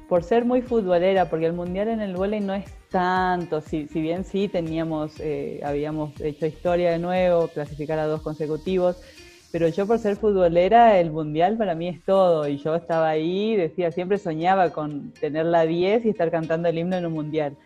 por 0.09 0.23
ser 0.23 0.45
muy 0.45 0.62
futbolera, 0.62 1.29
porque 1.29 1.47
el 1.47 1.53
mundial 1.53 1.88
en 1.88 2.01
el 2.01 2.14
vóley 2.14 2.40
no 2.40 2.55
es 2.55 2.66
tanto, 2.90 3.61
si, 3.61 3.88
si 3.88 4.01
bien 4.01 4.25
sí 4.25 4.49
teníamos, 4.49 5.19
eh, 5.21 5.61
habíamos 5.64 6.19
hecho 6.21 6.47
historia 6.47 6.92
de 6.92 6.99
nuevo, 6.99 7.49
clasificar 7.49 7.99
a 7.99 8.07
dos 8.07 8.23
consecutivos, 8.23 8.97
pero 9.51 9.69
yo 9.69 9.87
por 9.87 9.99
ser 9.99 10.16
futbolera, 10.16 10.99
el 11.01 11.11
mundial 11.11 11.57
para 11.57 11.75
mí 11.75 11.88
es 11.88 12.03
todo, 12.05 12.47
y 12.47 12.59
yo 12.59 12.77
estaba 12.77 13.09
ahí, 13.09 13.57
decía, 13.57 13.90
siempre 13.90 14.19
soñaba 14.19 14.71
con 14.71 15.12
tener 15.12 15.47
la 15.47 15.66
10 15.66 16.05
y 16.05 16.11
estar 16.11 16.31
cantando 16.31 16.69
el 16.69 16.79
himno 16.79 16.97
en 16.97 17.07
un 17.07 17.12
mundial. 17.12 17.57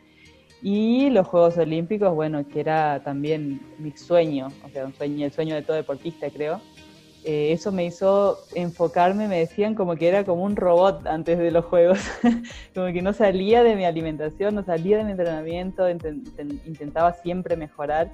Y 0.62 1.08
los 1.10 1.26
Juegos 1.26 1.56
Olímpicos, 1.56 2.14
bueno, 2.14 2.46
que 2.46 2.60
era 2.60 3.02
también 3.02 3.60
mi 3.78 3.92
sueño, 3.92 4.48
o 4.64 4.68
sea, 4.68 4.84
un 4.84 4.94
sueño, 4.94 5.24
el 5.24 5.32
sueño 5.32 5.54
de 5.54 5.62
todo 5.62 5.76
deportista, 5.76 6.28
creo. 6.30 6.60
Eh, 7.24 7.52
eso 7.52 7.70
me 7.70 7.84
hizo 7.84 8.38
enfocarme, 8.54 9.28
me 9.28 9.40
decían 9.40 9.74
como 9.74 9.94
que 9.96 10.08
era 10.08 10.24
como 10.24 10.44
un 10.44 10.56
robot 10.56 11.06
antes 11.06 11.38
de 11.38 11.50
los 11.50 11.66
juegos, 11.66 11.98
como 12.74 12.92
que 12.92 13.02
no 13.02 13.12
salía 13.12 13.62
de 13.62 13.76
mi 13.76 13.84
alimentación, 13.84 14.54
no 14.54 14.64
salía 14.64 14.96
de 14.98 15.04
mi 15.04 15.10
entrenamiento, 15.10 15.88
intentaba 15.90 17.12
siempre 17.12 17.56
mejorar. 17.56 18.10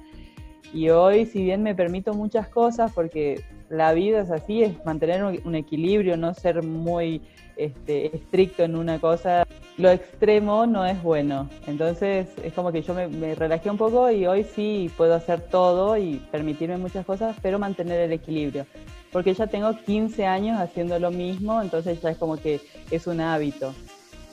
Y 0.73 0.89
hoy, 0.89 1.25
si 1.25 1.41
bien 1.43 1.63
me 1.63 1.73
permito 1.73 2.13
muchas 2.13 2.49
cosas, 2.49 2.91
porque 2.91 3.41
la 3.69 3.93
vida 3.93 4.21
es 4.21 4.31
así, 4.31 4.63
es 4.63 4.85
mantener 4.85 5.23
un, 5.23 5.55
equilibrio, 5.55 6.17
no 6.17 6.33
ser 6.33 6.61
muy 6.63 7.21
este, 7.55 8.13
estricto 8.15 8.63
en 8.63 8.75
una 8.75 8.99
cosa, 8.99 9.47
lo 9.77 9.91
extremo 9.91 10.65
no 10.65 10.85
es 10.85 11.01
bueno. 11.01 11.49
Entonces 11.67 12.27
es 12.43 12.53
como 12.53 12.71
que 12.71 12.81
yo 12.81 12.93
me, 12.93 13.35
relajé 13.35 13.69
un 13.69 13.77
poco 13.77 14.09
y 14.11 14.25
hoy 14.25 14.43
sí 14.43 14.91
puedo 14.97 15.13
hacer 15.13 15.41
todo 15.41 15.97
y 15.97 16.15
permitirme 16.31 16.77
muchas 16.77 17.05
cosas, 17.05 17.35
pero 17.41 17.59
mantener 17.59 18.01
el 18.01 18.11
equilibrio 18.11 18.65
porque 19.11 19.33
ya 19.33 19.47
tengo 19.47 19.75
15 19.75 20.25
años 20.25 20.59
haciendo 20.59 20.99
lo 20.99 21.11
mismo, 21.11 21.61
entonces 21.61 22.01
ya 22.01 22.11
es 22.11 22.17
como 22.17 22.37
que 22.37 22.61
es 22.91 23.07
un 23.07 23.21
hábito. 23.21 23.73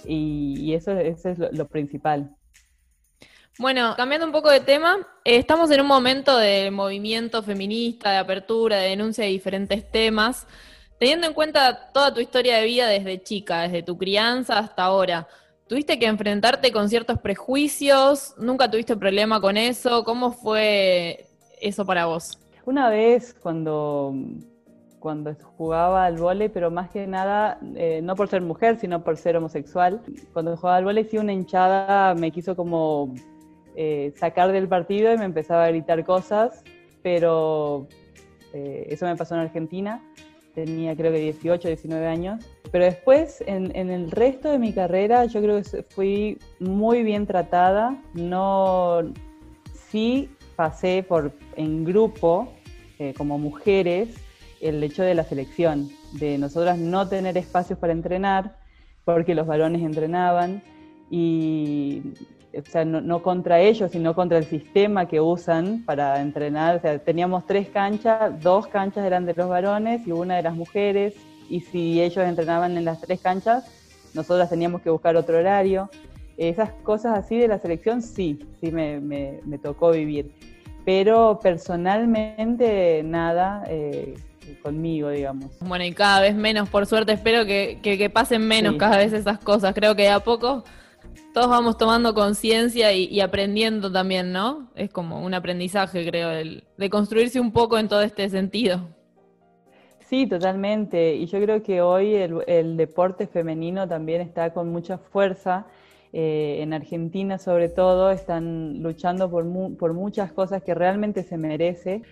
Y, 0.05 0.75
eso, 0.75 0.93
es 0.93 1.25
lo, 1.39 1.67
principal. 1.67 2.37
Bueno, 3.59 3.95
cambiando 3.97 4.27
un 4.27 4.33
poco 4.33 4.51
de 4.51 4.61
tema, 4.61 4.99
eh, 5.25 5.37
estamos 5.37 5.71
en 5.71 5.81
un 5.81 5.87
momento 5.87 6.37
de 6.37 6.71
movimiento 6.71 7.43
feminista, 7.43 8.11
de 8.11 8.19
apertura, 8.19 8.77
de 8.77 8.91
denuncia 8.91 9.25
de 9.25 9.31
diferentes 9.31 9.91
temas. 9.91 10.47
Teniendo 10.99 11.27
en 11.27 11.35
cuenta 11.35 11.91
toda 11.93 12.15
tu 12.15 12.21
historia 12.21 12.57
de 12.57 12.65
vida 12.65 12.87
desde 12.87 13.23
chica, 13.23 13.63
desde 13.63 13.83
tu 13.83 13.99
crianza 13.99 14.59
hasta 14.59 14.85
ahora, 14.85 15.27
¿tuviste 15.67 15.99
que 15.99 16.07
enfrentarte 16.07 16.73
con 16.73 16.89
ciertos 16.89 17.19
prejuicios? 17.19 18.35
¿Nunca 18.39 18.71
tuviste 18.71 18.97
problema 18.97 19.41
con 19.41 19.57
eso? 19.57 20.05
¿Cómo 20.05 20.33
fue 20.33 21.27
eso 21.61 21.85
para 21.85 22.07
vos? 22.07 22.39
Una 22.65 22.89
vez 22.89 23.35
cuando 23.43 24.15
cuando 25.05 25.35
jugaba 25.59 26.07
al 26.07 26.17
vóley, 26.17 26.49
pero 26.49 26.71
más 26.71 26.89
que 26.89 27.07
nada, 27.07 27.59
eh, 27.75 28.01
no 28.03 28.17
por 28.17 28.27
ser 28.29 28.41
mujer, 28.41 28.79
sino 28.79 29.05
por 29.05 29.19
ser 29.19 29.37
homosexual. 29.37 30.01
Cuando 30.33 30.57
jugaba 30.57 30.79
al 30.79 30.85
vóley, 30.85 31.05
sí, 31.05 31.19
una 31.19 31.35
hinchada 31.35 32.15
me 32.15 32.31
quiso 32.31 32.57
como 32.57 33.15
eh, 33.77 34.15
sacar 34.17 34.51
del 34.51 34.67
partido 34.67 35.13
y 35.13 35.19
me 35.19 35.27
empezaba 35.27 35.67
a 35.67 35.69
gritar 35.69 36.03
cosas, 36.07 36.65
pero 37.03 37.87
eh, 38.55 38.87
eso 38.89 39.05
me 39.05 39.15
pasó 39.15 39.35
en 39.35 39.43
Argentina. 39.43 40.01
Tenía 40.55 40.97
creo 40.97 41.13
que 41.13 41.19
18, 41.19 41.69
19 41.69 42.07
años. 42.07 42.45
Pero 42.71 42.85
después, 42.85 43.43
en, 43.47 43.75
en, 43.77 43.91
el 43.91 44.11
resto 44.11 44.51
de 44.51 44.59
mi 44.59 44.73
carrera, 44.73 45.25
yo 45.27 45.41
creo 45.41 45.61
que 45.63 45.83
fui 45.83 46.39
muy 46.61 47.03
bien 47.03 47.27
tratada. 47.27 48.01
No, 48.15 49.03
sí 49.91 50.31
pasé 50.57 51.03
por 51.03 51.33
en 51.57 51.85
grupo, 51.85 52.53
como 53.17 53.39
mujeres, 53.39 54.17
el 54.61 54.83
hecho 54.83 55.03
de 55.03 55.15
la 55.15 55.25
selección, 55.25 55.91
de 56.13 56.39
nosotras 56.39 56.79
no 56.79 57.09
tener 57.09 57.37
espacios 57.37 57.79
para 57.79 57.93
entrenar, 57.93 58.57
porque 59.05 59.35
los 59.35 59.47
varones 59.47 59.83
entrenaban, 59.83 60.63
y 61.11 62.03
o 62.59 62.71
sea, 62.71 62.85
no, 62.85 63.23
contra 63.23 63.61
ellos, 63.61 63.91
sino 63.91 64.15
contra 64.15 64.39
el 64.39 64.45
sistema 64.45 65.07
que 65.07 65.21
usan 65.21 65.85
para 65.85 66.21
entrenar. 66.21 66.77
O 66.77 66.81
sea, 66.81 66.99
teníamos 66.99 67.47
tres 67.47 67.69
canchas, 67.69 68.41
dos 68.43 68.67
canchas 68.67 69.05
eran 69.05 69.27
de 69.27 69.35
los 69.35 69.49
varones 69.49 70.07
y 70.07 70.13
una 70.13 70.37
de 70.37 70.43
las 70.43 70.55
mujeres, 70.55 71.15
y 71.49 71.61
si 71.61 72.01
ellos 72.01 72.25
entrenaban 72.25 72.77
en 72.77 72.85
las 72.85 73.01
tres 73.01 73.21
canchas, 73.21 73.65
nosotras 74.15 74.49
teníamos 74.49 74.83
que 74.83 74.91
buscar 74.91 75.17
otro 75.17 75.39
horario. 75.39 75.91
Esas 76.37 76.71
cosas 76.83 77.19
así 77.19 77.39
de 77.39 77.49
la 77.49 77.59
selección 77.59 78.03
sí, 78.03 78.41
sí 78.61 78.71
me, 78.71 79.01
me, 79.01 79.59
tocó 79.59 79.91
vivir. 79.91 80.33
Pero 80.85 81.39
personalmente 81.43 83.03
nada, 83.05 83.65
eh, 83.69 84.15
conmigo, 84.63 85.11
digamos. 85.11 85.51
Bueno, 85.61 85.85
y 85.85 85.93
cada 85.93 86.21
vez 86.21 86.35
menos, 86.35 86.69
por 86.69 86.87
suerte, 86.87 87.13
espero 87.13 87.45
que, 87.47 87.79
que, 87.83 88.11
pasen 88.11 88.47
menos 88.47 88.77
cada 88.77 88.99
vez 88.99 89.13
esas 89.13 89.39
cosas. 89.39 89.75
Creo 89.75 89.95
que 89.95 90.03
de 90.03 90.11
a 90.11 90.21
poco 90.21 90.65
todos 91.35 91.49
vamos 91.49 91.77
tomando 91.77 92.15
conciencia 92.15 92.93
y, 92.93 93.21
aprendiendo 93.21 93.93
también, 93.93 94.33
¿no? 94.33 94.71
Es 94.75 94.89
como 94.91 95.23
un 95.23 95.35
aprendizaje, 95.35 96.07
creo, 96.07 96.31
de 96.31 96.91
construirse 96.91 97.41
un 97.41 97.53
poco 97.53 97.77
en 97.77 97.89
todo 97.89 98.03
este 98.03 98.31
sentido. 98.31 98.89
Sí, 99.99 100.27
totalmente. 100.29 101.17
Y 101.17 101.27
yo 101.27 101.41
creo 101.41 101.63
que 101.63 101.83
hoy 101.83 102.15
el, 102.15 102.77
deporte 102.77 103.27
femenino 103.27 103.89
también 103.89 104.21
está 104.21 104.53
con 104.53 104.71
mucha 104.71 104.97
fuerza. 104.97 105.67
Eh, 106.13 106.59
en 106.61 106.73
Argentina 106.73 107.39
sobre 107.39 107.69
todo 107.69 108.13
están 108.13 108.81
luchando 108.81 109.29
por, 109.29 109.45
por 109.77 109.93
muchas 109.93 110.31
cosas 110.31 110.63
que 110.63 110.73
realmente 110.73 111.25
se 111.25 111.37
merece 111.37 112.03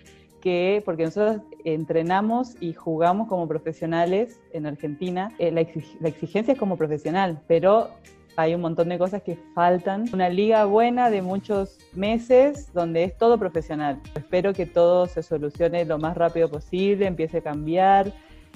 que, 0.41 0.81
porque 0.83 1.05
nosotros 1.05 1.41
entrenamos 1.63 2.57
y 2.59 2.73
jugamos 2.73 3.29
como 3.29 3.47
profesionales 3.47 4.41
en 4.51 4.65
Argentina, 4.65 5.31
eh, 5.39 5.51
la, 5.51 5.61
exigencia 6.09 6.51
es 6.51 6.59
como 6.59 6.75
profesional, 6.75 7.41
pero 7.47 7.91
hay 8.35 8.55
un 8.55 8.61
montón 8.61 8.89
de 8.89 8.97
cosas 8.97 9.21
que 9.21 9.37
faltan. 9.53 10.05
Una 10.13 10.29
liga 10.29 10.65
buena 10.65 11.09
de 11.09 11.21
muchos 11.21 11.77
meses 11.93 12.73
donde 12.73 13.03
es 13.03 13.17
todo 13.17 13.37
profesional. 13.37 13.99
Espero 14.15 14.53
que 14.53 14.65
todo 14.65 15.07
se 15.07 15.23
solucione 15.23 15.85
lo 15.85 15.97
más 15.97 16.17
rápido 16.17 16.49
posible, 16.49 17.05
empiece 17.05 17.39
a 17.39 17.41
cambiar 17.41 18.11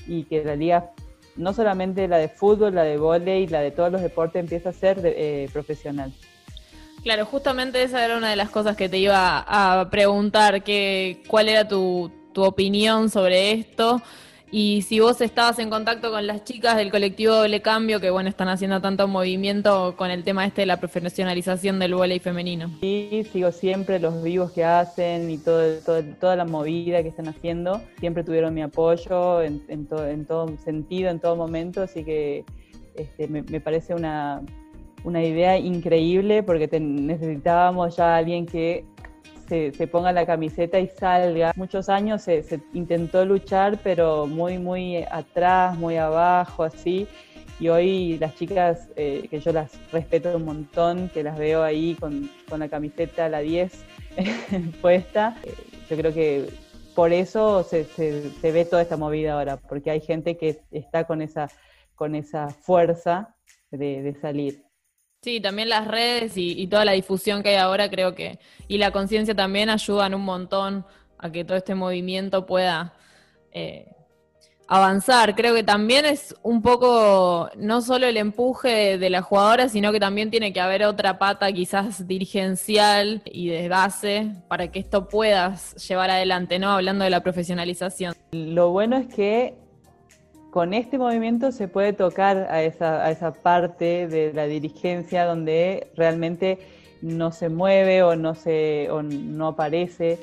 y 0.08 0.24
que 0.24 0.44
la 0.44 0.56
liga, 0.56 0.92
no 1.36 1.54
solamente 1.54 2.08
la 2.08 2.18
de 2.18 2.30
fútbol, 2.30 2.76
la 2.76 2.84
de 2.84 2.98
vóley, 2.98 3.48
la 3.48 3.62
de 3.62 3.72
todos 3.72 3.92
los 3.92 4.02
deportes, 4.02 4.40
empiece 4.40 4.70
a 4.70 4.74
ser 4.74 5.00
eh, 5.04 5.50
profesional. 5.54 6.13
Claro, 7.04 7.26
justamente 7.26 7.84
esa 7.84 8.04
era 8.04 8.18
una 8.18 8.30
de 8.30 8.36
las 8.36 8.50
cosas 8.50 8.76
que 8.76 8.90
te 8.90 8.98
iba 8.98 9.46
a 9.48 9.90
preguntar, 9.90 10.63
que, 10.63 11.24
cuál 11.28 11.50
era 11.50 11.68
tu, 11.68 12.12
opinión 12.40 13.10
sobre 13.10 13.52
esto 13.54 14.00
y 14.52 14.82
si 14.84 15.00
vos 15.00 15.20
estabas 15.22 15.60
en 15.60 15.70
contacto 15.70 16.10
con 16.10 16.26
las 16.26 16.44
chicas 16.44 16.78
del 16.78 16.90
colectivo 16.90 17.34
Doble 17.34 17.62
Cambio, 17.62 18.00
que 18.00 18.10
bueno, 18.10 18.30
están 18.30 18.48
haciendo 18.48 18.82
tanto 18.82 19.08
movimiento 19.08 19.96
con 19.98 20.10
el 20.10 20.24
tema 20.24 20.46
este 20.46 20.62
de 20.62 20.68
la 20.68 20.78
profesionalización 20.80 21.80
del 21.80 21.96
voleibol 21.96 22.24
femenino. 22.24 22.72
Sí, 22.80 23.26
sigo 23.32 23.52
siempre 23.52 24.00
los 24.00 24.24
vivos 24.24 24.52
que 24.52 24.64
hacen 24.64 25.30
y 25.30 25.38
todo, 25.38 25.80
toda 26.20 26.36
la 26.36 26.46
movida 26.46 27.04
que 27.04 27.10
están 27.10 27.28
haciendo. 27.28 27.82
Siempre 28.00 28.24
tuvieron 28.24 28.54
mi 28.54 28.62
apoyo 28.62 29.42
en, 29.42 29.62
en, 29.68 29.88
en 29.92 30.26
todo 30.26 30.58
sentido, 30.64 31.10
en 31.10 31.20
todo 31.20 31.36
momento, 31.36 31.82
así 31.82 32.04
que 32.04 32.46
este, 32.96 33.28
me 33.28 33.60
parece 33.60 33.94
una, 33.94 34.42
una 35.04 35.24
idea 35.24 35.58
increíble 35.58 36.44
porque 36.44 36.68
necesitábamos 36.80 37.96
ya 37.96 38.18
alguien 38.18 38.46
que 38.46 38.86
se, 39.48 39.72
ponga 39.88 40.12
la 40.12 40.26
camiseta 40.26 40.80
y 40.80 40.88
salga. 40.88 41.54
Muchos 41.56 41.90
años 41.90 42.22
se, 42.24 42.44
intentó 42.74 43.26
luchar, 43.26 43.80
pero 43.84 44.28
muy, 44.28 44.58
muy 44.58 44.98
atrás, 45.10 45.78
muy 45.78 45.98
abajo, 45.98 46.64
así. 46.64 47.08
y 47.60 47.70
hoy 47.70 48.18
las 48.20 48.36
chicas, 48.36 48.90
eh, 48.96 49.28
que 49.30 49.40
yo 49.40 49.52
las 49.52 49.72
respeto 49.92 50.36
un 50.36 50.46
montón, 50.46 51.10
que 51.10 51.24
las 51.24 51.38
veo 51.38 51.64
ahí 51.64 51.96
con, 51.96 52.30
la 52.58 52.70
camiseta, 52.70 53.30
la 53.30 53.40
10 53.40 53.72
puesta, 54.82 55.38
eh, 55.44 55.54
yo 55.90 55.98
creo 55.98 56.14
que 56.14 56.50
por 56.98 57.14
eso 57.14 57.64
se, 57.64 57.84
se, 57.84 58.52
ve 58.52 58.66
toda 58.66 58.82
esta 58.82 58.98
movida 58.98 59.34
ahora, 59.34 59.58
porque 59.58 59.92
hay 59.92 60.02
gente 60.02 60.36
que 60.36 60.62
está 60.72 61.04
con 61.04 61.22
esa, 61.22 61.48
con 61.94 62.16
esa 62.16 62.50
fuerza 62.50 63.36
de, 63.72 64.16
salir. 64.22 64.64
Sí, 65.21 65.41
también 65.41 65.69
las 65.69 65.88
redes 65.88 66.34
y, 66.36 66.67
toda 66.67 66.86
la 66.86 66.91
difusión 66.91 67.41
que 67.41 67.49
hay 67.49 67.56
ahora 67.56 67.89
creo 67.89 68.13
que, 68.13 68.39
y 68.67 68.77
la 68.77 68.91
conciencia 68.91 69.36
también 69.36 69.69
ayudan 69.69 70.13
un 70.13 70.21
montón 70.21 70.86
a 71.17 71.32
que 71.32 71.43
todo 71.43 71.58
este 71.58 71.73
movimiento 71.73 72.45
pueda 72.45 72.93
eh, 73.51 73.91
avanzar. 74.67 75.36
Creo 75.36 75.56
que 75.56 75.63
también 75.63 76.06
es 76.06 76.36
un 76.43 76.62
poco, 76.62 77.49
no 77.58 77.82
solo 77.82 78.06
el 78.06 78.17
empuje 78.17 78.99
de 78.99 79.10
la 79.10 79.23
jugadora, 79.23 79.69
sino 79.69 79.91
que 79.91 79.99
también 79.99 80.30
tiene 80.30 80.53
que 80.53 80.60
haber 80.60 80.84
otra 80.84 81.17
pata 81.17 81.51
quizás 81.51 82.08
dirigencial 82.08 83.21
y 83.25 83.47
de 83.49 83.69
base 83.69 84.32
para 84.47 84.69
que 84.71 84.80
esto 84.80 85.08
puedas 85.08 85.75
llevar 85.88 86.12
adelante, 86.12 86.60
¿no? 86.60 86.71
Hablando 86.71 87.03
de 87.03 87.10
la 87.10 87.23
profesionalización. 87.23 88.13
Lo 88.32 88.69
bueno 88.69 88.97
es 88.97 89.08
que 89.08 89.56
con 90.58 90.74
este 90.74 90.98
movimiento 90.98 91.52
se 91.52 91.67
puede 91.67 91.93
tocar 91.93 92.48
a 92.50 92.63
esa, 92.63 93.32
parte 93.43 94.08
de 94.08 94.34
la 94.34 94.48
dirigencia 94.48 95.24
donde 95.24 95.91
realmente 95.96 96.58
no 97.04 97.32
se 97.32 97.50
mueve 97.50 98.02
o 98.02 98.15
no, 98.15 98.34
se, 98.34 98.89
aparece 99.39 100.17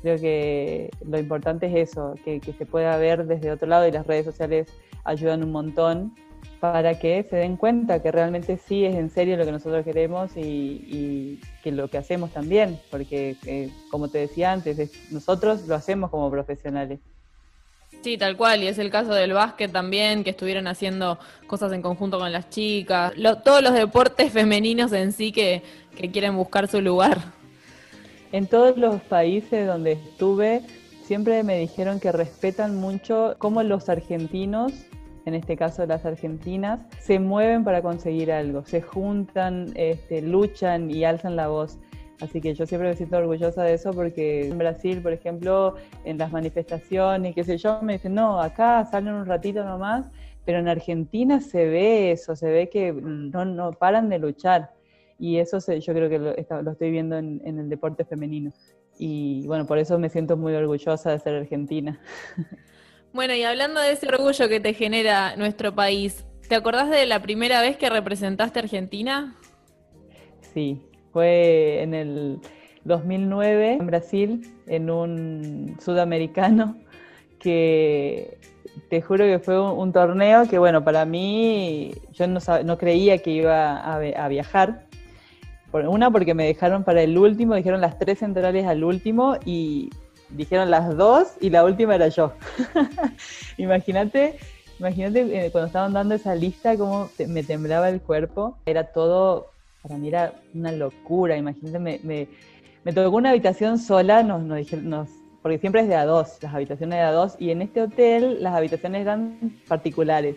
Creo 0.00 0.16
que 0.20 0.90
lo 1.04 1.18
importante 1.18 1.66
es 1.66 1.90
eso, 1.90 2.14
que, 2.24 2.40
se 2.40 2.66
pueda 2.66 2.96
ver 2.98 3.26
desde 3.26 3.50
otro 3.50 3.66
lado 3.66 3.88
y 3.88 3.90
las 3.90 4.06
redes 4.06 4.26
sociales 4.26 4.68
ayudan 5.02 5.42
un 5.42 5.50
montón 5.50 6.14
para 6.60 7.00
que 7.00 7.26
se 7.28 7.34
den 7.34 7.56
cuenta 7.56 8.00
que 8.00 8.12
realmente 8.12 8.58
sí 8.58 8.84
es 8.84 8.94
en 8.94 9.10
serio 9.10 9.36
lo 9.36 9.44
que 9.44 9.50
nosotros 9.50 9.84
queremos 9.84 10.36
y, 10.36 11.40
que 11.64 11.72
lo 11.72 11.88
que 11.88 11.98
hacemos 11.98 12.30
también, 12.30 12.78
porque 12.92 13.34
eh, 13.44 13.72
como 13.90 14.06
te 14.06 14.18
decía 14.18 14.52
antes, 14.52 14.92
nosotros 15.10 15.66
lo 15.66 15.74
hacemos 15.74 16.10
como 16.10 16.30
profesionales. 16.30 17.00
Sí, 18.02 18.16
tal 18.16 18.36
cual, 18.36 18.62
y 18.62 18.66
es 18.66 18.78
el 18.78 18.90
caso 18.90 19.12
del 19.12 19.34
básquet 19.34 19.70
también, 19.70 20.24
que 20.24 20.30
estuvieron 20.30 20.66
haciendo 20.66 21.18
cosas 21.46 21.72
en 21.72 21.82
conjunto 21.82 22.18
con 22.18 22.32
las 22.32 22.48
chicas, 22.48 23.12
todos 23.44 23.62
los 23.62 23.74
deportes 23.74 24.32
femeninos 24.32 24.92
en 24.92 25.12
sí 25.12 25.32
que 25.32 25.62
quieren 26.12 26.34
buscar 26.36 26.66
su 26.66 26.80
lugar. 26.80 27.18
En 28.32 28.46
todos 28.46 28.78
los 28.78 29.00
países 29.02 29.66
donde 29.66 29.92
estuve, 29.92 30.62
siempre 31.02 31.42
me 31.42 31.58
dijeron 31.58 32.00
que 32.00 32.12
respetan 32.12 32.76
mucho 32.76 33.34
cómo 33.38 33.62
los 33.64 33.88
argentinos, 33.88 34.72
en 35.26 35.34
este 35.34 35.56
caso 35.56 35.84
las 35.84 36.06
argentinas, 36.06 36.80
se 37.00 37.18
mueven 37.18 37.64
para 37.64 37.82
conseguir 37.82 38.30
algo, 38.30 38.64
se 38.64 38.80
juntan, 38.80 39.72
este, 39.74 40.22
luchan 40.22 40.90
y 40.90 41.04
alzan 41.04 41.36
la 41.36 41.48
voz. 41.48 41.78
Así 42.20 42.40
que 42.40 42.54
yo 42.54 42.66
siempre 42.66 42.90
me 42.90 42.96
siento 42.96 43.16
orgullosa 43.16 43.62
de 43.62 43.74
eso 43.74 43.92
porque 43.92 44.48
en 44.48 44.58
Brasil, 44.58 45.00
por 45.00 45.12
ejemplo, 45.12 45.76
en 46.04 46.18
las 46.18 46.30
manifestaciones, 46.30 47.34
qué 47.34 47.44
sé 47.44 47.56
yo, 47.56 47.80
me 47.82 47.94
dicen, 47.94 48.14
no, 48.14 48.40
acá 48.40 48.84
salen 48.84 49.14
un 49.14 49.26
ratito 49.26 49.64
nomás, 49.64 50.10
pero 50.44 50.58
en 50.58 50.68
Argentina 50.68 51.40
se 51.40 51.66
ve 51.66 52.12
eso, 52.12 52.36
se 52.36 52.50
ve 52.50 52.68
que 52.68 52.92
no, 52.92 53.44
no 53.44 53.72
paran 53.72 54.08
de 54.08 54.18
luchar 54.18 54.70
y 55.20 55.36
eso 55.36 55.58
yo 55.58 55.92
creo 55.92 56.08
que 56.08 56.18
lo, 56.18 56.34
estoy 56.72 56.90
viendo 56.90 57.18
en, 57.18 57.40
el 57.44 57.68
deporte 57.68 58.04
femenino. 58.04 58.52
Y 58.98 59.46
bueno, 59.46 59.66
por 59.66 59.78
eso 59.78 59.98
me 59.98 60.08
siento 60.08 60.36
muy 60.36 60.54
orgullosa 60.54 61.10
de 61.10 61.18
ser 61.18 61.34
argentina. 61.36 62.00
Bueno, 63.12 63.34
y 63.34 63.42
hablando 63.42 63.80
de 63.80 63.90
ese 63.90 64.06
orgullo 64.06 64.48
que 64.48 64.60
te 64.60 64.72
genera 64.72 65.34
nuestro 65.34 65.74
país, 65.74 66.24
¿te 66.48 66.54
acordás 66.54 66.88
de 66.90 67.06
la 67.06 67.20
primera 67.20 67.60
vez 67.60 67.76
que 67.76 67.90
representaste 67.90 68.60
a 68.60 68.62
Argentina? 68.62 69.36
Sí, 70.54 70.80
fue 71.12 71.82
en 71.82 71.94
el 71.94 72.40
2009 72.84 73.74
en 73.74 73.86
Brasil, 73.86 74.54
en 74.66 74.90
un 74.90 75.76
sudamericano 75.80 76.76
que 77.38 78.38
te 78.88 79.02
juro 79.02 79.24
que 79.24 79.38
fue 79.38 79.60
un, 79.60 79.92
torneo 79.92 80.48
que, 80.48 80.58
bueno, 80.58 80.84
para 80.84 81.04
mí, 81.04 81.92
yo 82.12 82.26
no, 82.26 82.40
no 82.64 82.78
creía 82.78 83.18
que 83.18 83.30
iba 83.30 83.76
a, 83.76 83.96
a 83.96 84.28
viajar 84.28 84.86
una 85.72 86.10
porque 86.10 86.34
me 86.34 86.46
dejaron 86.46 86.84
para 86.84 87.02
el 87.02 87.16
último, 87.16 87.54
dijeron 87.54 87.80
las 87.80 87.98
tres 87.98 88.18
centrales 88.18 88.66
al 88.66 88.82
último 88.82 89.36
y 89.44 89.90
dijeron 90.30 90.70
las 90.70 90.96
dos 90.96 91.34
y 91.40 91.50
la 91.50 91.64
última 91.64 91.94
era 91.94 92.08
yo. 92.08 92.32
imagínate, 93.56 94.38
imagínate 94.78 95.46
eh, 95.46 95.50
cuando 95.50 95.66
estaban 95.66 95.92
dando 95.92 96.14
esa 96.14 96.34
lista 96.34 96.76
cómo 96.76 97.10
me 97.26 97.42
temblaba 97.42 97.88
el 97.88 98.00
cuerpo. 98.00 98.56
Era 98.66 98.92
todo, 98.92 99.50
para 99.82 99.96
mí 99.96 100.08
era 100.08 100.34
una 100.54 100.72
locura. 100.72 101.36
Imagínate, 101.36 101.78
me, 101.78 102.28
me, 102.84 102.92
tocó 102.92 103.16
una 103.16 103.30
habitación 103.30 103.78
sola, 103.78 104.22
nos, 104.22 104.42
nos, 104.42 104.72
nos, 104.72 105.08
porque 105.42 105.58
siempre 105.58 105.82
es 105.82 105.88
de 105.88 105.94
a 105.94 106.04
dos, 106.04 106.38
las 106.42 106.54
habitaciones 106.54 106.98
de 106.98 107.02
a 107.02 107.12
dos, 107.12 107.36
y 107.38 107.50
en 107.50 107.62
este 107.62 107.82
hotel 107.82 108.42
las 108.42 108.54
habitaciones 108.54 109.02
eran 109.02 109.38
particulares 109.68 110.36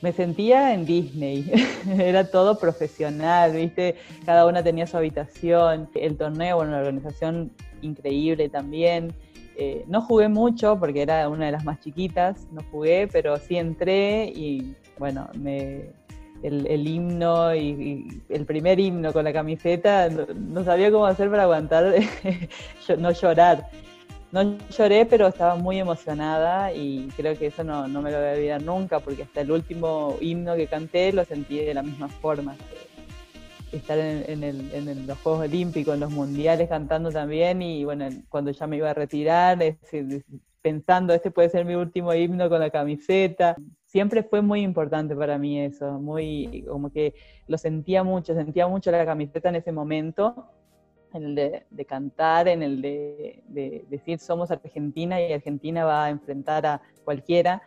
me 0.00 0.12
sentía 0.12 0.74
en 0.74 0.86
Disney, 0.86 1.50
era 1.98 2.30
todo 2.30 2.58
profesional, 2.58 3.52
¿viste? 3.52 3.96
Cada 4.24 4.46
una 4.46 4.62
tenía 4.62 4.86
su 4.86 4.96
habitación, 4.96 5.88
el 5.94 6.16
torneo, 6.16 6.56
bueno, 6.56 6.70
una 6.70 6.80
organización 6.80 7.50
increíble 7.82 8.48
también. 8.48 9.12
Eh, 9.56 9.84
no 9.88 10.00
jugué 10.00 10.28
mucho 10.28 10.78
porque 10.78 11.02
era 11.02 11.28
una 11.28 11.46
de 11.46 11.52
las 11.52 11.64
más 11.64 11.80
chiquitas, 11.80 12.46
no 12.52 12.62
jugué, 12.70 13.08
pero 13.10 13.36
sí 13.38 13.56
entré 13.56 14.26
y 14.26 14.76
bueno, 14.98 15.28
me, 15.34 15.90
el, 16.42 16.86
himno 16.86 17.54
y, 17.54 18.22
el 18.28 18.44
primer 18.44 18.78
himno 18.78 19.12
con 19.12 19.24
la 19.24 19.32
camiseta, 19.32 20.08
no, 20.08 20.64
sabía 20.64 20.90
cómo 20.90 21.06
hacer 21.06 21.30
para 21.30 21.44
aguantar, 21.44 21.94
no 22.98 23.10
llorar. 23.12 23.68
No 24.30 24.58
lloré, 24.68 25.06
pero 25.06 25.26
estaba 25.26 25.56
muy 25.56 25.78
emocionada 25.78 26.70
y 26.74 27.08
creo 27.16 27.36
que 27.38 27.46
eso 27.46 27.64
no, 27.64 27.88
me 27.88 28.10
lo 28.10 28.18
voy 28.18 28.26
a 28.26 28.32
olvidar 28.32 28.62
nunca, 28.62 29.00
porque 29.00 29.22
hasta 29.22 29.40
el 29.40 29.50
último 29.50 30.16
himno 30.20 30.54
que 30.54 30.66
canté 30.66 31.14
lo 31.14 31.24
sentí 31.24 31.58
de 31.58 31.72
la 31.72 31.82
misma 31.82 32.08
forma. 32.08 32.54
Estar 33.72 33.98
en, 33.98 35.06
los 35.06 35.18
Juegos 35.18 35.46
Olímpicos, 35.46 35.94
en 35.94 36.00
los 36.00 36.10
Mundiales 36.10 36.68
cantando 36.68 37.10
también 37.10 37.62
y 37.62 37.84
bueno, 37.84 38.06
cuando 38.28 38.50
ya 38.50 38.66
me 38.66 38.76
iba 38.76 38.90
a 38.90 38.94
retirar, 38.94 39.58
pensando, 40.60 41.14
este 41.14 41.30
puede 41.30 41.48
ser 41.48 41.64
mi 41.64 41.74
último 41.74 42.12
himno 42.12 42.50
con 42.50 42.60
la 42.60 42.68
camiseta. 42.68 43.56
Siempre 43.88 44.22
fue 44.22 44.42
muy 44.42 44.60
importante 44.60 45.16
para 45.16 45.38
mí 45.38 45.60
eso, 45.60 45.98
muy 45.98 46.62
como 46.68 46.90
que 46.90 47.14
lo 47.46 47.56
sentía 47.56 48.04
mucho, 48.04 48.34
sentía 48.34 48.68
mucho 48.68 48.90
la 48.90 49.06
camiseta 49.06 49.48
en 49.48 49.56
ese 49.56 49.72
momento 49.72 50.46
en 51.14 51.24
el 51.24 51.34
de, 51.34 51.84
cantar, 51.86 52.48
en 52.48 52.62
el 52.62 52.82
de, 52.82 53.84
decir 53.88 54.18
somos 54.18 54.50
Argentina 54.50 55.20
y 55.20 55.32
Argentina 55.32 55.86
va 55.86 56.04
a 56.04 56.10
enfrentar 56.10 56.66
a 56.66 56.82
cualquiera. 57.02 57.62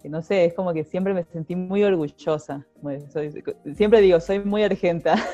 Que 0.00 0.08
no 0.08 0.22
sé, 0.22 0.44
es 0.44 0.54
como 0.54 0.72
que 0.72 0.84
siempre 0.84 1.12
me 1.12 1.24
sentí 1.24 1.56
muy 1.56 1.82
orgullosa. 1.82 2.64
siempre 3.74 4.00
digo, 4.00 4.20
soy 4.20 4.40
muy 4.40 4.62
argenta. 4.62 5.16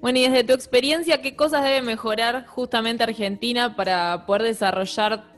Bueno, 0.00 0.18
y 0.18 0.22
desde 0.22 0.44
tu 0.44 0.54
experiencia, 0.54 1.20
¿qué 1.20 1.36
cosas 1.36 1.62
debe 1.62 1.82
mejorar 1.82 2.46
justamente 2.46 3.02
Argentina 3.02 3.76
para 3.76 4.24
poder 4.24 4.44
desarrollar 4.44 5.29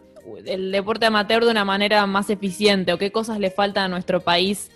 el 0.46 0.72
deporte 0.72 1.06
amateur 1.06 1.44
de 1.44 1.50
una 1.50 1.64
manera 1.64 2.06
más 2.06 2.30
eficiente? 2.30 2.92
¿O 2.92 2.98
qué 2.98 3.12
cosas 3.12 3.38
le 3.38 3.50
faltan 3.50 3.84
a 3.84 3.88
nuestro 3.88 4.20
país 4.20 4.70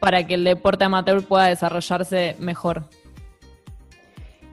para 0.00 0.26
que 0.26 0.34
el 0.34 0.44
deporte 0.44 0.84
amateur 0.84 1.22
pueda 1.24 1.46
desarrollarse 1.46 2.36
mejor? 2.38 2.84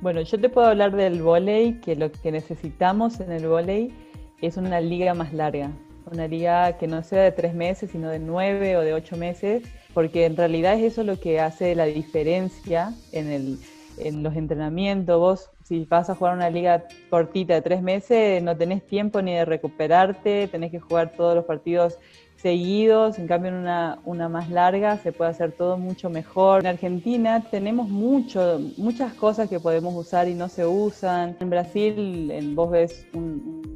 Bueno, 0.01 0.21
yo 0.21 0.39
te 0.39 0.49
puedo 0.49 0.67
hablar 0.67 0.95
del 0.95 1.21
volei, 1.21 1.79
que 1.79 1.95
lo 1.95 2.11
que 2.11 2.31
necesitamos 2.31 3.19
en 3.19 3.31
el 3.31 3.47
volei 3.47 3.93
es 4.41 4.57
una 4.57 4.81
liga 4.81 5.13
más 5.13 5.31
larga, 5.31 5.71
una 6.11 6.27
liga 6.27 6.77
que 6.77 6.87
no 6.87 7.03
sea 7.03 7.21
de 7.21 7.31
tres 7.31 7.53
meses, 7.53 7.91
sino 7.91 8.09
de 8.09 8.17
nueve 8.17 8.77
o 8.77 8.81
de 8.81 8.93
ocho 8.93 9.15
meses, 9.15 9.63
porque 9.93 10.25
en 10.25 10.37
realidad 10.37 10.73
es 10.73 10.93
eso 10.93 11.03
lo 11.03 11.19
que 11.19 11.39
hace 11.39 11.75
la 11.75 11.85
diferencia 11.85 12.93
en, 13.11 13.31
el, 13.31 13.59
en 13.97 14.23
los 14.23 14.35
entrenamientos. 14.35 15.19
Vos, 15.19 15.49
si 15.63 15.85
vas 15.85 16.09
a 16.09 16.15
jugar 16.15 16.35
una 16.35 16.49
liga 16.49 16.85
cortita 17.09 17.53
de 17.53 17.61
tres 17.61 17.81
meses, 17.81 18.41
no 18.43 18.55
tenés 18.55 18.85
tiempo 18.85 19.21
ni 19.21 19.33
de 19.33 19.45
recuperarte, 19.45 20.47
tenés 20.47 20.71
que 20.71 20.79
jugar 20.79 21.13
todos 21.15 21.35
los 21.35 21.45
partidos 21.45 21.97
seguidos, 22.41 23.19
en 23.19 23.27
cambio 23.27 23.49
en 23.49 23.57
una, 23.57 23.99
una, 24.03 24.27
más 24.27 24.49
larga 24.49 24.97
se 24.97 25.11
puede 25.11 25.29
hacer 25.29 25.51
todo 25.51 25.77
mucho 25.77 26.09
mejor. 26.09 26.61
En 26.61 26.67
Argentina 26.67 27.43
tenemos 27.51 27.87
mucho, 27.87 28.59
muchas 28.77 29.13
cosas 29.13 29.47
que 29.47 29.59
podemos 29.59 29.93
usar 29.95 30.27
y 30.27 30.33
no 30.33 30.49
se 30.49 30.65
usan. 30.65 31.37
En 31.39 31.49
Brasil, 31.51 32.51
vos 32.55 32.71
ves 32.71 33.07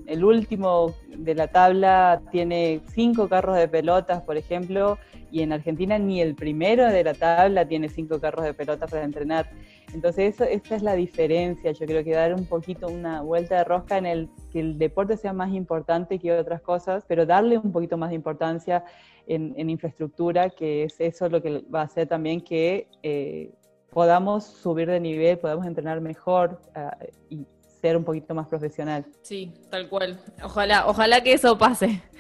el 0.08 0.24
último 0.24 0.96
de 1.10 1.36
la 1.36 1.48
tabla 1.48 2.22
tiene 2.32 2.82
cinco 2.94 3.30
carros 3.30 3.56
de 3.56 3.68
pelotas, 3.68 4.22
por 4.22 4.38
ejemplo, 4.38 4.98
y 5.32 5.42
en 5.42 5.54
Argentina 5.54 6.00
ni 6.00 6.22
el 6.22 6.36
primero 6.36 6.88
de 6.88 7.04
la 7.04 7.14
tabla 7.14 7.68
tiene 7.68 7.90
cinco 7.90 8.20
carros 8.20 8.46
de 8.46 8.54
pelota 8.54 8.88
para 8.88 9.04
entrenar. 9.04 9.50
Entonces, 9.96 10.36
eso, 10.36 10.44
esta 10.44 10.76
es 10.76 10.84
la 10.84 10.94
diferencia. 10.94 11.72
Yo 11.72 11.86
creo 11.86 12.04
que 12.04 12.12
dar 12.12 12.34
un 12.34 12.46
poquito 12.46 12.88
una 12.88 13.22
vuelta 13.22 13.60
de 13.60 13.64
rosca 13.64 13.98
en 13.98 14.06
el 14.06 14.30
que 14.52 14.60
el 14.60 14.78
deporte 14.78 15.16
sea 15.16 15.32
más 15.32 15.54
importante 15.54 16.20
que 16.20 16.34
otras 16.34 16.62
cosas, 16.62 17.06
pero 17.08 17.26
darle 17.26 17.58
un 17.58 17.72
poquito 17.72 17.96
más 17.96 18.10
de 18.10 18.16
importancia 18.16 18.84
en, 19.26 19.70
infraestructura, 19.70 20.50
que 20.50 20.84
es 20.84 21.00
eso 21.00 21.30
lo 21.30 21.42
que 21.42 21.64
va 21.74 21.80
a 21.80 21.84
hacer 21.86 22.10
también 22.10 22.42
que 22.42 22.90
eh, 23.04 23.54
podamos 23.90 24.44
subir 24.44 24.90
de 24.90 25.00
nivel, 25.00 25.40
podamos 25.40 25.66
entrenar 25.66 26.02
mejor 26.02 26.60
uh, 26.76 27.06
y 27.30 27.48
ser 27.80 27.96
un 27.96 28.04
poquito 28.04 28.36
más 28.36 28.50
profesional. 28.50 29.06
Sí, 29.22 29.54
tal 29.70 29.88
cual. 29.88 30.20
Ojalá, 30.44 30.88
ojalá 30.88 31.22
que 31.22 31.34
eso 31.34 31.58
pase. 31.58 32.02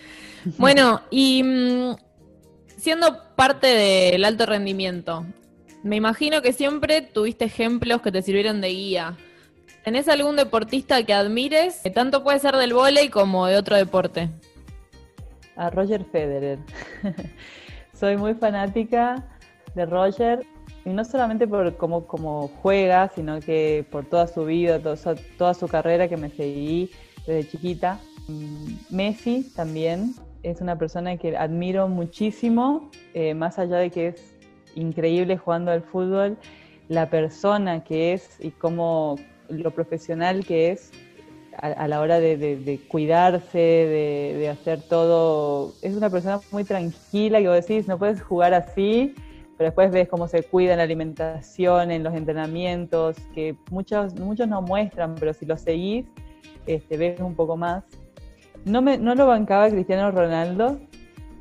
Bueno, 0.59 1.01
y 1.09 1.41
mm, 1.41 1.95
siendo 2.77 3.17
parte 3.35 3.65
del 3.65 4.23
alto 4.23 4.45
rendimiento, 4.45 5.25
me 5.85 5.97
imagino 5.97 6.41
que 6.41 6.51
siempre 6.51 7.03
tuviste 7.03 7.45
ejemplos 7.45 8.01
que 8.01 8.11
te 8.11 8.23
sirvieron 8.23 8.59
de 8.59 8.69
guía. 8.69 9.15
¿Tenés 9.83 10.09
algún 10.09 10.35
deportista 10.35 11.03
que 11.03 11.13
admires? 11.13 11.81
Que 11.83 11.91
tanto 11.91 12.23
puede 12.23 12.39
ser 12.39 12.55
del 12.55 12.73
vóley 12.73 13.09
como 13.09 13.45
de 13.45 13.55
otro 13.55 13.75
deporte. 13.75 14.31
A 15.55 15.69
Roger 15.69 16.03
Federer. 16.05 16.57
Soy 17.93 18.17
muy 18.17 18.33
fanática 18.33 19.23
de 19.75 19.85
Roger 19.85 20.43
y 20.85 20.89
no 20.89 21.05
solamente 21.05 21.47
por 21.47 21.77
cómo, 21.77 22.07
cómo 22.07 22.47
juega, 22.63 23.11
sino 23.13 23.39
que 23.39 23.85
por 23.91 24.05
toda 24.05 24.25
su 24.25 24.43
vida, 24.43 24.81
toda 25.37 25.53
su 25.53 25.67
carrera 25.67 26.07
que 26.07 26.17
me 26.17 26.31
seguí 26.31 26.89
desde 27.27 27.47
chiquita. 27.47 27.99
Mm, 28.27 28.73
Messi 28.89 29.53
también 29.55 30.15
es 30.41 30.61
una 30.61 30.79
persona 30.79 31.15
que 31.17 31.37
admiro 31.37 31.87
muchísimo, 31.87 32.89
eh, 33.13 33.35
más 33.35 33.59
allá 33.59 33.77
de 33.77 33.91
que 33.91 34.07
es 34.07 34.34
increíble 34.75 35.37
jugando 35.37 35.71
al 35.71 35.81
fútbol, 35.81 36.37
la 36.87 37.09
persona 37.09 37.83
que 37.83 38.13
es 38.13 38.37
y 38.39 38.51
cómo 38.51 39.15
lo 39.49 39.71
profesional 39.71 40.45
que 40.45 40.71
es 40.71 40.91
a, 41.57 41.87
la 41.87 42.01
hora 42.01 42.19
de, 42.19 42.81
cuidarse, 42.87 43.57
de, 43.57 44.49
hacer 44.49 44.81
todo. 44.81 45.73
Es 45.81 45.95
una 45.95 46.09
persona 46.09 46.39
muy 46.51 46.63
tranquila 46.63 47.39
que 47.39 47.47
vos 47.47 47.65
decís, 47.65 47.87
no 47.87 47.97
puedes 47.97 48.21
jugar 48.21 48.53
así, 48.53 49.15
pero 49.57 49.69
después 49.69 49.91
ves 49.91 50.09
cómo 50.09 50.27
se 50.27 50.43
cuida 50.43 50.73
en 50.73 50.77
la 50.77 50.83
alimentación, 50.83 51.91
en 51.91 52.03
los 52.03 52.13
entrenamientos, 52.13 53.15
que 53.33 53.55
muchos, 53.71 54.15
muchos 54.15 54.47
no 54.47 54.61
muestran, 54.61 55.15
pero 55.15 55.33
si 55.33 55.45
lo 55.45 55.57
seguís, 55.57 56.05
este, 56.67 56.97
ves 56.97 57.21
un 57.21 57.35
poco 57.35 57.55
más. 57.55 57.83
No, 58.65 58.81
me, 58.81 58.97
no 58.97 59.15
lo 59.15 59.25
bancaba 59.27 59.69
Cristiano 59.69 60.11
Ronaldo 60.11 60.77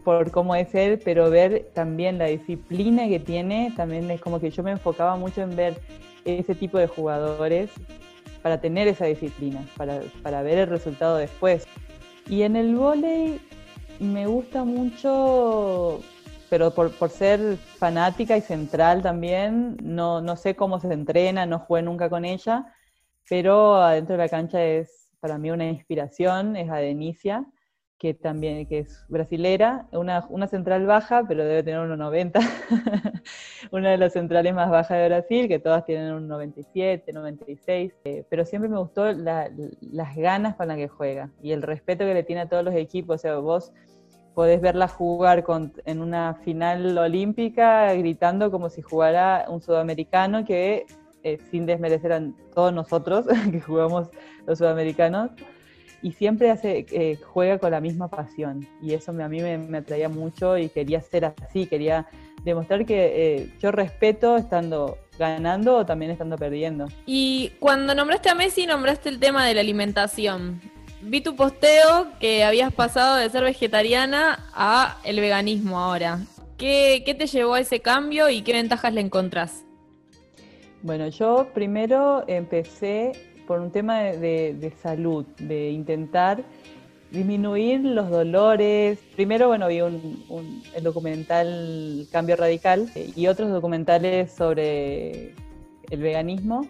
por 0.05 0.31
cómo 0.31 0.55
es 0.55 0.75
él, 0.75 1.01
pero 1.05 1.31
ver 1.31 1.71
también 1.75 2.19
la 2.19 2.27
disciplina 2.27 3.09
que 3.09 3.19
tiene, 3.19 3.73
también 3.77 4.11
es 4.11 4.21
como 4.21 4.39
que 4.39 4.51
yo 4.51 4.63
me 4.63 4.73
enfocaba 4.73 5.17
mucho 5.17 5.43
en 5.43 5.57
ver 5.57 5.81
ese 6.25 6.55
tipo 6.55 6.79
de 6.79 6.87
jugadores 6.87 7.71
para 8.43 8.61
tener 8.61 8.87
esa 8.87 9.07
disciplina, 9.07 9.65
para, 9.77 10.01
para 10.23 10.43
ver 10.43 10.59
el 10.59 10.67
resultado 10.69 11.17
después. 11.17 11.67
Y 12.29 12.43
en 12.43 12.57
el 12.57 12.75
vóley 12.77 13.41
me 13.99 14.27
gusta 14.27 14.65
mucho 14.65 16.01
pero 16.51 16.73
por, 16.73 16.93
por, 16.93 17.11
ser 17.11 17.57
fanática 17.57 18.37
y 18.37 18.41
central 18.41 19.03
también, 19.03 19.77
no, 19.83 20.21
no 20.21 20.37
sé 20.37 20.55
cómo 20.55 20.79
se 20.79 20.93
entrena, 20.93 21.47
no 21.47 21.59
jugué 21.59 21.83
nunca 21.83 22.09
con 22.09 22.25
ella, 22.25 22.73
pero 23.29 23.77
adentro 23.77 24.13
de 24.17 24.23
la 24.23 24.29
cancha 24.29 24.63
es 24.63 25.11
para 25.19 25.37
mí 25.37 25.51
una 25.51 25.67
inspiración, 25.67 26.55
es 26.55 26.71
a 26.71 26.77
Denicia, 26.77 27.45
que 28.05 28.13
también 28.13 28.67
que 28.67 28.81
es 28.81 29.07
brasilera, 29.09 29.87
una, 29.91 30.27
una 30.29 30.47
central 30.47 30.85
baja, 30.85 31.25
pero 31.27 31.43
debe 31.43 31.63
tener 31.63 31.81
1,90, 31.81 32.39
una 33.73 33.93
de 33.93 33.97
las 33.97 34.13
centrales 34.13 34.53
más 34.53 34.69
bajas 34.69 34.99
de 34.99 35.09
Brasil, 35.09 35.49
que 35.49 35.59
todas 35.59 35.87
tienen 35.87 36.13
un 36.13 36.29
97, 36.29 37.15
96, 37.15 37.95
eh, 38.05 38.27
pero 38.29 38.45
siempre 38.45 38.69
me 38.69 38.77
gustó 38.77 39.11
las 39.11 40.17
ganas 40.17 40.55
con 40.57 40.69
las 40.69 40.77
que 40.77 40.89
juega 40.89 41.31
y 41.43 41.53
el 41.53 41.63
respeto 41.63 42.05
que 42.05 42.13
le 42.13 42.25
tiene 42.25 42.43
a 42.43 42.49
todos 42.51 42.63
los 42.63 42.75
equipos, 42.75 43.15
o 43.15 43.19
sea, 43.19 43.39
vos 43.39 43.73
podés 44.35 44.61
verla 44.61 44.87
jugar 44.87 45.43
en 45.87 46.03
una 46.03 46.35
final 46.45 46.99
olímpica 46.99 47.95
gritando 47.95 48.51
como 48.51 48.69
si 48.69 48.83
jugara 48.83 49.47
un 49.49 49.63
sudamericano 49.63 50.45
que, 50.45 50.85
eh, 51.23 51.39
sin 51.51 51.65
desmerecer 51.65 52.13
a 52.13 52.23
todos 52.55 52.75
nosotros 52.75 53.25
que 53.51 53.63
jugamos 53.63 54.11
los 54.47 54.59
sudamericanos, 54.59 55.31
y 56.05 56.13
siempre 56.13 56.51
hace, 56.51 56.87
eh, 56.93 57.17
juega 57.17 57.59
con 57.59 57.73
la 57.73 57.81
misma 57.81 58.09
pasión. 58.09 58.65
Y 58.81 58.93
eso 58.93 59.11
a 59.11 59.29
mí 59.29 59.41
me, 59.41 59.79
atraía 59.79 60.09
mucho 60.09 60.57
y 60.57 60.69
quería 60.69 61.01
ser 61.01 61.25
así, 61.25 61.67
quería 61.67 62.07
demostrar 62.45 62.87
que 62.87 63.37
eh, 63.37 63.51
yo 63.59 63.73
respeto 63.73 64.37
estando 64.37 64.99
ganando 65.19 65.79
o 65.79 65.87
también 65.87 66.13
estando 66.13 66.37
perdiendo. 66.37 66.87
Y 67.07 67.53
cuando 67.59 67.95
nombraste 67.95 68.29
a 68.29 68.35
Messi, 68.35 68.67
nombraste 68.67 69.09
el 69.09 69.19
tema 69.19 69.47
de 69.47 69.55
la 69.55 69.61
alimentación 69.63 70.61
vi 71.07 71.21
tu 71.21 71.37
posteo 71.37 72.09
que 72.19 72.45
habías 72.45 72.73
pasado 72.73 73.17
de 73.17 73.29
ser 73.29 73.45
vegetariana 73.45 74.39
a 74.55 74.99
el 75.05 75.21
veganismo 75.21 75.79
ahora. 75.79 76.21
¿Qué, 76.57 77.03
te 77.19 77.27
llevó 77.27 77.55
a 77.55 77.61
ese 77.61 77.81
cambio 77.81 78.31
y 78.31 78.43
qué 78.43 78.53
ventajas 78.53 78.95
le 78.95 79.01
encontrás? 79.01 79.65
Bueno, 80.83 81.09
yo 81.09 81.49
primero 81.53 82.25
empecé 82.27 83.13
por 83.47 83.61
un 83.61 83.71
tema 83.71 84.01
de, 84.01 84.73
salud, 84.83 85.25
de 85.39 85.71
intentar 85.71 86.43
disminuir 87.11 87.81
los 87.81 88.11
dolores. 88.11 88.99
Primero, 89.15 89.49
bueno, 89.49 89.69
vi 89.69 89.81
un, 89.81 90.63
el 90.75 90.83
documental 90.83 92.07
Cambio 92.11 92.37
Radical 92.37 92.91
y 92.95 93.27
otros 93.27 93.51
documentales 93.51 94.33
sobre 94.33 95.35
el 95.91 96.01
veganismo 96.01 96.69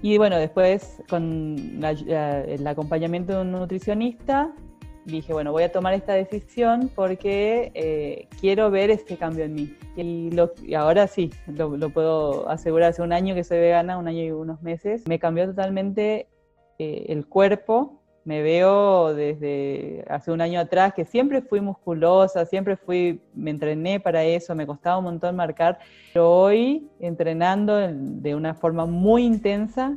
y 0.00 0.16
bueno, 0.16 0.36
después 0.36 1.02
con 1.08 1.82
el 1.82 2.66
acompañamiento 2.66 3.32
de 3.32 3.40
un 3.40 3.52
nutricionista, 3.52 4.52
dije, 5.04 5.32
bueno, 5.32 5.52
voy 5.52 5.62
a 5.62 5.72
tomar 5.72 5.94
esta 5.94 6.14
decisión 6.14 6.90
porque 6.94 7.70
eh, 7.74 8.28
quiero 8.40 8.70
ver 8.70 8.90
este 8.90 9.16
cambio 9.16 9.44
en 9.44 9.54
mí. 9.54 9.76
Y, 9.96 10.74
ahora 10.74 11.06
sí, 11.06 11.30
lo, 11.46 11.90
puedo 11.90 12.48
asegurar, 12.48 12.90
hace 12.90 13.02
un 13.02 13.12
año 13.12 13.34
que 13.34 13.44
soy 13.44 13.58
vegana, 13.58 13.98
un 13.98 14.08
año 14.08 14.22
y 14.22 14.30
unos 14.30 14.62
meses, 14.62 15.06
me 15.06 15.18
cambió 15.18 15.46
totalmente 15.46 16.28
eh, 16.78 17.06
el 17.08 17.26
cuerpo, 17.26 17.98
me 18.24 18.42
veo 18.42 19.14
desde 19.14 20.04
hace 20.10 20.30
un 20.30 20.42
año 20.42 20.60
atrás 20.60 20.92
que 20.92 21.06
siempre 21.06 21.40
fui 21.40 21.62
musculosa, 21.62 22.44
siempre 22.44 22.76
fui, 22.76 23.22
me 23.34 23.50
entrené 23.50 24.00
para 24.00 24.22
eso, 24.22 24.54
me 24.54 24.66
costaba 24.66 24.98
un 24.98 25.04
montón 25.04 25.34
marcar, 25.34 25.78
pero 26.12 26.30
hoy 26.30 26.90
entrenando 27.00 27.78
de 27.90 28.34
una 28.34 28.52
forma 28.52 28.84
muy 28.84 29.24
intensa, 29.24 29.96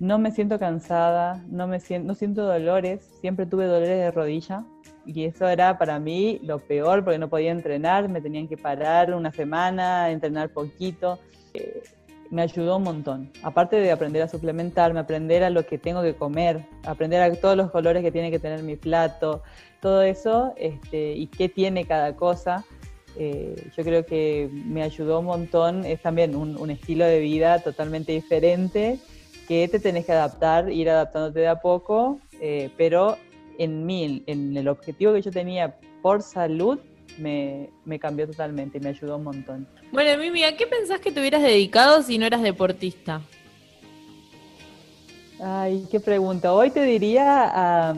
no 0.00 0.18
me 0.18 0.32
siento 0.32 0.58
cansada, 0.58 1.44
no, 1.48 1.66
me 1.66 1.78
siento, 1.78 2.08
no 2.08 2.14
siento 2.14 2.44
dolores, 2.44 3.02
siempre 3.20 3.46
tuve 3.46 3.66
dolores 3.66 3.98
de 3.98 4.10
rodilla 4.10 4.64
y 5.06 5.24
eso 5.24 5.46
era 5.48 5.78
para 5.78 5.98
mí 5.98 6.40
lo 6.42 6.58
peor 6.58 7.04
porque 7.04 7.18
no 7.18 7.28
podía 7.28 7.52
entrenar, 7.52 8.08
me 8.08 8.20
tenían 8.20 8.48
que 8.48 8.56
parar 8.56 9.14
una 9.14 9.30
semana, 9.30 10.10
entrenar 10.10 10.50
poquito. 10.50 11.18
Eh, 11.54 11.82
me 12.30 12.42
ayudó 12.42 12.76
un 12.76 12.84
montón. 12.84 13.30
Aparte 13.42 13.76
de 13.76 13.90
aprender 13.90 14.22
a 14.22 14.28
suplementarme, 14.28 15.00
aprender 15.00 15.42
a 15.42 15.50
lo 15.50 15.66
que 15.66 15.78
tengo 15.78 16.00
que 16.00 16.14
comer, 16.14 16.64
aprender 16.84 17.20
a 17.20 17.34
todos 17.34 17.56
los 17.56 17.70
colores 17.70 18.02
que 18.02 18.12
tiene 18.12 18.30
que 18.30 18.38
tener 18.38 18.62
mi 18.62 18.76
plato, 18.76 19.42
todo 19.80 20.02
eso 20.02 20.54
este, 20.56 21.12
y 21.12 21.26
qué 21.26 21.48
tiene 21.48 21.84
cada 21.86 22.14
cosa. 22.14 22.64
Eh, 23.18 23.70
yo 23.76 23.82
creo 23.82 24.06
que 24.06 24.48
me 24.52 24.82
ayudó 24.82 25.18
un 25.18 25.26
montón. 25.26 25.84
Es 25.84 26.00
también 26.00 26.36
un, 26.36 26.70
estilo 26.70 27.04
de 27.04 27.18
vida 27.18 27.58
totalmente 27.58 28.12
diferente 28.12 29.00
que 29.50 29.66
te 29.66 29.80
tenés 29.80 30.06
que 30.06 30.12
adaptar, 30.12 30.70
ir 30.70 30.88
adaptándote 30.88 31.40
de 31.40 31.48
a 31.48 31.60
poco, 31.60 32.20
eh, 32.40 32.70
pero 32.76 33.16
en 33.58 33.84
mí, 33.84 34.22
en 34.28 34.56
el 34.56 34.68
objetivo 34.68 35.12
que 35.12 35.22
yo 35.22 35.32
tenía 35.32 35.74
por 36.02 36.22
salud, 36.22 36.78
me, 37.18 37.68
cambió 37.98 38.28
totalmente 38.28 38.78
y 38.78 38.80
me 38.80 38.90
ayudó 38.90 39.16
un 39.16 39.24
montón. 39.24 39.66
Bueno, 39.90 40.16
Mimi, 40.22 40.44
¿a 40.44 40.56
qué 40.56 40.68
pensás 40.68 41.00
que 41.00 41.10
te 41.10 41.18
hubieras 41.18 41.42
dedicado 41.42 42.00
si 42.02 42.16
no 42.16 42.26
eras 42.26 42.42
deportista? 42.42 43.22
Ay, 45.42 45.84
qué 45.90 45.98
pregunta. 45.98 46.52
Hoy 46.52 46.70
te 46.70 46.84
diría 46.84 47.50
a 47.52 47.96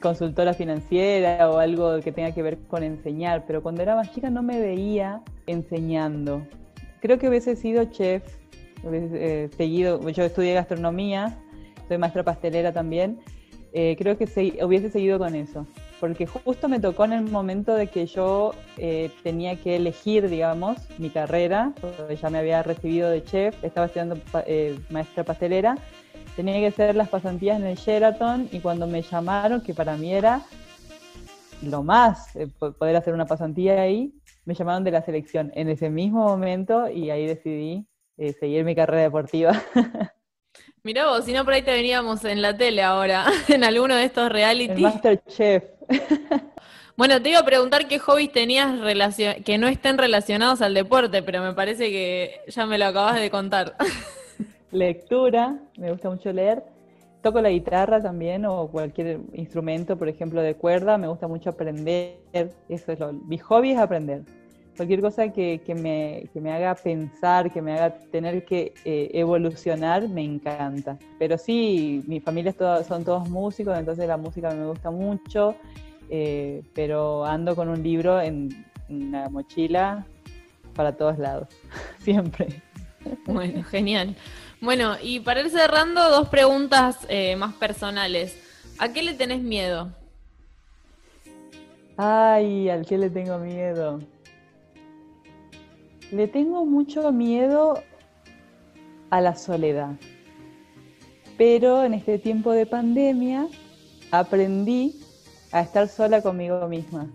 consultora 0.00 0.54
financiera 0.54 1.50
o 1.50 1.58
algo 1.58 1.98
que 2.02 2.12
tenga 2.12 2.30
que 2.30 2.42
ver 2.44 2.58
con 2.68 2.84
enseñar, 2.84 3.42
pero 3.48 3.64
cuando 3.64 3.82
era 3.82 3.96
más 3.96 4.12
chica 4.12 4.30
no 4.30 4.44
me 4.44 4.60
veía 4.60 5.22
enseñando. 5.48 6.46
Creo 7.00 7.18
que 7.18 7.28
hubiese 7.28 7.56
sido 7.56 7.84
chef, 7.86 8.22
eh, 8.92 9.50
seguido, 9.56 10.08
yo 10.10 10.24
estudié 10.24 10.54
gastronomía, 10.54 11.38
soy 11.88 11.98
maestra 11.98 12.22
pastelera 12.22 12.72
también, 12.72 13.20
eh, 13.72 13.96
creo 13.98 14.16
que 14.16 14.24
hubiese 14.62 14.90
seguido 14.90 15.18
con 15.18 15.34
eso 15.34 15.66
porque 16.04 16.26
justo 16.26 16.68
me 16.68 16.80
tocó 16.80 17.06
en 17.06 17.14
el 17.14 17.30
momento 17.30 17.74
de 17.74 17.86
que 17.86 18.04
yo 18.04 18.52
eh, 18.76 19.10
tenía 19.22 19.56
que 19.56 19.76
elegir, 19.76 20.28
digamos, 20.28 20.76
mi 20.98 21.08
carrera, 21.08 21.72
porque 21.80 22.16
ya 22.16 22.28
me 22.28 22.36
había 22.36 22.62
recibido 22.62 23.08
de 23.08 23.24
chef, 23.24 23.56
estaba 23.64 23.86
estudiando 23.86 24.18
eh, 24.46 24.78
maestra 24.90 25.24
pastelera, 25.24 25.78
tenía 26.36 26.56
que 26.56 26.66
hacer 26.66 26.94
las 26.94 27.08
pasantías 27.08 27.58
en 27.58 27.64
el 27.64 27.76
Sheraton 27.76 28.50
y 28.52 28.60
cuando 28.60 28.86
me 28.86 29.00
llamaron, 29.00 29.62
que 29.62 29.72
para 29.72 29.96
mí 29.96 30.12
era 30.12 30.42
lo 31.62 31.82
más 31.82 32.36
eh, 32.36 32.48
poder 32.58 32.96
hacer 32.96 33.14
una 33.14 33.24
pasantía 33.24 33.80
ahí, 33.80 34.12
me 34.44 34.52
llamaron 34.52 34.84
de 34.84 34.90
la 34.90 35.00
selección 35.00 35.52
en 35.54 35.70
ese 35.70 35.88
mismo 35.88 36.24
momento 36.24 36.90
y 36.90 37.08
ahí 37.08 37.26
decidí 37.26 37.86
eh, 38.16 38.32
seguir 38.32 38.64
mi 38.64 38.74
carrera 38.74 39.02
deportiva. 39.02 39.62
Mirá 40.82 41.06
vos, 41.06 41.24
si 41.24 41.32
no 41.32 41.44
por 41.44 41.54
ahí 41.54 41.62
te 41.62 41.72
veníamos 41.72 42.24
en 42.24 42.42
la 42.42 42.56
tele 42.56 42.82
ahora, 42.82 43.24
en 43.48 43.64
alguno 43.64 43.96
de 43.96 44.04
estos 44.04 44.30
reality. 44.30 44.72
El 44.72 44.80
Masterchef. 44.80 45.64
Bueno, 46.96 47.20
te 47.20 47.30
iba 47.30 47.40
a 47.40 47.44
preguntar 47.44 47.88
qué 47.88 47.98
hobbies 47.98 48.30
tenías 48.30 48.72
que 49.44 49.58
no 49.58 49.66
estén 49.66 49.98
relacionados 49.98 50.62
al 50.62 50.74
deporte, 50.74 51.24
pero 51.24 51.42
me 51.42 51.52
parece 51.52 51.90
que 51.90 52.40
ya 52.46 52.66
me 52.66 52.78
lo 52.78 52.84
acabas 52.84 53.18
de 53.20 53.30
contar. 53.30 53.74
Lectura, 54.70 55.58
me 55.76 55.90
gusta 55.90 56.08
mucho 56.08 56.32
leer. 56.32 56.62
Toco 57.20 57.40
la 57.40 57.50
guitarra 57.50 58.00
también 58.00 58.46
o 58.46 58.68
cualquier 58.68 59.18
instrumento, 59.32 59.98
por 59.98 60.08
ejemplo, 60.08 60.40
de 60.40 60.54
cuerda. 60.54 60.96
Me 60.96 61.08
gusta 61.08 61.26
mucho 61.26 61.50
aprender. 61.50 62.20
Eso 62.68 62.92
es 62.92 63.00
lo, 63.00 63.12
mi 63.12 63.38
hobby 63.38 63.72
es 63.72 63.78
aprender. 63.78 64.22
Cualquier 64.76 65.00
cosa 65.00 65.28
que, 65.28 65.60
me, 65.76 66.28
me, 66.34 66.52
haga 66.52 66.74
pensar, 66.74 67.52
que 67.52 67.62
me 67.62 67.74
haga 67.74 67.96
tener 68.10 68.44
que 68.44 68.74
eh, 68.84 69.10
evolucionar, 69.14 70.08
me 70.08 70.22
encanta. 70.22 70.98
Pero 71.18 71.38
sí, 71.38 72.02
mi 72.06 72.18
familia 72.18 72.54
son 72.86 73.04
todos 73.04 73.28
músicos, 73.28 73.78
entonces 73.78 74.08
la 74.08 74.16
música 74.16 74.50
me 74.50 74.66
gusta 74.66 74.90
mucho. 74.90 75.54
Eh, 76.10 76.62
pero 76.74 77.24
ando 77.24 77.54
con 77.54 77.68
un 77.68 77.82
libro 77.82 78.20
en 78.20 78.66
una 78.88 79.28
mochila 79.28 80.04
para 80.74 80.92
todos 80.96 81.18
lados, 81.18 81.48
siempre. 82.00 82.48
Bueno, 83.26 83.62
genial. 83.62 84.16
Bueno, 84.60 84.96
y 85.00 85.20
para 85.20 85.40
ir 85.40 85.50
cerrando, 85.50 86.10
dos 86.10 86.28
preguntas 86.28 87.06
eh, 87.08 87.36
más 87.36 87.54
personales. 87.54 88.40
¿A 88.78 88.92
qué 88.92 89.02
le 89.02 89.14
tenés 89.14 89.40
miedo? 89.40 89.92
Ay, 91.96 92.68
¿al 92.68 92.84
qué 92.84 92.98
le 92.98 93.08
tengo 93.08 93.38
miedo? 93.38 94.00
Le 96.14 96.28
tengo 96.28 96.64
mucho 96.64 97.10
miedo 97.10 97.82
a 99.10 99.20
la 99.20 99.34
soledad. 99.34 99.96
Pero 101.36 101.82
en 101.82 101.92
este 101.92 102.20
tiempo 102.20 102.52
de 102.52 102.66
pandemia 102.66 103.48
aprendí 104.12 105.00
a 105.50 105.62
estar 105.62 105.88
sola 105.88 106.22
conmigo 106.22 106.68
misma. 106.68 107.10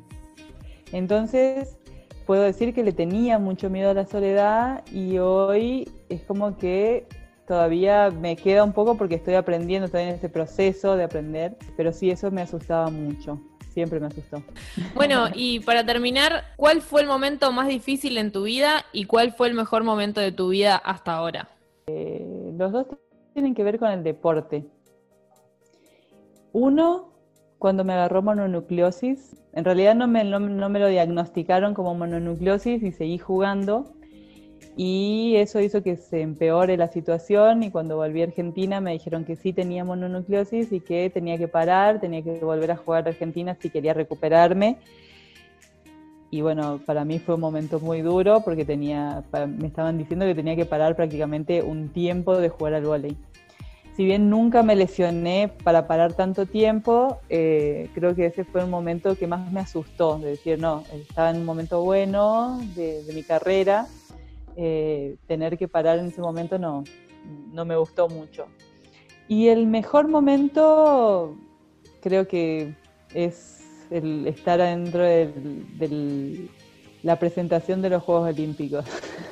Entonces, 0.91 1.77
puedo 2.25 2.41
decir 2.41 2.73
que 2.73 2.83
le 2.83 2.91
tenía 2.91 3.39
mucho 3.39 3.69
miedo 3.69 3.91
a 3.91 3.93
la 3.93 4.05
soledad 4.05 4.83
y 4.91 5.17
hoy 5.17 5.89
es 6.09 6.21
como 6.23 6.57
que 6.57 7.07
todavía 7.47 8.11
me 8.11 8.35
queda 8.35 8.65
un 8.65 8.73
poco 8.73 8.97
porque 8.97 9.15
estoy 9.15 9.35
aprendiendo, 9.35 9.85
estoy 9.85 10.03
en 10.03 10.09
este 10.09 10.27
proceso 10.27 10.97
de 10.97 11.05
aprender, 11.05 11.55
pero 11.77 11.93
sí, 11.93 12.11
eso 12.11 12.31
me 12.31 12.41
asustaba 12.41 12.89
mucho. 12.89 13.39
Siempre 13.79 14.01
me 14.01 14.07
asustó. 14.07 14.43
Bueno, 14.93 15.27
y 15.33 15.61
para 15.61 15.85
terminar, 15.85 16.43
¿cuál 16.57 16.81
fue 16.81 16.99
el 16.99 17.07
momento 17.07 17.49
más 17.53 17.69
difícil 17.69 18.17
en 18.17 18.33
tu 18.33 18.43
vida 18.43 18.83
y 18.91 19.05
cuál 19.05 19.31
fue 19.31 19.47
el 19.47 19.53
mejor 19.53 19.85
momento 19.85 20.19
de 20.19 20.33
tu 20.33 20.49
vida 20.49 20.75
hasta 20.75 21.13
ahora? 21.13 21.47
Eh, 21.87 22.51
los 22.57 22.73
dos 22.73 22.87
tienen 23.31 23.55
que 23.55 23.63
ver 23.63 23.79
con 23.79 23.89
el 23.89 24.03
deporte. 24.03 24.65
Uno, 26.51 27.13
cuando 27.57 27.85
me 27.85 27.93
agarró 27.93 28.21
mononucleosis, 28.21 29.37
en 29.53 29.63
realidad 29.63 29.95
no 29.95 30.09
me, 30.09 30.25
no 30.25 30.69
me 30.69 30.79
lo 30.79 30.87
diagnosticaron 30.89 31.73
como 31.73 31.95
mononucleosis 31.95 32.83
y 32.83 32.91
seguí 32.91 33.17
jugando, 33.17 33.93
y 34.75 35.35
eso 35.35 35.59
hizo 35.59 35.83
que 35.83 35.97
se 35.97 36.21
empeore 36.21 36.77
la 36.77 36.87
situación 36.87 37.63
y 37.63 37.71
cuando 37.71 37.97
volví 37.97 38.21
a 38.21 38.25
Argentina 38.25 38.79
me 38.79 38.93
dijeron 38.93 39.25
que 39.25 39.35
sí 39.35 39.51
tenía 39.51 39.83
mononucleosis 39.83 40.71
y 40.71 40.79
que 40.79 41.09
tenía 41.09 41.37
que 41.37 41.47
parar, 41.47 41.99
tenía 41.99 42.21
que 42.21 42.39
volver 42.39 42.71
a 42.71 42.77
jugar 42.77 43.05
a 43.05 43.09
Argentina 43.09 43.57
si 43.59 43.69
quería 43.69 43.93
recuperarme. 43.93 44.77
Y 46.31 46.41
bueno, 46.41 46.79
para 46.85 47.05
mí 47.05 47.19
fue 47.19 47.35
un 47.35 47.41
momento 47.41 47.79
muy 47.79 48.01
duro 48.01 48.41
porque 48.45 48.63
tenía, 48.63 49.23
me 49.47 49.67
estaban 49.67 49.97
diciendo 49.97 50.25
que 50.25 50.35
tenía 50.35 50.55
que 50.55 50.65
parar 50.65 50.95
prácticamente 50.95 51.63
un 51.63 51.89
tiempo 51.89 52.37
de 52.37 52.49
jugar 52.49 52.75
al 52.75 52.85
vóley. 52.85 53.17
Si 53.97 54.05
bien 54.05 54.29
nunca 54.29 54.63
me 54.63 54.77
lesioné 54.77 55.51
para 55.63 55.87
parar 55.87 56.13
tanto 56.13 56.45
tiempo, 56.45 57.17
eh, 57.27 57.89
creo 57.93 58.15
que 58.15 58.27
ese 58.27 58.45
fue 58.45 58.63
un 58.63 58.69
momento 58.69 59.17
que 59.17 59.27
más 59.27 59.51
me 59.51 59.59
asustó, 59.59 60.19
de 60.19 60.29
decir, 60.29 60.57
no, 60.57 60.85
estaba 60.93 61.31
en 61.31 61.37
un 61.37 61.45
momento 61.45 61.83
bueno 61.83 62.61
de, 62.75 63.03
de 63.03 63.13
mi 63.13 63.23
carrera, 63.23 63.87
eh, 64.61 65.15
tener 65.25 65.57
que 65.57 65.69
parar 65.69 65.99
en 65.99 66.07
ese 66.07 66.19
momento 66.19 66.59
no, 66.59 66.83
no 67.53 67.63
me 67.63 67.77
gustó 67.77 68.09
mucho. 68.09 68.47
Y 69.29 69.47
el 69.47 69.67
mejor 69.67 70.09
momento 70.09 71.37
creo 72.01 72.27
que 72.27 72.75
es 73.13 73.87
el 73.89 74.27
estar 74.27 74.59
adentro 74.59 75.01
de 75.01 76.49
la 77.03 77.17
presentación 77.17 77.81
de 77.81 77.89
los 77.89 78.03
Juegos 78.03 78.35
Olímpicos. 78.35 78.83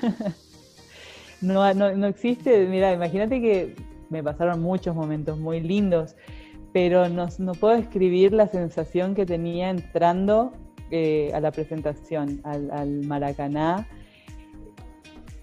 no, 1.42 1.74
no, 1.74 2.08
existe, 2.08 2.66
mira, 2.68 2.94
imagínate 2.94 3.42
que 3.42 3.76
me 4.10 4.24
pasaron 4.24 4.62
muchos 4.62 4.96
momentos 4.96 5.38
muy 5.38 5.60
lindos, 5.60 6.16
pero 6.72 7.10
no, 7.10 7.28
no 7.38 7.52
puedo 7.52 7.76
describir 7.76 8.32
la 8.32 8.48
sensación 8.48 9.14
que 9.14 9.26
tenía 9.26 9.70
entrando 9.72 10.54
eh, 10.90 11.32
a 11.34 11.42
la 11.42 11.52
presentación, 11.52 12.40
al, 12.46 12.72
al 12.72 13.04
Maracaná, 13.04 13.90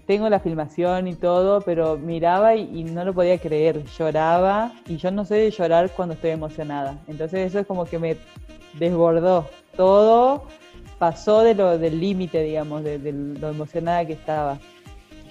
tengo 0.05 0.29
la 0.29 0.39
filmación 0.39 1.07
y 1.07 1.15
todo, 1.15 1.61
pero 1.61 1.97
miraba 1.97 2.55
y, 2.55 2.83
no 2.83 3.03
lo 3.03 3.13
podía 3.13 3.39
creer, 3.39 3.83
lloraba 3.97 4.71
y 4.87 4.97
yo 4.97 5.11
no 5.11 5.25
sé 5.25 5.35
de 5.35 5.51
llorar 5.51 5.89
cuando 5.91 6.13
estoy 6.13 6.31
emocionada. 6.31 6.97
Entonces 7.07 7.47
eso 7.47 7.59
es 7.59 7.67
como 7.67 7.85
que 7.85 7.97
me 7.97 8.17
desbordó 8.73 9.49
todo, 9.75 10.43
pasó 10.99 11.41
de 11.41 11.55
lo 11.55 11.77
del 11.77 11.99
límite, 11.99 12.43
digamos, 12.43 12.83
de, 12.83 12.99
lo 13.11 13.49
emocionada 13.49 14.05
que 14.05 14.13
estaba. 14.13 14.59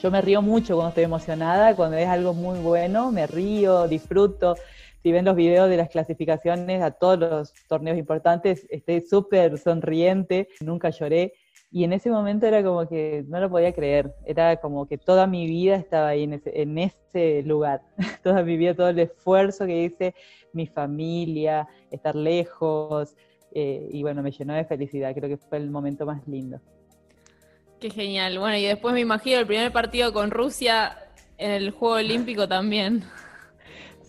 Yo 0.02 0.10
me 0.10 0.20
río 0.20 0.42
mucho 0.42 0.74
cuando 0.74 0.88
estoy 0.90 1.04
emocionada, 1.04 1.76
cuando 1.76 1.96
es 1.96 2.08
algo 2.08 2.34
muy 2.34 2.58
bueno, 2.58 3.10
me 3.12 3.26
río, 3.26 3.86
disfruto. 3.86 4.56
Si 5.02 5.12
ven 5.12 5.24
los 5.24 5.36
videos 5.36 5.70
de 5.70 5.76
las 5.76 5.88
clasificaciones 5.88 6.82
a 6.82 6.90
todos 6.90 7.18
los 7.18 7.54
torneos 7.68 7.96
importantes, 7.96 8.66
estoy 8.70 9.02
súper 9.02 9.58
sonriente, 9.58 10.48
nunca 10.60 10.90
lloré 10.90 11.34
y 11.70 11.82
en 11.82 11.92
ese 11.92 12.08
momento 12.08 12.46
era 12.46 12.62
como 12.62 12.88
que 12.88 13.24
no 13.26 13.40
lo 13.40 13.50
podía 13.50 13.72
creer, 13.72 14.14
era 14.24 14.56
como 14.58 14.86
que 14.86 14.96
toda 14.96 15.26
mi 15.26 15.46
vida 15.46 15.74
estaba 15.74 16.08
ahí 16.08 16.22
en 16.22 16.34
ese, 16.34 16.62
en 16.62 16.78
ese 16.78 17.42
lugar, 17.42 17.82
toda 18.22 18.42
mi 18.42 18.56
vida, 18.56 18.74
todo 18.74 18.88
el 18.88 18.98
esfuerzo 19.00 19.66
que 19.66 19.82
hice, 19.82 20.14
mi 20.52 20.66
familia, 20.66 21.66
estar 21.90 22.14
lejos, 22.14 23.16
eh, 23.52 23.88
y 23.90 24.02
bueno, 24.02 24.22
me 24.22 24.30
llenó 24.30 24.54
de 24.54 24.64
felicidad, 24.64 25.14
creo 25.14 25.28
que 25.28 25.36
fue 25.36 25.58
el 25.58 25.70
momento 25.70 26.06
más 26.06 26.26
lindo. 26.28 26.60
Qué 27.80 27.90
genial, 27.90 28.38
bueno, 28.38 28.56
y 28.56 28.64
después 28.64 28.94
me 28.94 29.00
imagino 29.00 29.40
el 29.40 29.46
primer 29.46 29.72
partido 29.72 30.12
con 30.12 30.30
Rusia 30.30 30.96
en 31.38 31.50
el 31.50 31.70
Juego 31.72 31.96
Olímpico 31.96 32.48
también. 32.48 33.02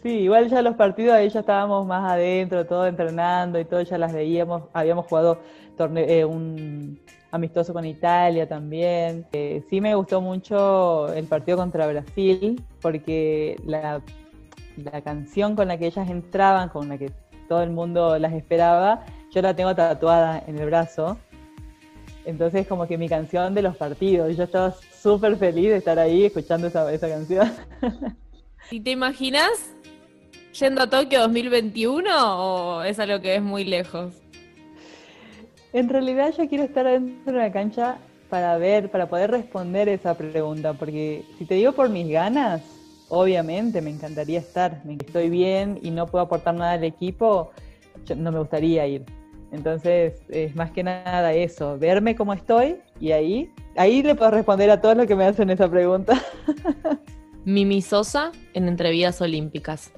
Sí, 0.03 0.19
igual 0.19 0.49
ya 0.49 0.61
los 0.61 0.75
partidos 0.75 1.15
ahí 1.15 1.29
ya 1.29 1.39
estábamos 1.39 1.87
más 1.87 2.11
adentro, 2.11 2.63
todo 2.67 2.85
entrenando 2.85 3.59
y 3.59 3.65
todo, 3.65 3.81
ya 3.81 3.97
las 3.97 4.13
veíamos, 4.13 4.65
habíamos 4.71 5.07
jugado 5.07 5.41
eh, 5.95 6.23
un 6.23 6.99
amistoso 7.35 7.73
con 7.73 7.85
Italia 7.85 8.47
también. 8.47 9.25
Eh, 9.33 9.63
sí 9.69 9.81
me 9.81 9.95
gustó 9.95 10.21
mucho 10.21 11.13
el 11.13 11.25
partido 11.25 11.57
contra 11.57 11.87
Brasil 11.87 12.61
porque 12.81 13.59
la, 13.65 14.01
canción 15.03 15.55
con 15.55 15.67
la 15.67 15.77
que 15.77 15.87
ellas 15.87 16.09
entraban, 16.09 16.69
con 16.69 16.89
la 16.89 16.97
que 16.97 17.11
todo 17.47 17.61
el 17.61 17.69
mundo 17.69 18.17
las 18.17 18.33
esperaba, 18.33 19.05
yo 19.31 19.41
la 19.41 19.55
tengo 19.55 19.75
tatuada 19.75 20.43
en 20.47 20.57
el 20.57 20.65
brazo. 20.65 21.17
Entonces 22.25 22.67
como 22.67 22.87
que 22.87 22.97
mi 22.97 23.07
canción 23.07 23.53
de 23.53 23.61
los 23.61 23.77
partidos, 23.77 24.35
yo 24.35 24.43
estaba 24.43 24.73
súper 25.01 25.37
feliz 25.37 25.69
de 25.69 25.77
estar 25.77 25.99
ahí 25.99 26.25
escuchando 26.25 26.67
esa, 26.67 26.91
esa 26.91 27.07
canción. 27.07 27.51
¿Y 28.71 28.79
te 28.79 28.91
imaginas 28.91 29.75
yendo 30.59 30.81
a 30.81 30.89
Tokio 30.89 31.19
2021 31.21 32.09
o 32.09 32.81
es 32.81 32.97
algo 32.99 33.21
que 33.21 33.35
es 33.35 33.41
muy 33.43 33.63
lejos? 33.63 34.24
En 35.75 35.89
realidad 35.89 36.33
yo 36.37 36.47
quiero 36.47 36.63
estar 36.63 36.85
dentro 36.85 37.33
de 37.33 37.39
la 37.39 37.51
cancha 37.51 37.97
para 38.29 38.57
ver, 38.57 38.89
para 38.89 39.09
poder 39.09 39.31
responder 39.31 39.89
esa 39.89 40.13
pregunta, 40.17 40.71
porque 40.71 41.25
si 41.37 41.43
te 41.43 41.55
digo 41.55 41.73
por 41.73 41.89
mis 41.89 42.09
ganas, 42.09 42.61
obviamente 43.09 43.81
me 43.81 43.89
encantaría 43.89 44.39
estar. 44.39 44.81
Estoy 45.05 45.29
bien 45.29 45.77
y 45.83 45.91
no 45.91 46.05
puedo 46.05 46.23
aportar 46.23 46.55
nada 46.55 46.71
al 46.71 46.85
equipo, 46.85 47.51
no 48.15 48.31
me 48.31 48.39
gustaría 48.39 48.87
ir. 48.87 49.03
Entonces, 49.51 50.13
es 50.29 50.55
más 50.55 50.71
que 50.71 50.81
nada 50.81 51.33
eso, 51.33 51.77
verme 51.77 52.15
como 52.15 52.31
estoy 52.31 52.77
y 53.01 53.11
ahí, 53.11 53.51
ahí 53.75 54.01
le 54.01 54.15
puedo 54.15 54.31
responder 54.31 54.71
a 54.71 54.79
todos 54.79 54.95
los 54.95 55.07
que 55.07 55.15
me 55.17 55.25
hacen 55.25 55.49
esa 55.49 55.69
pregunta. 55.69 56.13
Mimi 57.43 57.81
Sosa 57.81 58.31
en 58.53 58.69
Entrevías 58.69 59.19
Olímpicas. 59.19 59.91